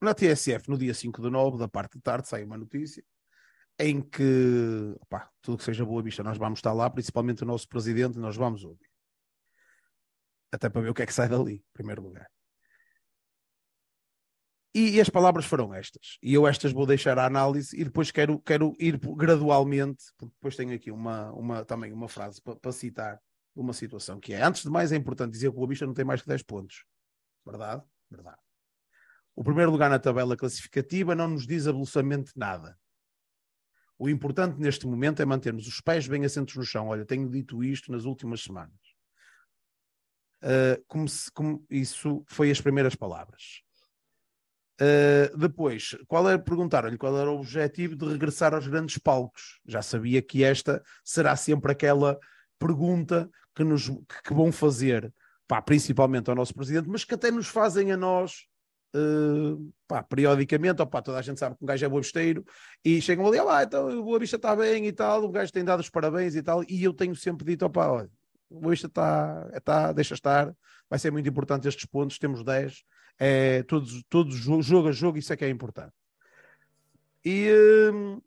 [0.00, 3.02] na TSF, no dia 5 de 9, da parte de tarde, sai uma notícia
[3.78, 4.94] em que,
[5.42, 8.62] tudo que seja Boa Vista, nós vamos estar lá, principalmente o nosso presidente, nós vamos
[8.64, 8.93] ouvir.
[10.54, 12.30] Até para ver o que é que sai dali, em primeiro lugar.
[14.72, 16.18] E, e as palavras foram estas.
[16.22, 20.56] E eu estas vou deixar a análise e depois quero, quero ir gradualmente, porque depois
[20.56, 23.20] tenho aqui uma, uma, também uma frase para, para citar
[23.54, 25.94] uma situação que é, antes de mais é importante dizer que o Boa Vista não
[25.94, 26.84] tem mais que 10 pontos.
[27.46, 27.82] Verdade?
[28.10, 28.38] Verdade.
[29.36, 32.76] O primeiro lugar na tabela classificativa não nos diz absolutamente nada.
[33.96, 36.88] O importante neste momento é mantermos os pés bem assentos no chão.
[36.88, 38.83] Olha, tenho dito isto nas últimas semanas.
[40.44, 43.62] Uh, como se, como isso foi as primeiras palavras.
[44.78, 49.60] Uh, depois, qual era, perguntaram-lhe qual era o objetivo de regressar aos grandes palcos.
[49.66, 52.18] Já sabia que esta será sempre aquela
[52.58, 55.12] pergunta que, nos, que vão fazer,
[55.46, 58.46] pá, principalmente ao nosso presidente, mas que até nos fazem a nós
[58.94, 60.82] uh, pá, periodicamente.
[60.82, 62.44] Opá, toda a gente sabe que um gajo é boavisteiro
[62.84, 65.64] e chegam ali, ah, então o Boa Vista está bem e tal, o gajo tem
[65.64, 68.10] dado os parabéns e tal, e eu tenho sempre dito, opá, olha,
[68.56, 70.54] o Boa Vista está, está, deixa estar,
[70.88, 72.84] vai ser muito importante estes pontos, temos 10,
[73.18, 75.92] é todos, todos jogo a jogo, isso é que é importante.
[77.24, 77.50] E,
[77.92, 78.20] hum,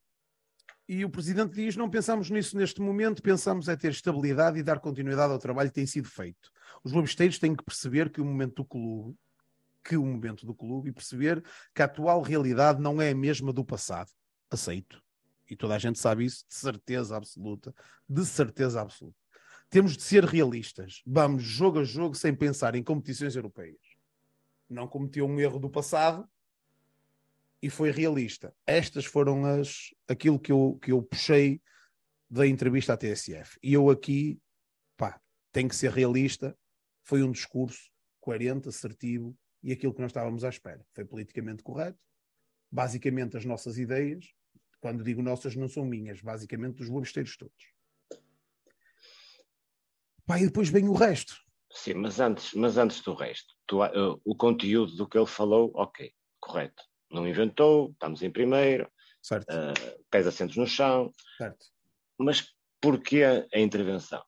[0.88, 4.80] e o Presidente diz: não pensamos nisso neste momento, pensamos é ter estabilidade e dar
[4.80, 6.50] continuidade ao trabalho que tem sido feito.
[6.84, 9.18] Os lobisteiros têm que perceber que o momento do clube,
[9.84, 11.44] que o momento do clube, e perceber
[11.74, 14.10] que a atual realidade não é a mesma do passado.
[14.50, 15.02] Aceito.
[15.50, 17.74] E toda a gente sabe isso de certeza absoluta.
[18.08, 19.18] De certeza absoluta.
[19.70, 21.02] Temos de ser realistas.
[21.06, 23.82] Vamos jogo a jogo sem pensar em competições europeias.
[24.70, 26.28] Não cometeu um erro do passado
[27.62, 28.54] e foi realista.
[28.66, 31.62] Estas foram as aquilo que eu, que eu puxei
[32.30, 33.58] da entrevista à TSF.
[33.62, 34.40] E eu aqui,
[34.96, 35.20] pá,
[35.52, 36.58] tenho que ser realista.
[37.04, 37.90] Foi um discurso
[38.22, 40.86] coerente, assertivo e aquilo que nós estávamos à espera.
[40.94, 42.00] Foi politicamente correto.
[42.72, 44.34] Basicamente, as nossas ideias,
[44.80, 47.77] quando digo nossas, não são minhas, basicamente dos lobisteiros todos.
[50.28, 51.36] Pá, e depois vem o resto.
[51.72, 55.72] Sim, mas antes, mas antes do resto, tu, uh, o conteúdo do que ele falou,
[55.74, 56.84] ok, correto.
[57.10, 58.92] Não inventou, estamos em primeiro,
[59.24, 59.48] certo.
[59.50, 61.14] Uh, pés assentos no chão.
[61.38, 61.66] Certo.
[62.20, 64.22] Mas porquê a intervenção?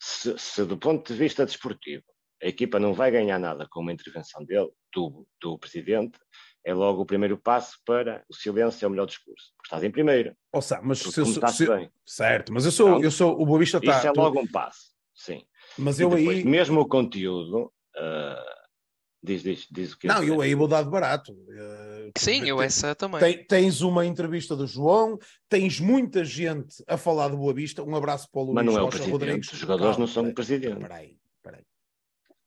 [0.00, 2.04] Se, se, do ponto de vista desportivo
[2.42, 6.18] a equipa não vai ganhar nada com uma intervenção dele, do, do presidente,
[6.64, 9.52] é logo o primeiro passo para o silêncio é o melhor discurso.
[9.56, 10.36] Porque estás em primeiro.
[10.52, 11.90] Ou seja, mas se eu sou, se, bem.
[12.06, 13.98] Certo, mas eu sou, então, eu sou o Boa Vista está.
[13.98, 15.42] Isso é logo um passo, sim.
[15.76, 16.44] Mas e eu depois, aí.
[16.44, 17.72] Mesmo o conteúdo.
[17.96, 18.58] Uh,
[19.22, 21.32] diz, diz, diz o que Não, eu aí vou dar de barato.
[21.32, 23.20] Uh, sim, eu essa também.
[23.20, 25.18] Tem, tens uma entrevista do João,
[25.48, 27.82] tens muita gente a falar de Boa Vista.
[27.82, 29.52] Um abraço para o Luís Mas não é o presidente, Rodrigues.
[29.52, 30.80] Os jogadores Calma, não são o presidente.
[30.80, 31.62] Peraí, peraí.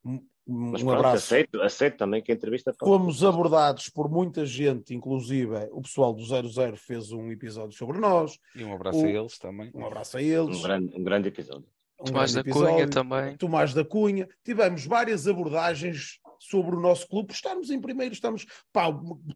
[0.04, 1.18] Um, Mas um pronto, abraço.
[1.18, 2.74] Aceito, aceito também que a entrevista.
[2.80, 8.40] Fomos abordados por muita gente, inclusive o pessoal do 00 fez um episódio sobre nós.
[8.56, 9.72] E um abraço o, a eles também.
[9.74, 10.58] Um abraço a eles.
[10.58, 11.68] Um grande, um grande episódio.
[12.02, 12.74] Um Tomás da episódio.
[12.74, 13.38] Cunha também.
[13.38, 14.28] Tomás da Cunha.
[14.44, 18.88] Tivemos várias abordagens sobre o nosso clube, por estarmos em primeiro, estamos pá,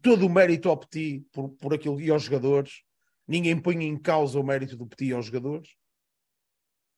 [0.02, 2.82] todo o mérito ao Petit por, por aquilo e aos jogadores.
[3.28, 5.68] Ninguém põe em causa o mérito do Petit aos jogadores.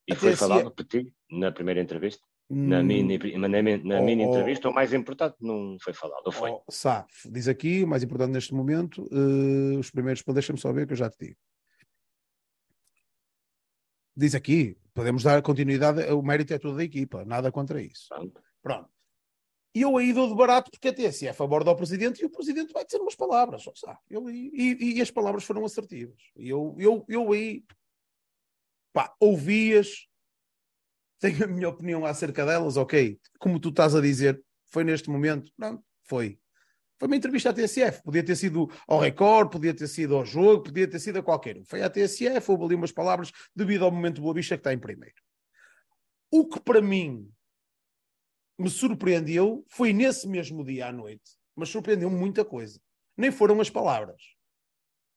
[0.07, 2.23] E Até foi falado do Petit na primeira entrevista?
[2.49, 4.29] Na hum, mini, na, na oh, mini oh.
[4.29, 6.49] entrevista, oh, o mais importante não foi falado, ou foi?
[6.49, 10.87] Oh, Saf, diz aqui, o mais importante neste momento, uh, os primeiros, deixa-me só ver
[10.87, 11.37] que eu já te digo.
[14.19, 18.09] Diz aqui, podemos dar continuidade, o mérito é tudo da equipa, nada contra isso.
[18.09, 18.43] Pronto.
[18.61, 18.89] Pronto.
[19.73, 22.25] E eu aí dou de barato porque até se é a favor do presidente e
[22.25, 23.97] o presidente vai dizer umas palavras, sabe?
[24.09, 26.21] Eu, e, e, as palavras foram assertivas.
[26.35, 27.63] E eu, eu, eu aí,
[28.91, 30.09] pá, ouvias,
[31.17, 33.17] tenho a minha opinião acerca delas, ok.
[33.39, 36.37] Como tu estás a dizer, foi neste momento, não, foi.
[36.99, 40.63] Foi uma entrevista à TSF, podia ter sido ao Record, podia ter sido ao jogo,
[40.63, 41.63] podia ter sido a qualquer um.
[41.63, 44.79] Foi à TSF, houve ali umas palavras devido ao momento Boa Vista que está em
[44.79, 45.15] primeiro.
[46.29, 47.31] O que para mim
[48.57, 52.81] me surpreendeu foi nesse mesmo dia à noite, mas surpreendeu-me muita coisa.
[53.15, 54.21] Nem foram as palavras.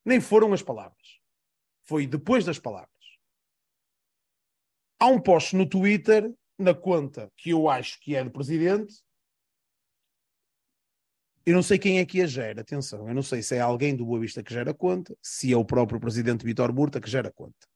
[0.04, 1.20] Nem foram as palavras.
[1.82, 2.90] Foi depois das palavras.
[5.00, 9.02] Há um post no Twitter, na conta que eu acho que é do presidente.
[11.44, 13.08] Eu não sei quem é que a gera, atenção.
[13.08, 15.64] Eu não sei se é alguém do Boa Vista que gera conta, se é o
[15.64, 17.66] próprio presidente Vitor Murta que gera conta.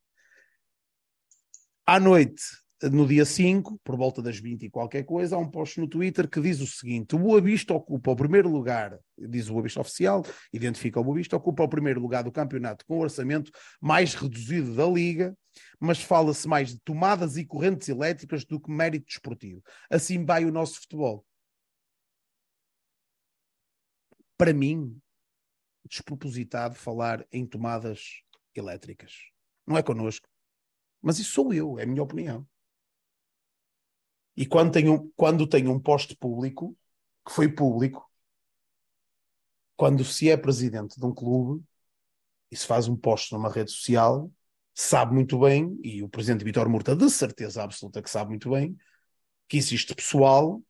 [1.84, 2.42] À noite,
[2.82, 6.28] no dia 5, por volta das 20 e qualquer coisa, há um post no Twitter
[6.28, 9.80] que diz o seguinte: o Boa Vista ocupa o primeiro lugar, diz o Boa Vista
[9.80, 14.14] oficial, identifica o Boa Vista, ocupa o primeiro lugar do campeonato com o orçamento mais
[14.14, 15.36] reduzido da Liga,
[15.80, 19.62] mas fala-se mais de tomadas e correntes elétricas do que mérito desportivo.
[19.90, 21.24] Assim vai o nosso futebol.
[24.36, 25.00] Para mim,
[25.88, 28.22] despropositado falar em tomadas
[28.54, 29.14] elétricas.
[29.66, 30.28] Não é connosco.
[31.00, 32.46] Mas isso sou eu, é a minha opinião.
[34.36, 36.76] E quando um, quando tem um posto público,
[37.24, 38.10] que foi público,
[39.76, 41.64] quando se é presidente de um clube
[42.50, 44.30] e se faz um posto numa rede social,
[44.74, 48.76] sabe muito bem, e o presidente Vitor Murta de certeza absoluta que sabe muito bem,
[49.48, 50.62] que existe pessoal,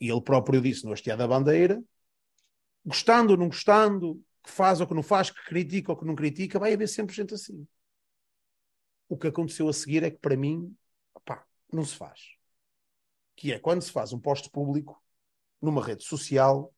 [0.00, 1.82] e ele próprio disse no Hastear da Bandeira,
[2.84, 6.14] gostando ou não gostando, que faz ou que não faz, que critica ou que não
[6.14, 7.66] critica, vai haver sempre gente assim.
[9.08, 10.74] O que aconteceu a seguir é que, para mim,
[11.72, 12.20] não se faz.
[13.36, 15.02] Que é quando se faz um posto público
[15.60, 16.72] numa rede social,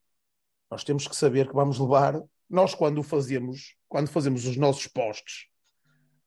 [0.70, 5.48] nós temos que saber que vamos levar, nós quando fazemos, quando fazemos os nossos postos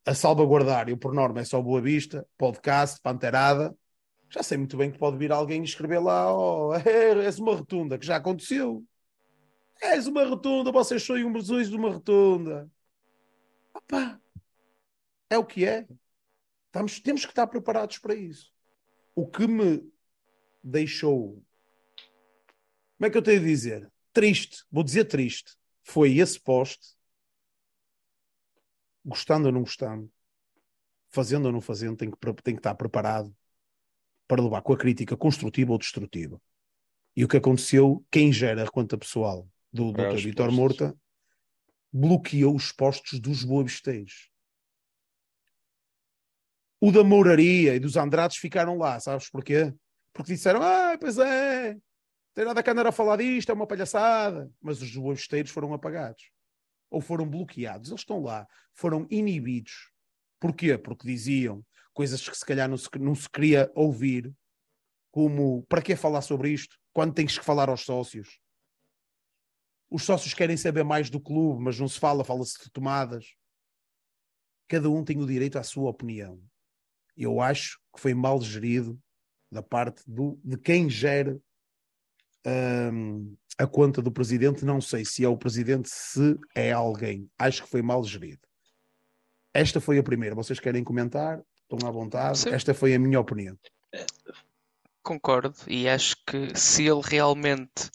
[0.06, 3.76] a salvaguardar, eu por norma é só Boa Vista, podcast, Panterada,
[4.30, 6.73] já sei muito bem que pode vir alguém e escrever lá, oh,
[7.23, 8.84] és uma rotunda, que já aconteceu.
[9.81, 12.69] És uma rotunda, vocês são um de uma rotunda.
[13.73, 14.19] Opa,
[15.30, 15.88] é o que é.
[16.68, 18.56] Estamos, temos que estar preparados para isso
[19.15, 19.89] o que me
[20.61, 21.41] deixou.
[22.97, 23.91] Como é que eu tenho a dizer?
[24.11, 25.56] Triste, vou dizer triste.
[25.84, 26.95] Foi esse poste,
[29.03, 30.11] gostando ou não gostando,
[31.10, 33.35] fazendo ou não fazendo, tem que, que estar preparado
[34.27, 36.41] para levar com a crítica construtiva ou destrutiva.
[37.15, 40.18] E o que aconteceu, quem gera a conta pessoal do Dr.
[40.18, 40.95] Vitor Morta
[41.91, 44.30] bloqueou os postos dos boabisteiros
[46.80, 49.73] o da Mouraria e dos Andrades ficaram lá, sabes porquê?
[50.14, 51.76] Porque disseram, ah, pois é,
[52.35, 54.52] tem nada que andar a falar disto, é uma palhaçada.
[54.61, 56.30] Mas os boesteiros foram apagados.
[56.91, 57.89] Ou foram bloqueados.
[57.89, 58.47] Eles estão lá.
[58.73, 59.91] Foram inibidos.
[60.39, 60.77] Porquê?
[60.77, 64.31] Porque diziam coisas que se calhar não se, não se queria ouvir.
[65.11, 66.77] Como, para que falar sobre isto?
[66.93, 68.38] Quando tens que falar aos sócios?
[69.90, 73.26] Os sócios querem saber mais do clube, mas não se fala, fala-se de tomadas.
[74.68, 76.41] Cada um tem o direito à sua opinião.
[77.16, 78.99] Eu acho que foi mal gerido
[79.52, 81.40] da parte do, de quem gera
[82.45, 84.66] um, a conta do presidente.
[84.66, 87.30] Não sei se é o presidente, se é alguém.
[87.38, 88.41] Acho que foi mal gerido.
[89.53, 90.36] Esta foi a primeira.
[90.36, 91.41] Vocês querem comentar?
[91.62, 92.40] Estão à vontade.
[92.40, 92.49] Sim.
[92.49, 93.57] Esta foi a minha opinião.
[95.02, 97.91] Concordo, e acho que se ele realmente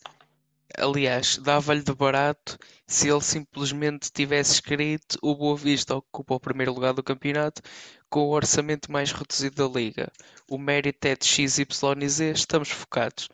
[0.79, 6.73] Aliás, dava-lhe de barato se ele simplesmente tivesse escrito o Boa Vista ocupa o primeiro
[6.73, 7.63] lugar do campeonato
[8.09, 10.11] com o orçamento mais reduzido da liga.
[10.49, 13.29] O mérito é de X, Y e Z, estamos focados.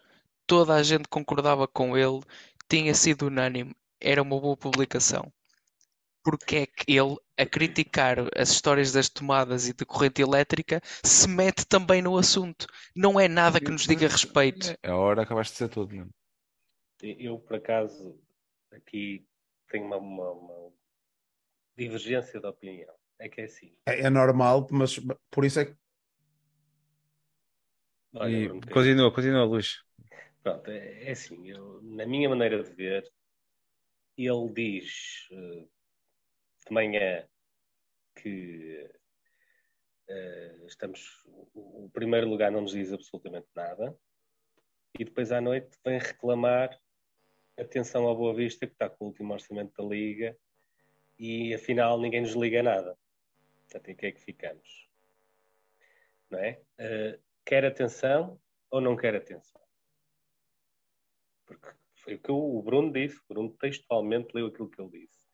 [0.47, 2.21] Toda a gente concordava com ele,
[2.69, 5.33] tinha sido unânime, era uma boa publicação.
[6.23, 11.29] Porque é que ele, a criticar as histórias das tomadas e de corrente elétrica, se
[11.29, 12.67] mete também no assunto?
[12.95, 14.77] Não é nada que nos diga respeito.
[14.83, 16.11] É a hora acabaste de ser tudo, mesmo.
[17.03, 18.19] Eu, por acaso,
[18.73, 19.27] aqui
[19.69, 20.73] tenho uma, uma, uma
[21.77, 22.95] divergência de opinião.
[23.19, 23.77] É que é assim.
[23.87, 24.99] É, é normal, mas
[25.31, 25.77] por isso é que.
[28.15, 29.83] Olha, continua, continua, Luís.
[30.43, 33.11] Pronto, é, é assim, eu, na minha maneira de ver,
[34.17, 35.69] ele diz uh,
[36.67, 37.29] de manhã
[38.15, 38.89] que
[40.09, 41.23] uh, estamos.
[41.53, 43.99] O, o, primeiro lugar não nos diz absolutamente nada,
[44.99, 46.79] e depois à noite vem reclamar
[47.59, 50.37] atenção ao Boa Vista, que está com o último orçamento da Liga,
[51.19, 52.97] e afinal ninguém nos liga nada.
[53.63, 54.89] Portanto, em que é que ficamos?
[56.31, 56.61] Não é?
[56.79, 58.39] Uh, quer atenção
[58.71, 59.61] ou não quer atenção?
[61.47, 63.19] Porque foi o que o Bruno disse.
[63.21, 65.27] O Bruno textualmente leu aquilo que ele disse.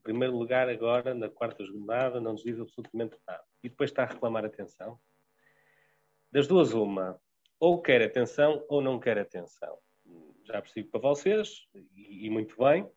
[0.00, 3.44] Em primeiro lugar, agora, na quarta jornada, não nos diz absolutamente nada.
[3.62, 4.98] E depois está a reclamar atenção.
[6.32, 7.20] Das duas, uma.
[7.58, 9.78] Ou quer atenção ou não quer atenção
[10.52, 12.88] já percebi para vocês, e, e muito bem,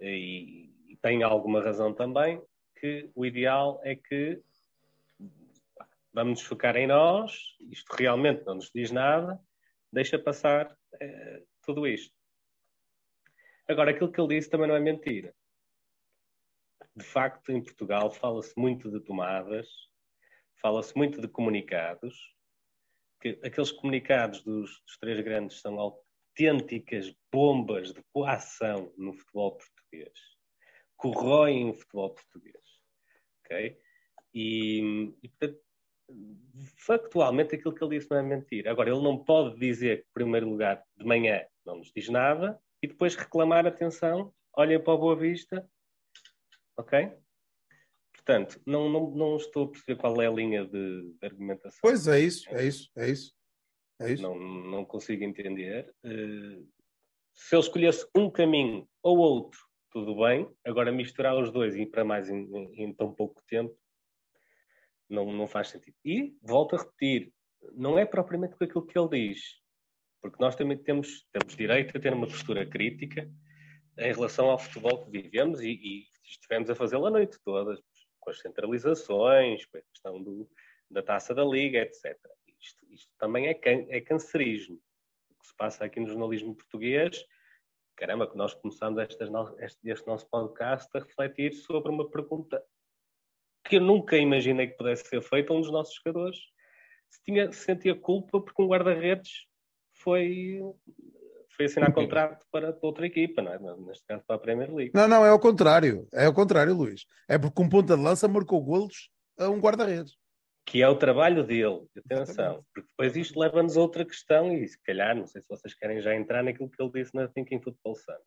[0.00, 2.40] e, e tem alguma razão também,
[2.78, 4.42] que o ideal é que
[6.12, 9.38] vamos nos focar em nós, isto realmente não nos diz nada,
[9.92, 12.14] deixa passar é, tudo isto.
[13.68, 15.34] Agora, aquilo que ele disse também não é mentira.
[16.94, 19.68] De facto, em Portugal fala-se muito de tomadas,
[20.54, 22.34] fala-se muito de comunicados,
[23.20, 25.78] que aqueles comunicados dos, dos três grandes são
[26.36, 30.18] autênticas bombas de coação no futebol português.
[30.96, 32.62] Corroem o futebol português.
[33.40, 33.78] Ok?
[34.34, 35.60] E, e, portanto,
[36.76, 38.70] factualmente aquilo que ele disse não é mentira.
[38.70, 42.60] Agora, ele não pode dizer que, em primeiro lugar, de manhã não nos diz nada
[42.82, 45.68] e depois reclamar atenção, olhem para a Boa Vista,
[46.76, 47.12] ok?
[48.12, 51.78] Portanto, não, não, não estou a perceber qual é a linha de, de argumentação.
[51.80, 53.35] Pois é isso, é isso, é isso.
[54.00, 54.22] É isso?
[54.22, 55.92] Não, não consigo entender.
[56.04, 56.66] Uh,
[57.32, 59.58] se ele escolhesse um caminho ou outro,
[59.90, 60.48] tudo bem.
[60.64, 63.76] Agora, misturar os dois e para mais em, em, em tão pouco tempo
[65.08, 65.96] não, não faz sentido.
[66.04, 67.32] E, volto a repetir,
[67.72, 69.40] não é propriamente com aquilo que ele diz,
[70.20, 73.30] porque nós também temos, temos direito a ter uma postura crítica
[73.98, 77.80] em relação ao futebol que vivemos e, e estivemos a fazê-lo a noite toda,
[78.20, 80.50] com as centralizações, com a questão do,
[80.90, 82.18] da taça da liga, etc
[82.66, 84.78] isto, isto também é, can, é cancerígeno.
[85.30, 87.24] O que se passa aqui no jornalismo português,
[87.96, 92.62] caramba, que nós começamos estas, este, este nosso podcast a refletir sobre uma pergunta
[93.64, 96.38] que eu nunca imaginei que pudesse ser feita a um dos nossos jogadores.
[97.10, 99.46] Se, tinha, se sentia culpa porque um guarda-redes
[99.94, 100.60] foi,
[101.56, 103.76] foi assinar contrato para outra equipa, não é?
[103.78, 104.92] Neste caso para a Premier League.
[104.94, 106.06] Não, não, é o contrário.
[106.12, 107.06] É o contrário, Luís.
[107.28, 110.16] É porque um ponta de lança marcou golos a um guarda-redes
[110.66, 114.82] que é o trabalho dele, atenção, porque depois isto leva-nos a outra questão, e se
[114.82, 117.94] calhar, não sei se vocês querem já entrar naquilo que ele disse na Thinking Football
[117.94, 118.24] Summit,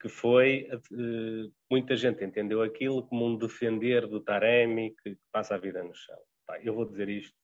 [0.00, 5.58] que foi, uh, muita gente entendeu aquilo como um defender do Taremi que passa a
[5.58, 6.18] vida no chão.
[6.62, 7.34] Eu vou dizer isto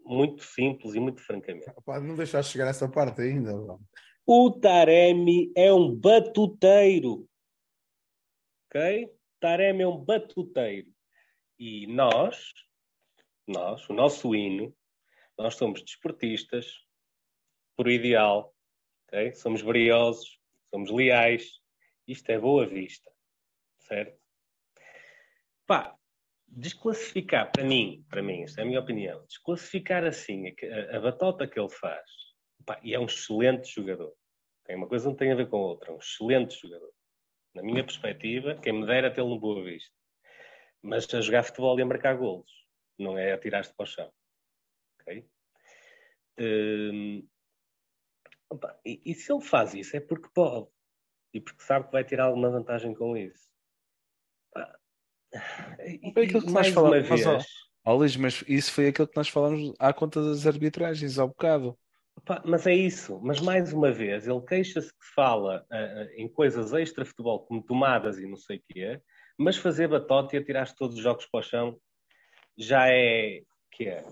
[0.00, 1.72] muito simples e muito francamente.
[2.02, 3.52] Não deixar chegar a essa parte ainda.
[4.26, 7.26] O Taremi é um batuteiro.
[8.66, 9.08] Ok?
[9.40, 10.92] Taremi é um batuteiro
[11.58, 12.52] e nós,
[13.46, 14.74] nós, o nosso hino,
[15.36, 16.66] nós somos desportistas
[17.76, 18.54] por ideal,
[19.06, 19.34] okay?
[19.34, 20.38] somos briosos,
[20.70, 21.58] somos leais.
[22.06, 23.10] Isto é boa vista,
[23.80, 24.18] certo?
[25.66, 25.94] Pá,
[26.46, 31.46] desclassificar, para mim, para mim, esta é a minha opinião, desclassificar assim a, a batota
[31.46, 32.08] que ele faz,
[32.64, 34.14] pá, e é um excelente jogador.
[34.64, 36.92] Tem uma coisa não tem a ver com a outra, é um excelente jogador.
[37.54, 39.97] Na minha perspectiva, quem me dera tê-lo no Boa Vista
[40.88, 42.50] mas a jogar futebol e a marcar golos,
[42.98, 44.12] não é a tirar-te para o chão.
[45.00, 45.28] Okay?
[46.40, 47.28] Hum,
[48.50, 50.68] opa, e, e, se ele faz isso é porque pode
[51.34, 53.48] e porque sabe que vai tirar alguma vantagem com isso.
[55.84, 57.46] E, é aquilo que mais uma vez, mas,
[57.86, 61.78] Luís, mas isso foi aquilo que nós falamos à conta das arbitragens, ao bocado.
[62.44, 63.20] Mas é isso.
[63.22, 68.26] Mas mais uma vez, ele queixa-se que fala uh, em coisas extra-futebol, como tomadas e
[68.26, 69.02] não sei o quê,
[69.38, 71.80] mas fazer batota e atirar todos os jogos para o chão
[72.56, 73.42] já é.
[73.70, 74.04] que é?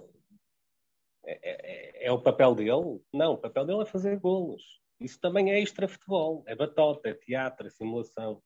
[1.25, 3.03] É, é, é, o papel dele?
[3.13, 4.63] Não, o papel dele é fazer golos.
[5.01, 6.45] Isso também é extra-futebol.
[6.47, 8.41] É batota, é teatro, é simulação.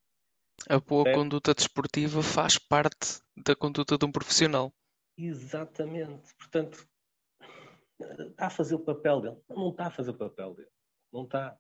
[0.69, 1.15] A boa é.
[1.15, 4.73] conduta desportiva faz parte da conduta de um profissional.
[5.17, 6.35] Exatamente.
[6.39, 6.89] Portanto,
[8.01, 9.37] está a fazer o papel dele.
[9.49, 10.71] Não está a fazer o papel dele.
[11.13, 11.59] Não está.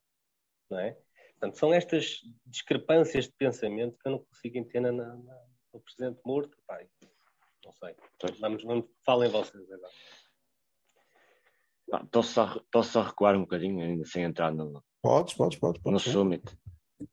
[0.70, 0.98] Não é?
[1.41, 5.39] Portanto, são estas discrepâncias de pensamento que eu não consigo entender na, na,
[5.73, 6.55] no Presidente morto.
[6.67, 6.87] Pai,
[7.65, 7.95] não sei.
[8.39, 9.93] Vamos, vamos, falem vocês agora.
[12.12, 16.07] Posso só, posso só recuar um bocadinho, ainda sem entrar no, podes, podes, podes, podes
[16.07, 16.45] no Summit.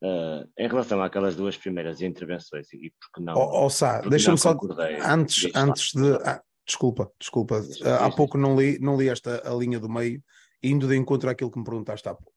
[0.03, 3.33] Uh, em relação àquelas duas primeiras intervenções, e porque não.
[3.33, 4.53] Oh, oh Sá, deixa-me só.
[5.05, 6.13] Antes, antes de.
[6.25, 7.61] Ah, desculpa, desculpa.
[7.61, 10.21] Uh, há pouco não li, não li esta a linha do meio,
[10.61, 12.36] indo de encontro àquilo que me perguntaste há pouco.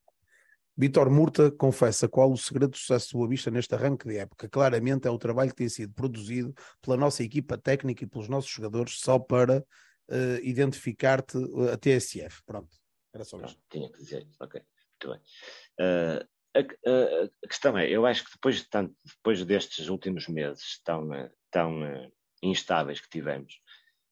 [0.80, 4.48] Vitor Murta confessa qual o segredo do sucesso do Boa Vista neste arranque de época.
[4.48, 8.50] Claramente é o trabalho que tem sido produzido pela nossa equipa técnica e pelos nossos
[8.50, 11.36] jogadores só para uh, identificar-te
[11.70, 12.42] a TSF.
[12.46, 12.74] Pronto,
[13.12, 13.58] era só isso.
[13.68, 14.62] Tinha que dizer, ok,
[15.02, 15.86] muito bem.
[15.86, 20.28] Uh, a, a, a, questão é, eu acho que depois, de tanto, depois destes últimos
[20.28, 21.10] meses tão,
[21.50, 22.10] tão uh,
[22.42, 23.60] instáveis que tivemos,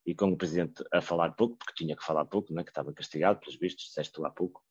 [0.05, 2.93] e com o Presidente a falar pouco, porque tinha que falar pouco, né, que estava
[2.93, 4.61] castigado pelos vistos, disseste tu há pouco,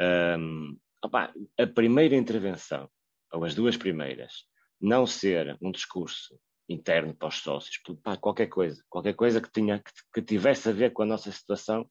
[0.00, 2.88] um, a primeira intervenção,
[3.32, 4.44] ou as duas primeiras,
[4.80, 6.38] não ser um discurso
[6.68, 7.80] interno para os sócios,
[8.20, 11.88] qualquer coisa, qualquer coisa que, tinha, que, que tivesse a ver com a nossa situação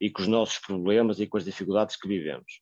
[0.00, 2.60] e com os nossos problemas e com as dificuldades que vivemos.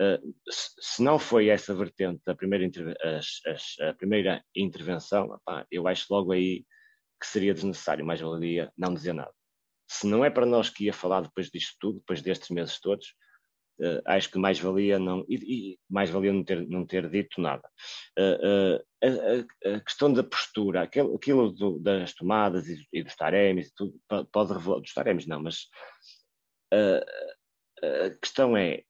[0.00, 2.68] Uh, se não foi essa vertente da primeira,
[3.16, 5.38] as, as, a primeira intervenção,
[5.70, 6.64] eu acho logo aí
[7.20, 9.32] que seria desnecessário, mais valia não dizer nada.
[9.88, 13.14] Se não é para nós que ia falar depois disto tudo, depois destes meses todos,
[13.80, 15.34] uh, acho que mais valia não e,
[15.72, 17.68] e, mais valia não ter não ter dito nada.
[18.18, 23.72] Uh, a, a, questão da postura, aquilo, aquilo do, das tomadas e, e dos taremes,
[23.74, 23.94] tudo,
[24.32, 25.68] pode revelar dos taremes não, mas
[26.72, 28.82] a questão é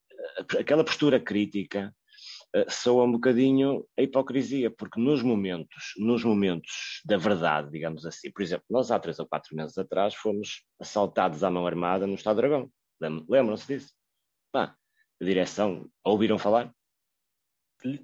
[0.58, 1.94] aquela postura crítica
[2.54, 8.30] uh, soa um bocadinho a hipocrisia, porque nos momentos, nos momentos da verdade, digamos assim,
[8.30, 12.14] por exemplo, nós há três ou quatro meses atrás fomos assaltados à mão armada no
[12.14, 12.70] Estado Dragão.
[13.00, 13.92] Lembram-se disso?
[14.54, 14.76] Pá,
[15.20, 16.72] a direção, ouviram falar?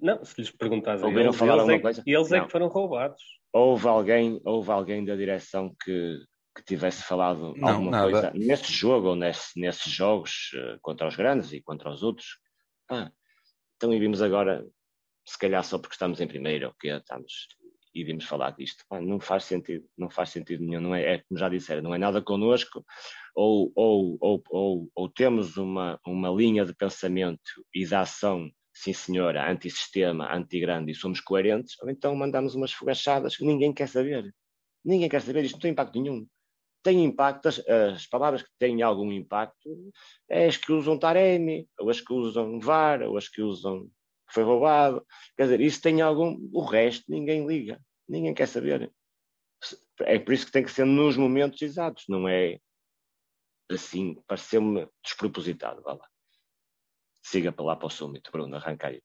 [0.03, 2.03] Não, se lhes perguntares ouviram eles, falar eles alguma é, coisa?
[2.05, 3.23] Eles é que foram roubados.
[3.53, 6.19] Houve alguém, houve alguém da direção que
[6.57, 8.11] que tivesse falado não, alguma nada.
[8.11, 12.41] coisa nesse jogo ou nesse, nesses jogos uh, contra os grandes e contra os outros.
[12.91, 13.09] Ah,
[13.77, 14.67] então e vimos agora,
[15.25, 17.47] se calhar só porque estamos em primeiro, ou que estamos
[17.95, 18.85] e vimos falar disto.
[18.91, 20.81] Ah, não faz sentido, não faz sentido nenhum.
[20.81, 22.85] Não é, é como já disseram, não é nada connosco,
[23.35, 28.93] ou, ou, ou, ou, ou temos uma, uma linha de pensamento e de ação sim
[28.93, 34.33] senhora, antissistema, anti-grande e somos coerentes, ou então mandamos umas fogachadas que ninguém quer saber.
[34.85, 36.27] Ninguém quer saber, isto não tem impacto nenhum
[36.83, 39.93] têm impacto, as, as, palavras que têm algum impacto
[40.29, 43.89] é as que usam Taremi, ou as que usam VAR, ou as que usam
[44.33, 45.07] foi roubado.
[45.37, 46.39] Quer dizer, isso tem algum.
[46.53, 48.93] O resto ninguém liga, ninguém quer saber.
[50.01, 52.59] É por isso que tem que ser nos momentos exatos, não é
[53.71, 55.83] assim, pareceu-me despropositado.
[55.83, 56.09] Vá lá.
[57.23, 59.03] Siga para lá para o súmito, Bruno, arranca aí.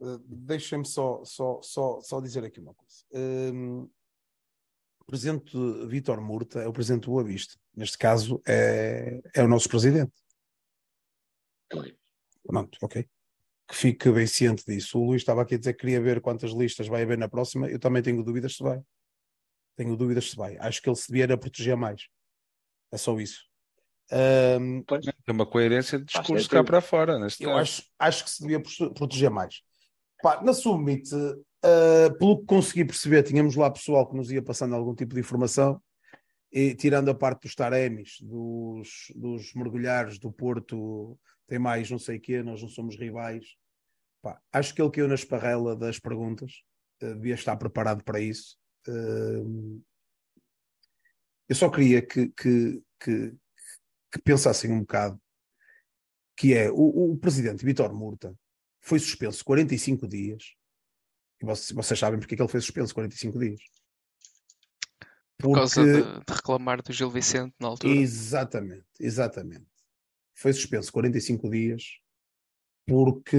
[0.00, 3.04] Uh, Deixem-me só, só, só, só dizer aqui uma coisa.
[3.12, 3.90] Uh,
[5.00, 7.54] o presidente Vítor Murta é o presidente do Boa Vista.
[7.74, 10.12] Neste caso, é, é o nosso presidente.
[12.46, 13.08] Pronto, ok.
[13.68, 14.98] Que fique bem ciente disso.
[14.98, 17.68] O Luís estava aqui a dizer que queria ver quantas listas vai haver na próxima.
[17.68, 18.80] Eu também tenho dúvidas se vai.
[19.76, 20.56] Tenho dúvidas se vai.
[20.58, 22.08] Acho que ele se devia a proteger mais.
[22.92, 23.44] É só isso.
[24.12, 27.18] Um, Tem uma coerência de discurso cá para fora.
[27.18, 28.62] Neste eu acho, acho que se devia
[28.94, 29.62] proteger mais.
[30.22, 34.74] Pá, na Summit, uh, pelo que consegui perceber, tínhamos lá pessoal que nos ia passando
[34.74, 35.82] algum tipo de informação,
[36.52, 42.18] e tirando a parte dos taremis, dos, dos mergulhares do Porto, tem mais não sei
[42.18, 43.44] o quê, nós não somos rivais.
[44.22, 46.62] Pá, acho que ele caiu na esparrela das perguntas,
[47.02, 48.58] uh, devia estar preparado para isso.
[48.88, 49.82] Uh,
[51.48, 53.34] eu só queria que, que, que,
[54.12, 55.20] que pensassem um bocado
[56.36, 58.36] que é o, o presidente Vitor Murta
[58.82, 60.54] foi suspenso 45 dias.
[61.40, 63.60] E vocês, vocês sabem porque é que ele foi suspenso 45 dias.
[65.38, 67.92] Por causa de, de, reclamar do Gil Vicente na altura.
[67.92, 69.66] Exatamente, exatamente.
[70.36, 71.82] Foi suspenso 45 dias
[72.86, 73.36] porque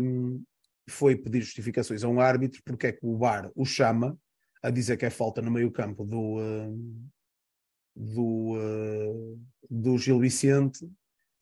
[0.00, 0.42] hum,
[0.88, 4.18] foi pedir justificações a um árbitro porque é que o VAR o chama
[4.62, 7.10] a dizer que é falta no meio campo do, uh,
[7.94, 10.88] do, uh, do Gil Vicente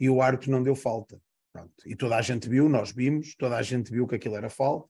[0.00, 1.20] e o árbitro não deu falta.
[1.52, 1.72] Pronto.
[1.86, 4.88] E toda a gente viu, nós vimos, toda a gente viu que aquilo era falta,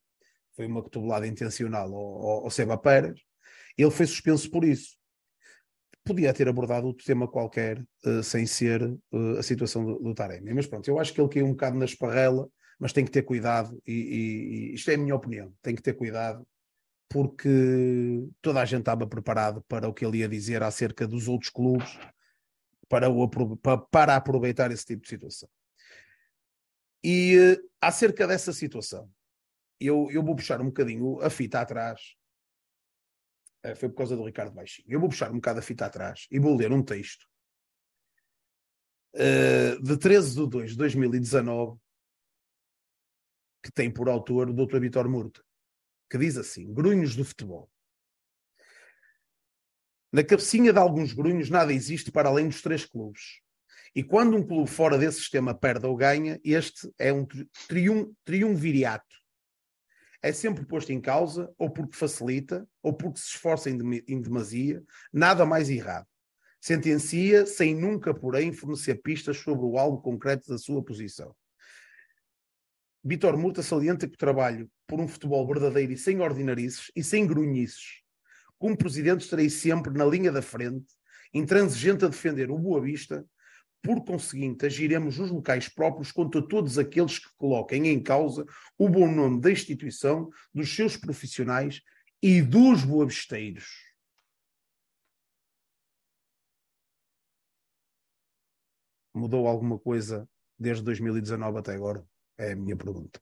[0.55, 3.21] foi uma cotovelada intencional ao, ao Seba Pérez,
[3.77, 4.98] ele foi suspenso por isso.
[6.09, 10.55] Podia ter abordado outro tema qualquer uh, sem ser uh, a situação do, do Taremi.
[10.55, 12.49] Mas pronto, eu acho que ele caiu um bocado na esparrela,
[12.81, 15.83] mas tem que ter cuidado, e, e, e isto é a minha opinião, tem que
[15.83, 16.47] ter cuidado,
[17.11, 21.51] porque toda a gente estava preparado para o que ele ia dizer acerca dos outros
[21.51, 21.99] clubes,
[22.89, 25.49] para, o, para, para aproveitar esse tipo de situação.
[27.05, 29.11] E uh, acerca dessa situação,
[29.79, 32.17] eu, eu vou puxar um bocadinho a fita atrás.
[33.73, 34.87] Uh, foi por causa do Ricardo Baixinho.
[34.89, 37.27] Eu vou puxar um bocado a fita atrás e vou ler um texto
[39.15, 41.79] uh, de 13 de 2 de 2019
[43.63, 44.79] que tem por autor o Dr.
[44.79, 45.43] Vitor Murta,
[46.11, 47.71] que diz assim: Grunhos do futebol.
[50.13, 53.41] Na cabecinha de alguns grunhos nada existe para além dos três clubes.
[53.95, 57.27] E quando um clube fora desse sistema perde ou ganha, este é um
[57.67, 59.17] triun, triunviriato.
[60.21, 64.83] É sempre posto em causa, ou porque facilita, ou porque se esforça em demasia,
[65.13, 66.07] nada mais errado.
[66.61, 71.35] Sentencia sem nunca, porém, fornecer pistas sobre o algo concreto da sua posição.
[73.05, 77.27] Vitor Murta salienta que o trabalho por um futebol verdadeiro e sem ordinarices e sem
[77.27, 78.03] grunhices.
[78.59, 80.87] Como presidente estarei sempre na linha da frente,
[81.33, 83.25] intransigente a defender o Boa Vista,
[83.83, 88.45] por conseguinte, agiremos nos locais próprios contra todos aqueles que coloquem em causa
[88.77, 91.81] o bom nome da instituição, dos seus profissionais
[92.23, 93.67] e dos boavisteiros.
[99.15, 100.29] Mudou alguma coisa
[100.59, 102.07] desde 2019 até agora?
[102.37, 103.21] É a minha pergunta.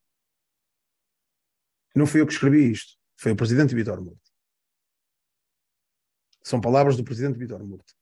[1.95, 4.31] Não fui eu que escrevi isto, foi o presidente Vitor Murto.
[6.43, 7.95] São palavras do presidente Vitor Murto.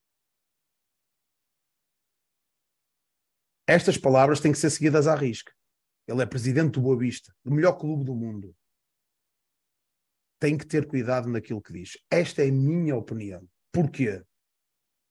[3.67, 5.53] Estas palavras têm que ser seguidas à risca.
[6.07, 8.55] Ele é presidente do Boa Vista, do melhor clube do mundo.
[10.39, 11.97] Tem que ter cuidado naquilo que diz.
[12.11, 13.49] Esta é a minha opinião.
[13.73, 14.23] Porquê?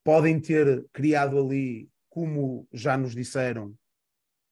[0.04, 3.76] Podem ter criado ali, como já nos disseram,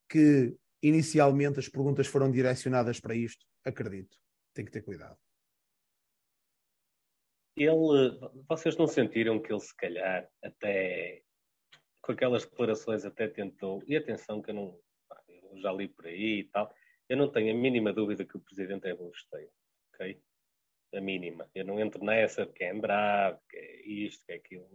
[0.09, 3.47] que inicialmente as perguntas foram direcionadas para isto.
[3.65, 4.17] Acredito.
[4.53, 5.17] Tem que ter cuidado.
[7.57, 8.19] Ele,
[8.49, 11.23] vocês não sentiram que ele se calhar até
[12.03, 14.79] com aquelas declarações até tentou, e atenção que eu não
[15.53, 16.73] eu já li por aí e tal,
[17.09, 19.51] eu não tenho a mínima dúvida que o presidente é bosteiro,
[19.93, 20.21] ok?
[20.95, 21.49] A mínima.
[21.55, 24.67] Eu não entro nessa porque é bravo, que é isto, que é aquilo.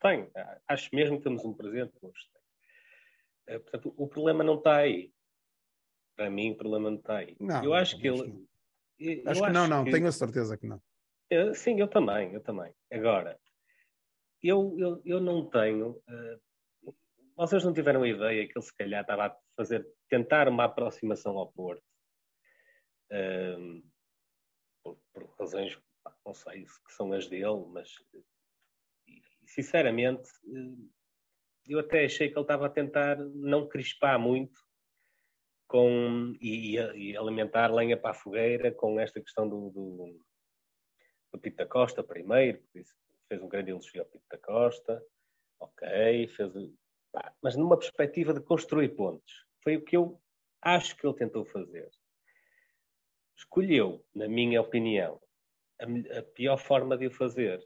[0.00, 0.30] Tenho.
[0.68, 2.44] Acho mesmo que temos um presidente bosteiro.
[3.48, 5.12] Eh, portanto, o problema não está aí.
[6.16, 7.36] Para mim, o problema não está aí.
[7.40, 8.46] Não, eu acho que ele.
[8.98, 9.90] Eu acho que não, não, que...
[9.90, 10.80] tenho a certeza que não.
[11.28, 12.72] Eu, sim, eu também, eu também.
[12.92, 13.38] Agora,
[14.40, 15.90] eu, eu, eu não tenho.
[16.08, 16.40] Uh,
[17.36, 21.50] vocês não tiveram ideia que ele se calhar estava a fazer, tentar uma aproximação ao
[21.52, 21.82] Porto?
[23.10, 23.82] Um,
[24.82, 25.78] por, por, razões,
[26.24, 27.90] não sei se são as dele, mas
[29.46, 30.28] sinceramente
[31.66, 34.58] eu até achei que ele estava a tentar não crispar muito
[35.66, 40.24] com, e, e alimentar lenha para a fogueira com esta questão do, do,
[41.32, 42.62] do Pito da Costa primeiro,
[43.28, 45.02] fez um grande elogio ao Pito da Costa,
[45.58, 46.52] ok, fez,
[47.42, 49.44] mas numa perspectiva de construir pontes.
[49.62, 50.20] Foi o que eu
[50.62, 51.90] acho que ele tentou fazer.
[53.36, 55.20] Escolheu, na minha opinião,
[55.80, 57.60] a, a pior forma de o fazer.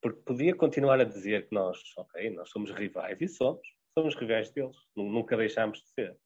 [0.00, 3.66] Porque podia continuar a dizer que nós, ok, nós somos rivais, e somos,
[3.98, 6.18] somos rivais deles, nunca deixámos de ser.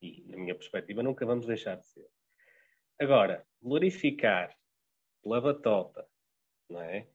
[0.00, 2.08] E, na minha perspectiva, nunca vamos deixar de ser.
[3.00, 4.56] Agora, glorificar
[5.22, 6.08] pela batota,
[6.70, 7.06] não é?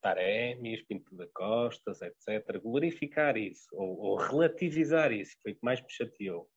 [0.00, 2.60] Tarémias, Pinto da Costas, etc.
[2.62, 6.48] Glorificar isso, ou, ou, relativizar isso, foi o que mais me chateou.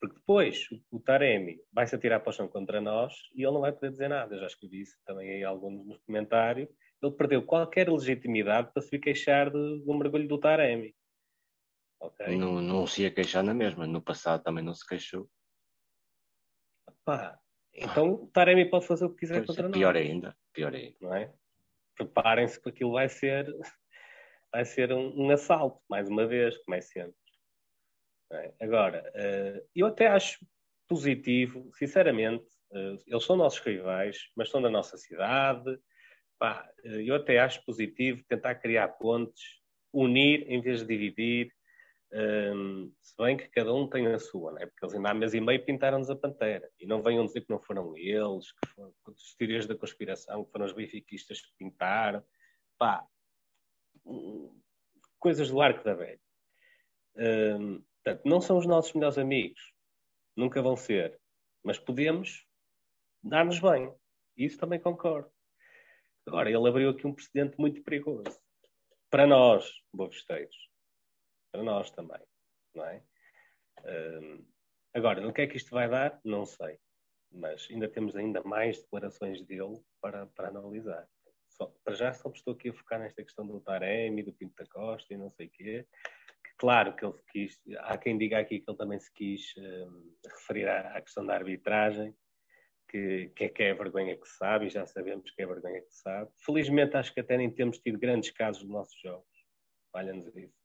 [0.00, 3.52] Porque depois o, o Taremi vai se atirar para o chão contra nós e ele
[3.52, 4.34] não vai poder dizer nada.
[4.34, 6.68] Eu já escrevi isso também aí alguns nos comentários.
[7.00, 10.94] Ele perdeu qualquer legitimidade para se queixar do, do mergulho do Taremi.
[12.00, 12.36] Okay?
[12.36, 13.86] Não, não se ia queixar na mesma.
[13.86, 15.30] No passado também não se queixou.
[17.04, 17.38] Pá,
[17.72, 19.72] então o Taremi pode fazer o que quiser pois, contra nós.
[19.72, 20.96] Pior ainda, pior ainda.
[21.00, 21.32] Não é?
[21.96, 23.46] Preparem-se que aquilo vai ser,
[24.52, 27.16] vai ser um, um, assalto, mais uma vez, como é sempre.
[28.32, 28.52] É?
[28.60, 30.38] Agora, uh, eu até acho
[30.88, 35.78] positivo, sinceramente, uh, eles são nossos rivais, mas são da nossa cidade.
[36.38, 39.42] Pá, uh, eu até acho positivo tentar criar pontes,
[39.92, 41.52] unir em vez de dividir.
[42.14, 44.66] Um, se bem que cada um tem a sua, né?
[44.66, 46.70] porque eles ainda há mês e meio pintaram-nos a pantera.
[46.78, 50.52] E não venham dizer que não foram eles, que foram as teorias da conspiração, que
[50.52, 52.22] foram os benfiquistas que pintaram.
[52.78, 53.06] Pá,
[55.18, 56.20] coisas do arco da velha.
[57.16, 59.72] Um, portanto, não são os nossos melhores amigos.
[60.36, 61.18] Nunca vão ser.
[61.64, 62.46] Mas podemos
[63.22, 63.90] dar-nos bem.
[64.36, 65.30] Isso também concordo.
[66.26, 68.38] Agora, ele abriu aqui um precedente muito perigoso.
[69.10, 70.71] Para nós, bovisteiros
[71.52, 72.20] para nós também,
[72.74, 73.02] não é?
[73.84, 74.44] Um,
[74.94, 76.18] agora, no que é que isto vai dar?
[76.24, 76.78] Não sei,
[77.30, 81.06] mas ainda temos ainda mais declarações dele para, para analisar.
[81.50, 84.66] Só, para já só estou aqui a focar nesta questão do Taremi, do Pinto da
[84.66, 85.86] Costa e não sei o quê.
[86.42, 90.14] Que, claro que ele quis, há quem diga aqui que ele também se quis um,
[90.24, 92.14] referir à, à, questão da arbitragem,
[92.88, 95.48] que, que, é que é a vergonha que sabe, e já sabemos que é a
[95.48, 96.30] vergonha que sabe.
[96.44, 99.30] Felizmente acho que até nem temos tido grandes casos nos nossos jogos.
[99.94, 100.61] Olha-nos isso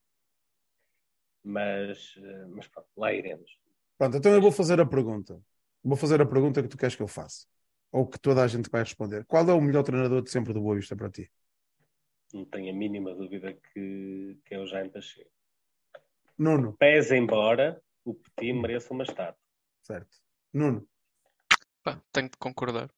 [1.47, 3.57] mas, eh, mas pronto, lá iremos.
[3.97, 5.41] Pronto, então eu vou fazer a pergunta.
[5.83, 7.47] Vou fazer a pergunta que tu queres que eu faça.
[7.91, 9.25] Ou que toda a gente vai responder.
[9.25, 11.31] Qual é o melhor treinador de sempre do Boa Vista para ti?
[12.33, 15.31] Não tenho a mínima dúvida que, que é o Jaime Pacheco.
[16.37, 16.75] Nuno.
[16.77, 19.41] Pese embora o Petit mereça uma estátua.
[19.81, 20.17] Certo.
[20.53, 20.85] Nuno.
[21.81, 22.89] Pá, tenho de concordar.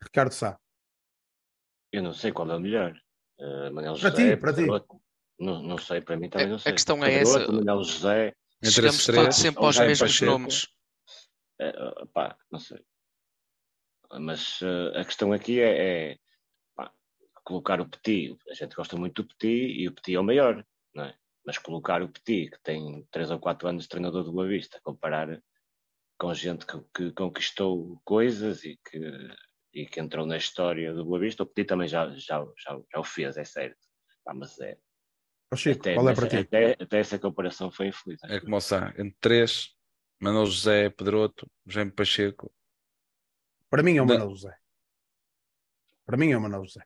[0.00, 0.58] Ricardo Sá.
[1.90, 2.96] Eu não sei qual é o melhor.
[3.38, 4.66] Uh, Manel para José, ti, para ti.
[5.42, 6.70] Não, não sei, para mim também não sei.
[6.70, 7.40] A questão é essa.
[7.50, 8.32] Manuel José.
[8.62, 10.30] Chegamos todos sempre aos mesmos Pacheco.
[10.30, 10.68] nomes.
[11.60, 11.72] É,
[12.12, 12.80] pá, não sei.
[14.20, 16.18] Mas uh, a questão aqui é, é
[16.76, 16.92] pá,
[17.44, 18.38] colocar o Petit.
[18.48, 20.64] A gente gosta muito do Petit e o Petit é o maior,
[20.94, 21.16] não é?
[21.44, 24.80] Mas colocar o Petit, que tem 3 ou 4 anos de treinador do Boa Vista,
[24.84, 25.42] comparar
[26.18, 29.00] com gente que, que conquistou coisas e que,
[29.74, 33.00] e que entrou na história do Boa Vista, o Petit também já, já, já, já
[33.00, 33.80] o fez, é certo.
[34.24, 34.78] Pá, mas é,
[35.56, 36.36] Chico, até, qual é para ti?
[36.36, 38.20] Até, até, essa comparação foi infeliz.
[38.24, 39.74] É como está, entre três,
[40.20, 42.52] Manuel José, Pedroto, Jaime Pacheco.
[43.68, 44.56] Para mim é o Manuel José.
[46.06, 46.82] Para mim é o Manuel José.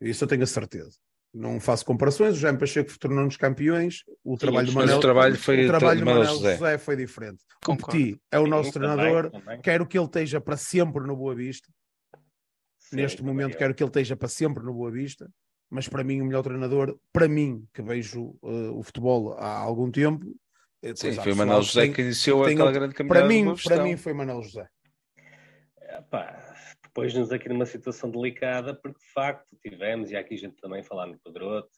[0.00, 0.98] Isso eu tenho a certeza.
[1.32, 5.36] Não faço comparações, o Jaime Pacheco tornou-nos campeões, o Sim, trabalho do Manuel, o trabalho,
[5.36, 6.56] foi o trabalho do Manuel José.
[6.56, 6.78] José.
[6.78, 7.44] foi diferente.
[7.64, 7.96] Concordo.
[7.96, 9.60] O Petit é o nosso Sim, treinador, também, também.
[9.60, 11.68] quero que ele esteja para sempre no Boa Vista.
[12.78, 15.30] Sim, Neste momento quero que ele esteja para sempre no Boa Vista
[15.70, 19.90] mas para mim o melhor treinador, para mim, que vejo uh, o futebol há algum
[19.90, 20.26] tempo.
[20.82, 23.20] Eh, Sim, foi o Manuel José tem, que iniciou aquela outro, grande caminhada.
[23.20, 24.68] Para mim, para mim foi Manuel José.
[25.78, 26.50] Epá,
[26.92, 31.06] Pôs-nos aqui numa situação delicada, porque de facto tivemos, e aqui a gente também falar
[31.06, 31.70] no Pedroto,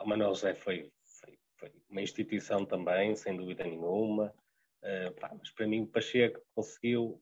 [0.00, 4.32] o Manuel José foi, foi, foi, uma instituição também, sem dúvida nenhuma,
[4.82, 7.20] uh, pá, mas para mim o Pacheco conseguiu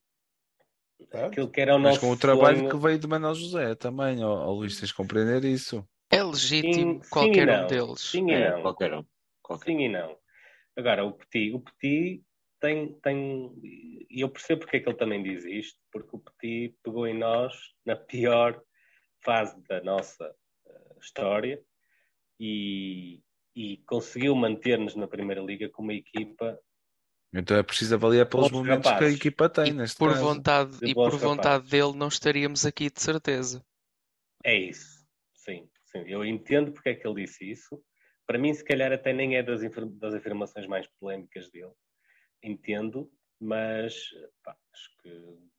[1.13, 2.71] Aquilo que era o Mas com o trabalho sonho...
[2.71, 5.87] que veio de Manuel José também, ó, ó Luís, tens de compreender isso.
[6.11, 8.01] É legítimo sim, qualquer sim um deles.
[8.01, 8.63] Sim e é, não.
[8.63, 9.05] Qualquer um.
[9.43, 9.65] Qualquer.
[9.67, 10.17] Sim e não.
[10.77, 12.25] Agora, o Petit, o Petit
[12.61, 13.53] tem, tem.
[13.63, 17.17] E eu percebo porque é que ele também diz isto, porque o Petit pegou em
[17.17, 17.55] nós
[17.85, 18.61] na pior
[19.23, 20.25] fase da nossa
[20.67, 21.61] uh, história
[22.39, 23.21] e,
[23.55, 26.59] e conseguiu manter-nos na Primeira Liga com uma equipa
[27.33, 28.99] então é preciso avaliar pelos momentos rapazes.
[28.99, 30.23] que a equipa tem, e neste por caso.
[30.23, 31.23] Vontade, e por rapazes.
[31.23, 33.65] vontade dele não estaríamos aqui de certeza.
[34.45, 36.03] É isso, sim, sim.
[36.07, 37.81] Eu entendo porque é que ele disse isso.
[38.27, 39.61] Para mim, se calhar até nem é das,
[39.99, 41.73] das afirmações mais polémicas dele.
[42.43, 44.09] Entendo, mas
[44.43, 45.50] pá, acho que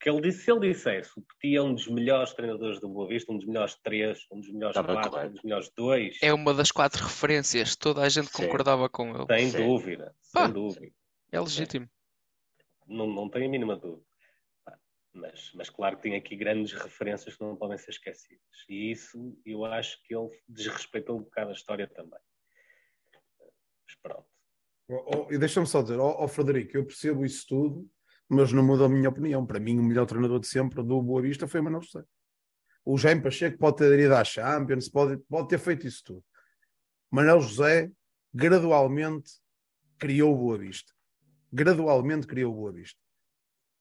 [0.00, 3.06] que ele disse, se ele dissesse o Petit é um dos melhores treinadores do Boa
[3.06, 5.30] Vista, um dos melhores três, um dos melhores Estava quatro, correto.
[5.30, 6.18] um dos melhores dois.
[6.22, 8.44] É uma das quatro referências, toda a gente Sim.
[8.44, 9.26] concordava com ele.
[9.26, 9.66] Sem Sim.
[9.66, 10.92] dúvida, Pá, sem dúvida.
[11.30, 11.88] É legítimo.
[12.86, 14.08] Não, não tenho a mínima dúvida.
[15.12, 18.40] Mas, mas claro que tem aqui grandes referências que não podem ser esquecidas.
[18.68, 22.20] E isso eu acho que ele desrespeitou um bocado a história também.
[23.40, 24.26] Mas pronto.
[24.88, 27.90] Oh, oh, e deixa-me só dizer, oh, oh Frederico, eu percebo isso tudo,
[28.30, 29.44] mas não muda a minha opinião.
[29.44, 32.04] Para mim, o melhor treinador de sempre do Boa Vista foi o Manuel José.
[32.84, 36.24] O Jaime Pacheco pode ter ido à Champions, pode, pode ter feito isso tudo.
[37.10, 37.90] Manuel José
[38.32, 39.32] gradualmente
[39.98, 40.92] criou o Boa Vista.
[41.52, 43.00] Gradualmente criou o Boa Vista.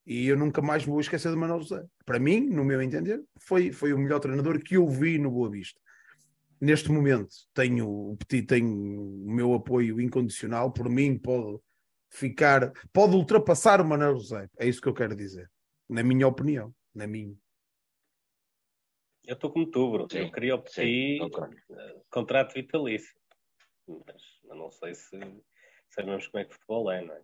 [0.04, 1.86] E eu nunca mais vou esquecer de Manuel José.
[2.04, 5.52] Para mim, no meu entender, foi, foi o melhor treinador que eu vi no Boa
[5.52, 5.80] Vista.
[6.60, 10.72] Neste momento, tenho o meu apoio incondicional.
[10.72, 11.60] Por mim, pode
[12.10, 14.50] ficar, pode ultrapassar o Manuel José.
[14.58, 15.50] É isso que eu quero dizer.
[15.88, 16.74] Na minha opinião.
[16.94, 17.36] Na minha.
[19.26, 20.08] Eu estou como tu, Bruno.
[20.12, 21.30] Sim, eu queria obter uh,
[22.10, 23.16] contrato vitalício.
[23.88, 25.20] Mas, mas, não sei se
[25.90, 27.22] sabemos como é que o futebol é, não é?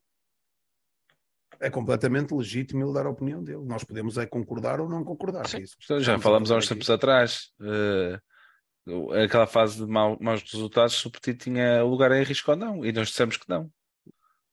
[1.60, 3.64] É completamente legítimo ele dar a opinião dele.
[3.64, 5.46] Nós podemos é concordar ou não concordar.
[5.56, 5.78] É isso.
[6.00, 7.54] Já falámos há uns tempos atrás.
[7.60, 12.58] Uh, aquela fase de mau, maus resultados se o Petit tinha lugar em risco ou
[12.58, 12.86] não.
[12.86, 13.72] E nós dissemos que não.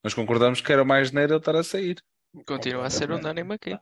[0.02, 2.02] Nós concordamos que era mais neiro ele estar a sair.
[2.46, 3.78] Continua a ser unânime aqui.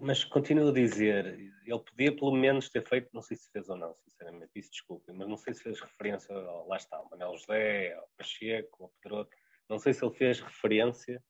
[0.00, 1.26] Mas continuo a dizer,
[1.64, 5.12] ele podia pelo menos ter feito, não sei se fez ou não, sinceramente, isso desculpe,
[5.12, 8.92] mas não sei se fez referência, ao, lá está, ao Manel José, ao Pacheco, ao
[9.00, 9.36] Pedroto,
[9.68, 11.22] não sei se ele fez referência,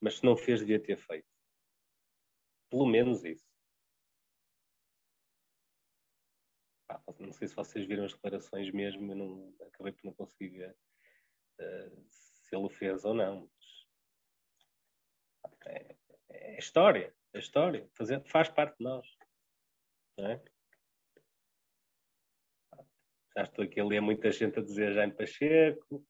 [0.00, 1.28] mas se não fez, devia ter feito.
[2.68, 3.46] Pelo menos isso.
[7.18, 10.76] não sei se vocês viram as declarações mesmo, eu não, acabei por não conseguir ver
[11.60, 12.06] uh,
[12.48, 13.48] se ele o fez ou não.
[15.66, 15.94] É,
[16.30, 19.06] é história, é história, fazer, faz parte de nós.
[20.16, 20.42] Não é?
[23.36, 26.04] Já estou aqui a ler muita gente a dizer Jaime Pacheco,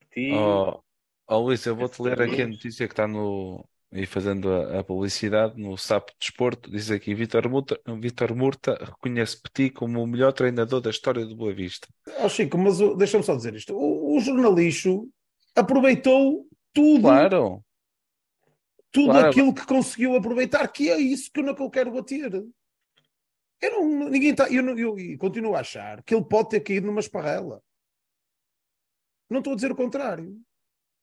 [0.00, 0.34] Petit.
[0.34, 0.82] Oh,
[1.28, 4.84] oh Luís, eu vou-te ler aqui a notícia que está no, e fazendo a, a,
[4.84, 10.32] publicidade no SAP Desporto, diz aqui Vitor Murta, Vitor Murta reconhece Petit como o melhor
[10.32, 11.86] treinador da história do Boa Vista.
[12.22, 14.90] Oh, Chico, mas deixa-me só dizer isto: o, o jornalista
[15.54, 17.02] aproveitou tudo.
[17.02, 17.64] Claro.
[18.90, 19.28] Tudo claro.
[19.28, 22.32] aquilo que conseguiu aproveitar, que é isso que eu não quero bater.
[23.60, 26.60] Eu não, ninguém tá, eu, não, eu, eu continuo a achar que ele pode ter
[26.60, 27.62] caído numa esparrela.
[29.28, 30.40] Não estou a dizer o contrário.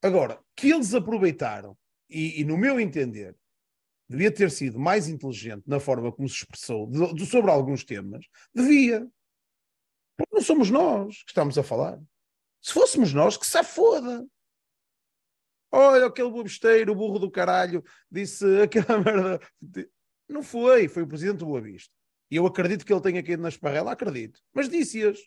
[0.01, 1.77] Agora, que eles aproveitaram
[2.09, 3.35] e, e, no meu entender,
[4.07, 8.25] devia ter sido mais inteligente na forma como se expressou de, de, sobre alguns temas,
[8.53, 9.07] devia.
[10.17, 11.99] Porque não somos nós que estamos a falar.
[12.61, 14.25] Se fôssemos nós, que se foda.
[15.71, 19.39] Olha, aquele bobisteiro, burro do caralho, disse aquela merda.
[20.27, 21.93] Não foi, foi o presidente do Boa Vista.
[22.29, 24.39] E eu acredito que ele tenha caído na esparrela, acredito.
[24.53, 25.19] Mas disse-as.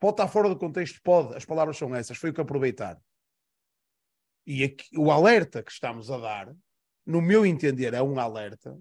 [0.00, 1.00] Pode estar fora do contexto?
[1.02, 1.36] Pode.
[1.36, 2.16] As palavras são essas.
[2.16, 3.00] Foi o que aproveitaram.
[4.46, 6.56] E aqui, o alerta que estamos a dar,
[7.06, 8.80] no meu entender, é um alerta.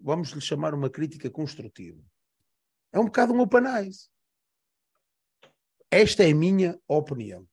[0.00, 2.02] Vamos lhe chamar uma crítica construtiva.
[2.92, 4.10] É um bocado um open eyes.
[5.90, 7.46] Esta é a minha opinião.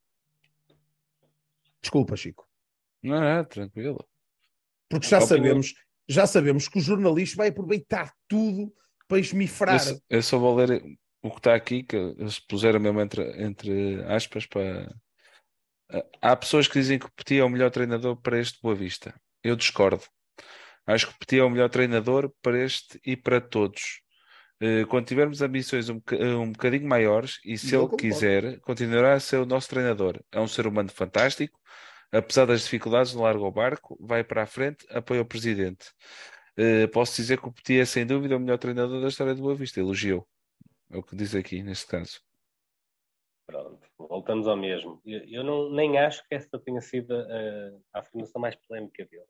[1.84, 2.48] Desculpa, Chico.
[3.04, 4.04] Não, é, tranquilo.
[4.90, 5.74] Porque já sabemos,
[6.08, 8.74] já sabemos que o jornalista vai aproveitar tudo
[9.08, 9.86] para esmifrar.
[9.88, 10.82] Eu, eu só vou ler
[11.22, 14.90] o que está aqui, que eles puseram mesmo entre, entre aspas para,
[16.22, 19.14] Há pessoas que dizem que o Petit é o melhor treinador para este Boa Vista.
[19.44, 20.04] Eu discordo.
[20.88, 24.02] Acho que o Petit é o melhor treinador para este e para todos.
[24.62, 26.02] Eh, quando tivermos ambições um,
[26.42, 30.20] um bocadinho maiores, e se ele quiser, continuará a ser o nosso treinador.
[30.32, 31.60] É um ser humano fantástico,
[32.12, 35.88] apesar das dificuldades, no largo ao barco, vai para a frente, apoia o presidente.
[36.58, 39.42] Uh, posso dizer que o Petit é sem dúvida o melhor treinador da história do
[39.42, 40.28] Boa Vista, elogiou.
[40.92, 42.22] É o que diz aqui neste caso.
[43.48, 45.02] Pronto, voltamos ao mesmo.
[45.04, 49.26] Eu, eu não, nem acho que esta tenha sido a, a afirmação mais polémica dele.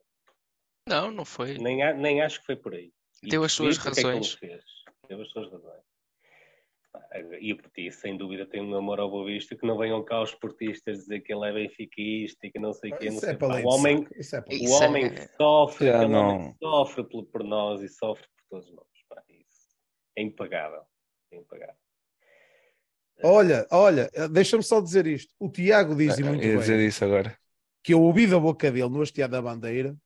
[0.86, 1.58] Não, não foi.
[1.58, 2.92] Nem, nem acho que foi por aí.
[3.22, 4.38] Deu as suas razões.
[4.42, 4.60] É
[5.08, 5.82] Deu as suas razões.
[7.40, 10.22] E o Petit, sem dúvida, tem um amor ao Boa Vista que não venham cá
[10.22, 13.10] os portistas dizer que ele é benfiquista e que não sei o quê.
[13.10, 13.30] Não sei.
[13.34, 15.28] É o homem, é o homem é...
[15.36, 18.86] sofre, é, homem sofre por, por, nós e sofre por todos nós.
[19.28, 19.76] Isso
[20.16, 20.82] é impagável.
[21.32, 21.74] É impagável.
[23.22, 25.34] Olha, olha, deixa-me só dizer isto.
[25.38, 27.36] O Tiago diz muito bem dizer isso agora.
[27.82, 29.96] que eu ouvi da boca dele no hasteado da bandeira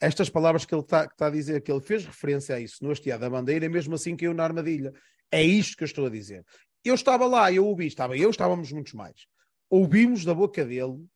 [0.00, 2.90] estas palavras que ele está tá a dizer, que ele fez referência a isso no
[2.90, 4.92] hasteado da bandeira, mesmo assim que eu na armadilha.
[5.30, 6.44] É isto que eu estou a dizer.
[6.82, 9.26] Eu estava lá, eu ouvi, estava eu, estávamos muitos mais.
[9.68, 11.06] Ouvimos da boca dele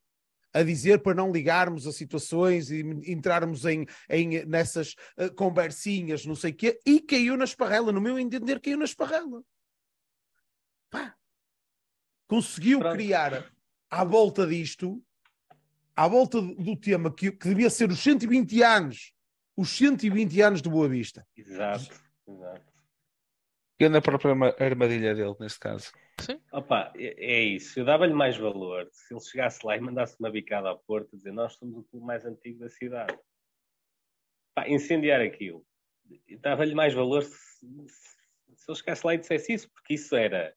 [0.52, 2.80] a dizer para não ligarmos a situações e
[3.10, 7.90] entrarmos em, em nessas uh, conversinhas, não sei o quê, e caiu na esparrela.
[7.90, 9.42] No meu entender, caiu na esparrela.
[10.90, 11.16] Pá,
[12.28, 12.94] conseguiu Pronto.
[12.94, 13.52] criar
[13.90, 15.02] à volta disto,
[15.96, 19.12] à volta do tema que, que devia ser os 120 anos,
[19.56, 21.26] os 120 anos de Boa Vista.
[21.36, 21.94] Exato,
[22.26, 22.74] exato.
[23.78, 25.92] E na própria armadilha dele, neste caso.
[26.20, 26.40] Sim.
[26.52, 27.78] Opa, é, é isso.
[27.78, 31.32] Eu dava-lhe mais valor se ele chegasse lá e mandasse uma bicada à porta, dizer
[31.32, 33.18] nós somos o clube mais antigo da cidade.
[34.54, 35.66] Pá, incendiar aquilo.
[36.40, 40.54] Dava-lhe mais valor se, se, se ele chegasse lá e dissesse isso, porque isso era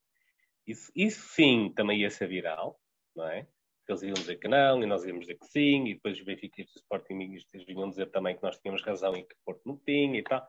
[0.68, 2.80] isso, isso sim também ia ser viral,
[3.16, 3.48] não é?
[3.92, 6.76] Eles iam dizer que não, e nós íamos dizer que sim, e depois os benfiquistas
[6.76, 10.20] e sportingistas vinham dizer também que nós tínhamos razão e que o Porto não tinha
[10.20, 10.48] e tal.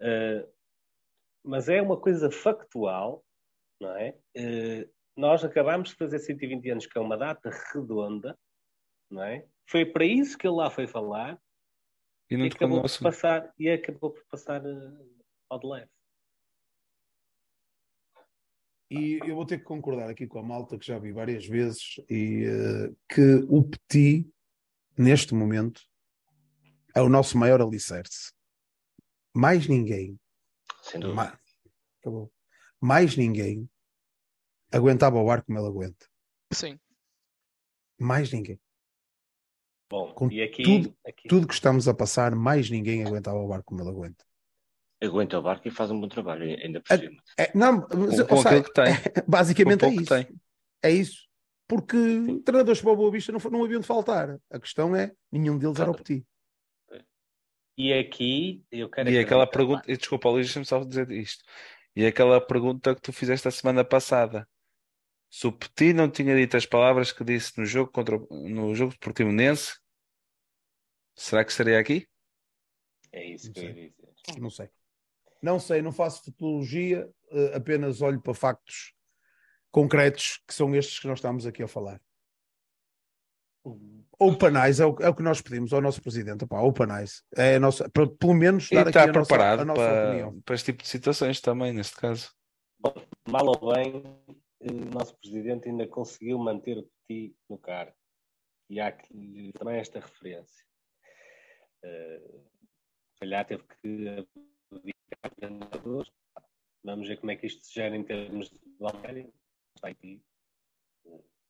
[0.00, 0.48] Uh,
[1.44, 3.24] mas é uma coisa factual,
[3.80, 4.16] não é?
[4.36, 8.38] Uh, nós acabámos de fazer 120 anos, que é uma data redonda,
[9.10, 9.46] não é?
[9.66, 11.40] Foi para isso que ele lá foi falar
[12.30, 15.90] e, e acabou, por passar, e acabou por passar uh, ao de leve.
[18.90, 22.00] E eu vou ter que concordar aqui com a malta que já vi várias vezes
[22.08, 24.26] e uh, que o Petit,
[24.96, 25.82] neste momento,
[26.94, 28.32] é o nosso maior alicerce.
[29.34, 30.18] Mais ninguém.
[30.82, 31.38] Sem dúvida.
[32.00, 32.32] Acabou.
[32.80, 33.68] Mais ninguém
[34.72, 36.06] aguentava o ar como ele aguenta.
[36.52, 36.78] Sim.
[37.98, 38.58] Mais ninguém.
[39.90, 43.52] Bom, Com e aqui, tudo- aqui Tudo que estamos a passar, mais ninguém aguentava o
[43.52, 44.24] ar como ele aguenta.
[45.00, 47.22] Aguenta o barco e faz um bom trabalho, ainda por É- cima.
[47.38, 48.84] É, não, Com, mas, com aquilo que tem.
[49.28, 50.02] basicamente Com é isso.
[50.02, 50.40] que tem.
[50.82, 51.28] É isso.
[51.68, 51.96] Porque
[52.44, 54.38] treinadores para o Boa Vista não, não haviam de faltar.
[54.50, 56.26] A questão é, nenhum deles era o Petit.
[57.76, 61.44] E aqui eu quero E aquela acreditar- pergunta, e desculpa, Luís, deixa-me só dizer isto.
[61.94, 64.48] E aquela pergunta que tu fizeste a semana passada.
[65.30, 68.74] Se o Petit não tinha dito as palavras que disse no jogo contra o- no
[68.74, 69.78] jogo de Portimonense,
[71.14, 72.08] será que estaria aqui?
[73.12, 73.94] É isso que eu ia dizer.
[74.40, 74.68] Não sei.
[75.42, 78.92] Não sei, não faço futurologia, eh, apenas olho para factos
[79.70, 82.00] concretos que são estes que nós estamos aqui a falar.
[84.18, 86.44] Open eyes é o, é o que nós pedimos ao nosso presidente.
[86.44, 87.22] Opá, open eyes.
[87.36, 90.40] É a nossa, para, pelo menos dar aqui está preparado a nossa para, opinião.
[90.40, 92.32] para este tipo de situações também, neste caso.
[93.28, 94.02] Mal ou bem,
[94.60, 97.94] o nosso presidente ainda conseguiu manter o Petit no cargo.
[98.70, 100.64] E há aqui também esta referência.
[101.84, 102.44] Uh,
[103.20, 104.26] calhar teve que.
[106.84, 109.32] Vamos ver como é que isto se gera em termos de Valkyrie.
[109.74, 110.22] Está aqui.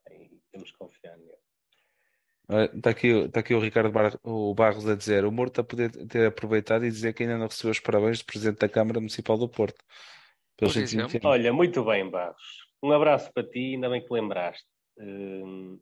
[0.07, 1.39] Eh, temos que confiar nele.
[2.75, 5.91] Está aqui, está aqui o Ricardo Bar- o Barros a dizer: o Morto a poder
[6.07, 9.37] ter aproveitado e dizer que ainda não recebeu os parabéns do Presidente da Câmara Municipal
[9.37, 9.85] do Porto.
[10.57, 11.29] Pelos Por 120 exemplo.
[11.29, 11.39] anos.
[11.39, 12.67] Olha, muito bem, Barros.
[12.83, 14.67] Um abraço para ti, ainda bem que lembraste.
[14.99, 15.79] Hum,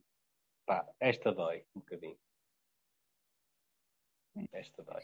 [0.66, 2.18] pá, esta dói um bocadinho.
[4.52, 5.02] Esta dói.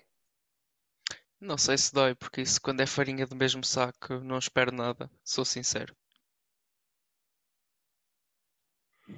[1.43, 5.10] Não sei se dói, porque isso quando é farinha do mesmo saco, não espero nada,
[5.24, 5.93] sou sincero.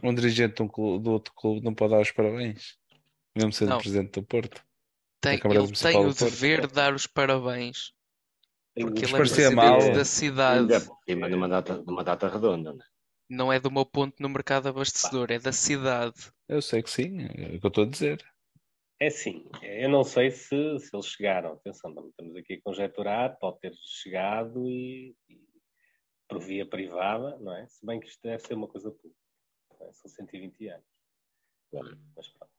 [0.02, 2.78] Um dirigente de um clube- do outro clube não pode dar os parabéns,
[3.36, 3.78] mesmo sendo Não.
[3.78, 4.64] Presidente do Porto.
[5.20, 6.30] Tem, Câmara ele Municipal tem do o Porto.
[6.30, 7.92] dever de dar os parabéns,
[8.74, 9.92] porque ele é parecia presidente mal.
[9.92, 10.60] da cidade.
[10.60, 12.84] Ainda por cima numa data, numa data redonda, né?
[13.28, 16.32] Não é do meu ponto no mercado abastecedor, é da cidade.
[16.48, 18.33] Eu sei que sim, é o que eu estou a dizer.
[19.04, 21.52] É assim, eu não sei se, se eles chegaram.
[21.52, 25.38] Atenção, estamos aqui a conjecturar, pode ter chegado e, e
[26.26, 27.66] por via privada, não é?
[27.68, 29.18] Se bem que isto deve ser uma coisa pública.
[29.82, 29.92] é?
[29.92, 30.86] São 120 anos.
[32.16, 32.50] Mas pronto.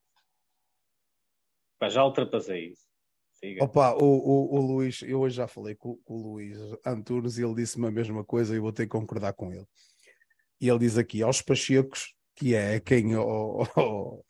[1.80, 2.86] Pá, já ultrapassei isso.
[3.32, 3.64] Siga.
[3.64, 7.44] Opa, o, o, o Luís, eu hoje já falei com, com o Luís Antunes e
[7.44, 9.66] ele disse-me a mesma coisa e eu vou ter que concordar com ele.
[10.62, 14.26] E ele diz aqui, aos Pachecos, que é quem o- o-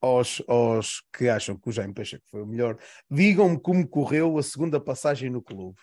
[0.00, 2.78] aos, aos que acham que o Jaime Pacheco foi o melhor,
[3.10, 5.80] digam-me como correu a segunda passagem no clube.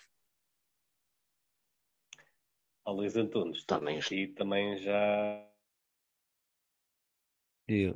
[2.85, 3.65] Ao Luís Antunes.
[3.65, 5.51] Também E também já.
[7.67, 7.95] E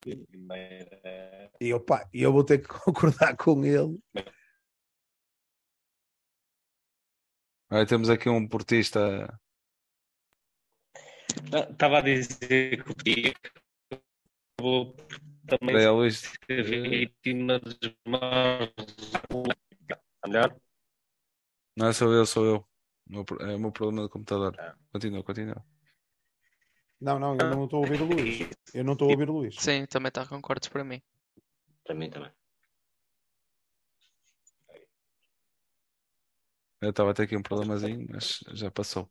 [0.00, 1.50] Primeira.
[1.60, 3.98] E opa, eu vou ter que concordar com ele.
[7.70, 9.26] olha, temos aqui um portista.
[11.52, 12.94] Ah, Estava a dizer que o
[14.58, 14.94] acabou
[15.46, 18.70] também É, Luís, ser vítima dos maus.
[20.26, 20.56] Melhor?
[21.76, 22.68] não é sou eu, sou eu.
[23.06, 24.54] Meu É o meu problema do computador.
[24.58, 24.74] Ah.
[24.92, 25.64] Continua, continua.
[27.00, 28.48] Não, não, eu não estou a ouvir o Luís.
[28.72, 29.56] Eu não estou a ouvir o Luís.
[29.58, 31.02] Sim, também está com cortes para mim.
[31.84, 32.30] Para mim também.
[36.80, 39.10] Eu estava a ter aqui um problemazinho, mas já passou.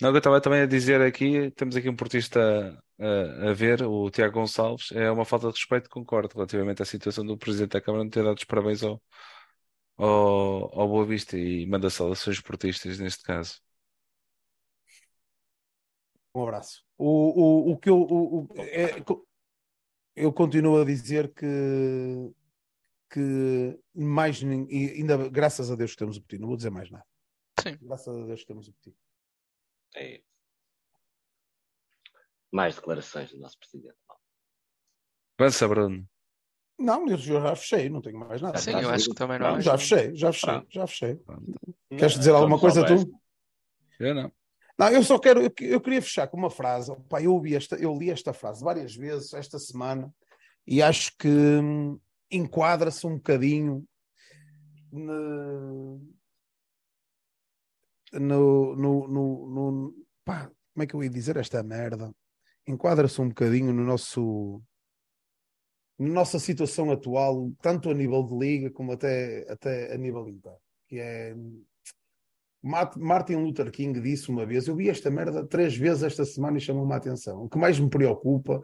[0.00, 2.40] Não, o que eu estava também a dizer aqui, temos aqui um portista
[3.00, 7.24] a, a ver, o Tiago Gonçalves, é uma falta de respeito, concordo, relativamente à situação
[7.26, 9.02] do Presidente da Câmara não ter dado os parabéns ao,
[9.98, 13.60] ao, ao Boa Vista e manda saudações portistas neste caso.
[16.34, 16.84] Um abraço.
[16.96, 19.02] O, o, o que eu, o, o- é-
[20.16, 21.46] eu continuo a dizer que,
[23.10, 26.90] que mais e ainda graças a Deus que temos o Petit, não vou dizer mais
[26.90, 27.04] nada.
[27.62, 27.78] Sim.
[27.80, 28.96] Graças a Deus que temos o Petit.
[29.94, 30.24] É isso.
[32.52, 33.96] Mais declarações do nosso presidente.
[35.38, 36.08] Avança, Bruno.
[36.78, 38.58] Não, eu já fechei, não tenho mais nada.
[38.58, 40.66] Sim, eu acho que também não é Não, mais já fechei, já fechei, Ah.
[40.68, 41.16] já fechei.
[41.16, 41.44] Pronto.
[41.90, 43.20] Queres dizer alguma coisa tu?
[43.98, 44.32] Eu não.
[44.78, 46.94] Não, eu só quero, eu, eu queria fechar com uma frase.
[47.08, 50.14] Pá, eu, ouvi esta, eu li esta frase várias vezes esta semana
[50.64, 51.98] e acho que hum,
[52.30, 53.84] enquadra-se um bocadinho
[58.12, 59.94] no, no, no, no-
[60.24, 62.12] pá, como é que eu ia dizer esta merda?
[62.66, 64.62] Enquadra-se um bocadinho no nosso
[65.98, 70.58] na nossa situação atual, tanto a nível de liga como até, até a nível interno,
[70.86, 71.34] que é
[72.62, 76.58] Mart- Martin Luther King disse uma vez, eu vi esta merda três vezes esta semana
[76.58, 77.44] e chamou-me a atenção.
[77.44, 78.60] O que mais me preocupa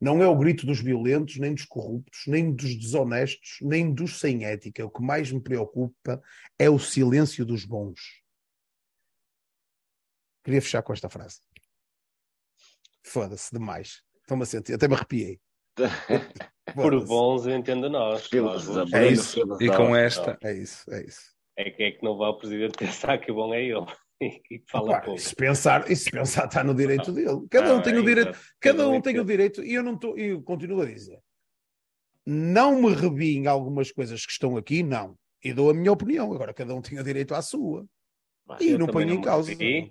[0.00, 4.44] não é o grito dos violentos, nem dos corruptos, nem dos desonestos, nem dos sem
[4.44, 4.84] ética.
[4.84, 6.20] O que mais me preocupa
[6.58, 8.00] é o silêncio dos bons.
[10.46, 11.40] Queria fechar com esta frase.
[13.02, 14.00] Foda-se demais.
[14.20, 15.40] Estou-me a sentir, até me arrepiei.
[16.72, 18.30] Por bons entendo nós.
[18.30, 19.40] nós é isso.
[19.60, 20.38] E com esta.
[20.40, 21.34] É isso, é isso.
[21.56, 23.86] É que é que não vai o presidente pensar que bom é ele.
[24.48, 25.20] E fala pouco.
[25.20, 27.44] Se pensar, e se pensar está no direito dele.
[27.50, 30.16] Cada um ah, tem o direito, cada um tem o direito, e eu não estou,
[30.16, 31.20] e eu continuo a dizer.
[32.24, 35.18] Não me revi em algumas coisas que estão aqui, não.
[35.44, 36.32] E dou a minha opinião.
[36.32, 37.84] Agora cada um tem o direito à sua.
[38.46, 39.50] Mas e não ponho em causa.
[39.50, 39.90] Revi,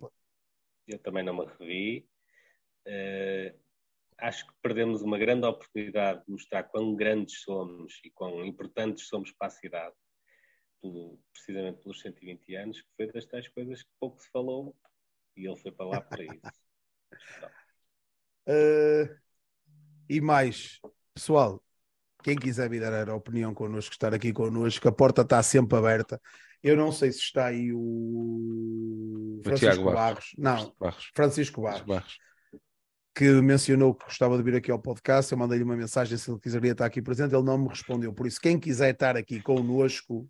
[0.88, 2.08] eu também não me revi.
[2.88, 3.58] Uh,
[4.18, 9.32] acho que perdemos uma grande oportunidade de mostrar quão grandes somos e quão importantes somos
[9.32, 9.96] para a cidade
[10.82, 14.76] pelo, precisamente pelos 120 anos, que foi das tais coisas que pouco se falou
[15.36, 16.52] e ele foi para lá para isso.
[18.48, 19.20] uh,
[20.10, 20.80] e mais,
[21.14, 21.62] pessoal,
[22.24, 26.20] quem quiser vir dar a opinião connosco, estar aqui connosco, a porta está sempre aberta.
[26.66, 29.94] Eu não sei se está aí o Francisco Barros.
[29.94, 30.32] Barros.
[30.36, 31.12] Não, Barros.
[31.14, 31.82] Francisco Barros.
[31.84, 32.18] Barros.
[33.14, 35.32] Que mencionou que gostava de vir aqui ao podcast.
[35.32, 37.36] Eu mandei-lhe uma mensagem se ele quiseria estar aqui presente.
[37.36, 38.12] Ele não me respondeu.
[38.12, 40.28] Por isso, quem quiser estar aqui connosco,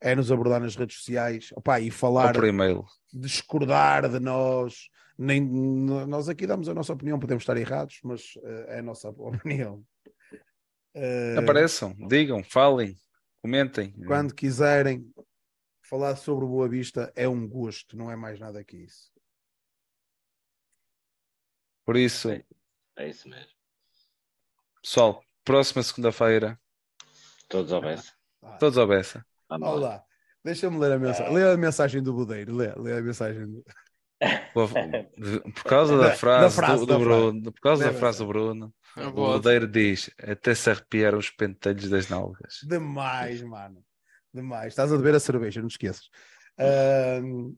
[0.00, 2.32] é nos abordar nas redes sociais opa, e falar,
[3.12, 4.88] discordar de nós.
[5.18, 9.10] Nem, nós aqui damos a nossa opinião, podemos estar errados, mas uh, é a nossa
[9.20, 9.84] opinião.
[10.96, 12.96] Uh, Apareçam, digam, falem,
[13.42, 13.92] comentem.
[14.06, 15.04] Quando quiserem
[15.88, 19.10] falar sobre Boa Vista, é um gosto, não é mais nada que isso.
[21.84, 22.44] Por isso, é,
[22.98, 23.52] é isso mesmo.
[24.82, 26.60] Pessoal, próxima segunda-feira.
[27.48, 28.12] Todos ao beça.
[28.60, 29.24] Todos ao beça.
[29.48, 30.04] Olá,
[30.44, 31.32] deixa-me ler a mensagem.
[31.32, 33.64] Lê a mensagem do Budeiro, lê, lê a mensagem do...
[34.52, 38.74] Por causa da frase, da frase do, do Bruno, por causa da frase do Bruno,
[38.96, 42.58] o Budeiro diz até se arrepiaram os pentelhos das nalgas.
[42.64, 43.82] Demais, mano.
[44.38, 44.68] Demais.
[44.68, 46.08] Estás a beber a cerveja, não te esqueças.
[46.58, 47.56] Uh...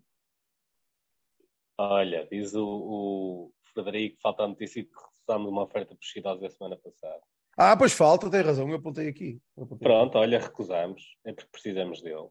[1.78, 6.76] Olha, diz o, o Frederico, falta a notícia que recebemos uma oferta por da semana
[6.76, 7.20] passada.
[7.56, 9.40] Ah, pois falta, tem razão, eu apontei aqui.
[9.56, 10.18] Eu apontei Pronto, aqui.
[10.18, 12.28] olha, recusamos, é porque precisamos dele.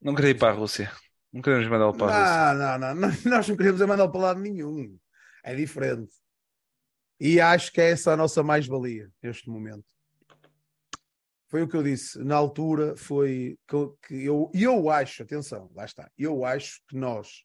[0.00, 0.90] Não queria ir para a Rússia.
[1.32, 2.54] Não queremos mandá-lo para a Rússia.
[2.54, 4.98] Não, não, não, nós não queremos é mandá-lo para lado nenhum.
[5.44, 6.12] É diferente.
[7.18, 9.84] E acho que é essa a nossa mais-valia neste momento.
[11.50, 16.08] Foi o que eu disse na altura, foi que, eu, eu acho, atenção, lá está,
[16.16, 17.44] eu acho que nós,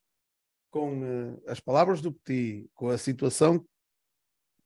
[0.69, 3.65] com uh, as palavras do Petit, com a situação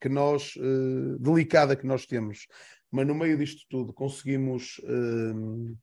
[0.01, 2.47] que nós, uh, delicada que nós temos,
[2.91, 5.77] mas no meio disto tudo conseguimos uh,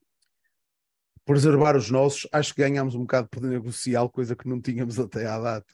[1.25, 4.99] preservar os nossos, acho que ganhamos um bocado de poder negocial, coisa que não tínhamos
[4.99, 5.73] até à data.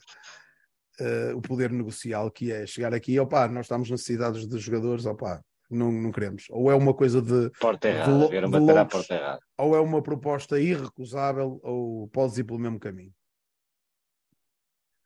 [1.36, 5.90] O poder negocial que é chegar aqui, opá, nós estamos necessitados de jogadores, opá, não,
[5.90, 6.46] não queremos.
[6.50, 7.50] Ou é uma coisa de.
[7.58, 9.40] Porta errada, de, de bater porta errada.
[9.58, 13.14] Ou é uma proposta irrecusável, ou podes ir pelo mesmo caminho.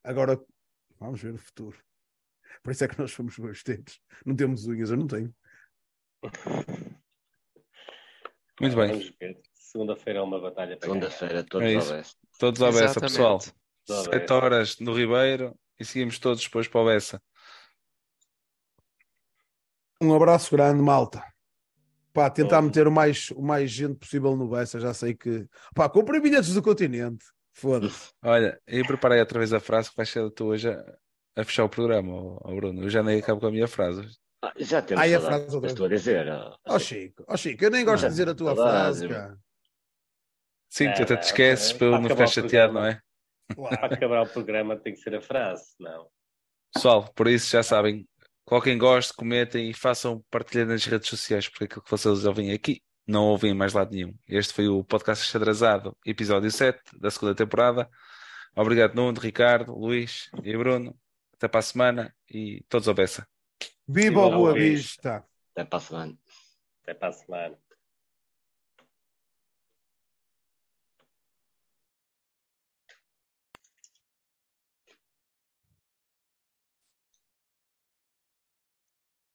[0.05, 0.40] Agora,
[0.98, 1.78] vamos ver o futuro.
[2.62, 4.01] Por isso é que nós somos gosteiros.
[4.24, 5.35] Não temos unhas, eu não tenho.
[8.60, 9.14] Muito bem.
[9.55, 12.16] Segunda-feira é uma batalha Segunda-feira, todos é ao Bessa.
[12.39, 13.39] Todos ao Bessa, pessoal.
[13.40, 17.22] Sete horas no Ribeiro e seguimos todos depois para o Bessa.
[20.00, 21.22] Um abraço grande, malta.
[22.12, 24.80] Pá, tentar meter o mais, o mais gente possível no Bessa.
[24.80, 25.46] Já sei que.
[25.74, 27.24] Pá, comprei bilhetes do continente.
[27.52, 28.10] Foda-se.
[28.22, 31.64] Olha, e preparei outra vez a frase que vai ser a tua hoje a fechar
[31.64, 32.82] o programa, oh, Bruno.
[32.82, 34.08] Eu já nem acabo com a minha frase.
[34.42, 36.28] Ah, já temos Ai, a frase outra estou a dizer.
[36.28, 39.38] Ó oh, Chico, oh, Chico, eu nem gosto de dizer a tua frase, cara.
[40.68, 43.00] Sim, tu até te esqueces para eu não ficar chateado, não é?
[43.54, 46.08] Para acabar o programa tem que ser a frase, não.
[46.74, 48.06] Pessoal, por isso já sabem,
[48.48, 52.82] coloquem gosto, comentem e façam partilhar nas redes sociais, porque aquilo que vocês ouvem aqui
[53.06, 54.14] não ouvem mais lado nenhum.
[54.26, 57.88] Este foi o podcast Xadrezado, episódio 7 da segunda temporada.
[58.56, 60.98] Obrigado, Nuno, Ricardo, Luís e Bruno.
[61.34, 63.28] Até para a semana e todos a beça.
[63.86, 65.24] Viva o Boa Vista!
[65.52, 66.18] Até para a semana.
[66.82, 67.58] Até para a semana.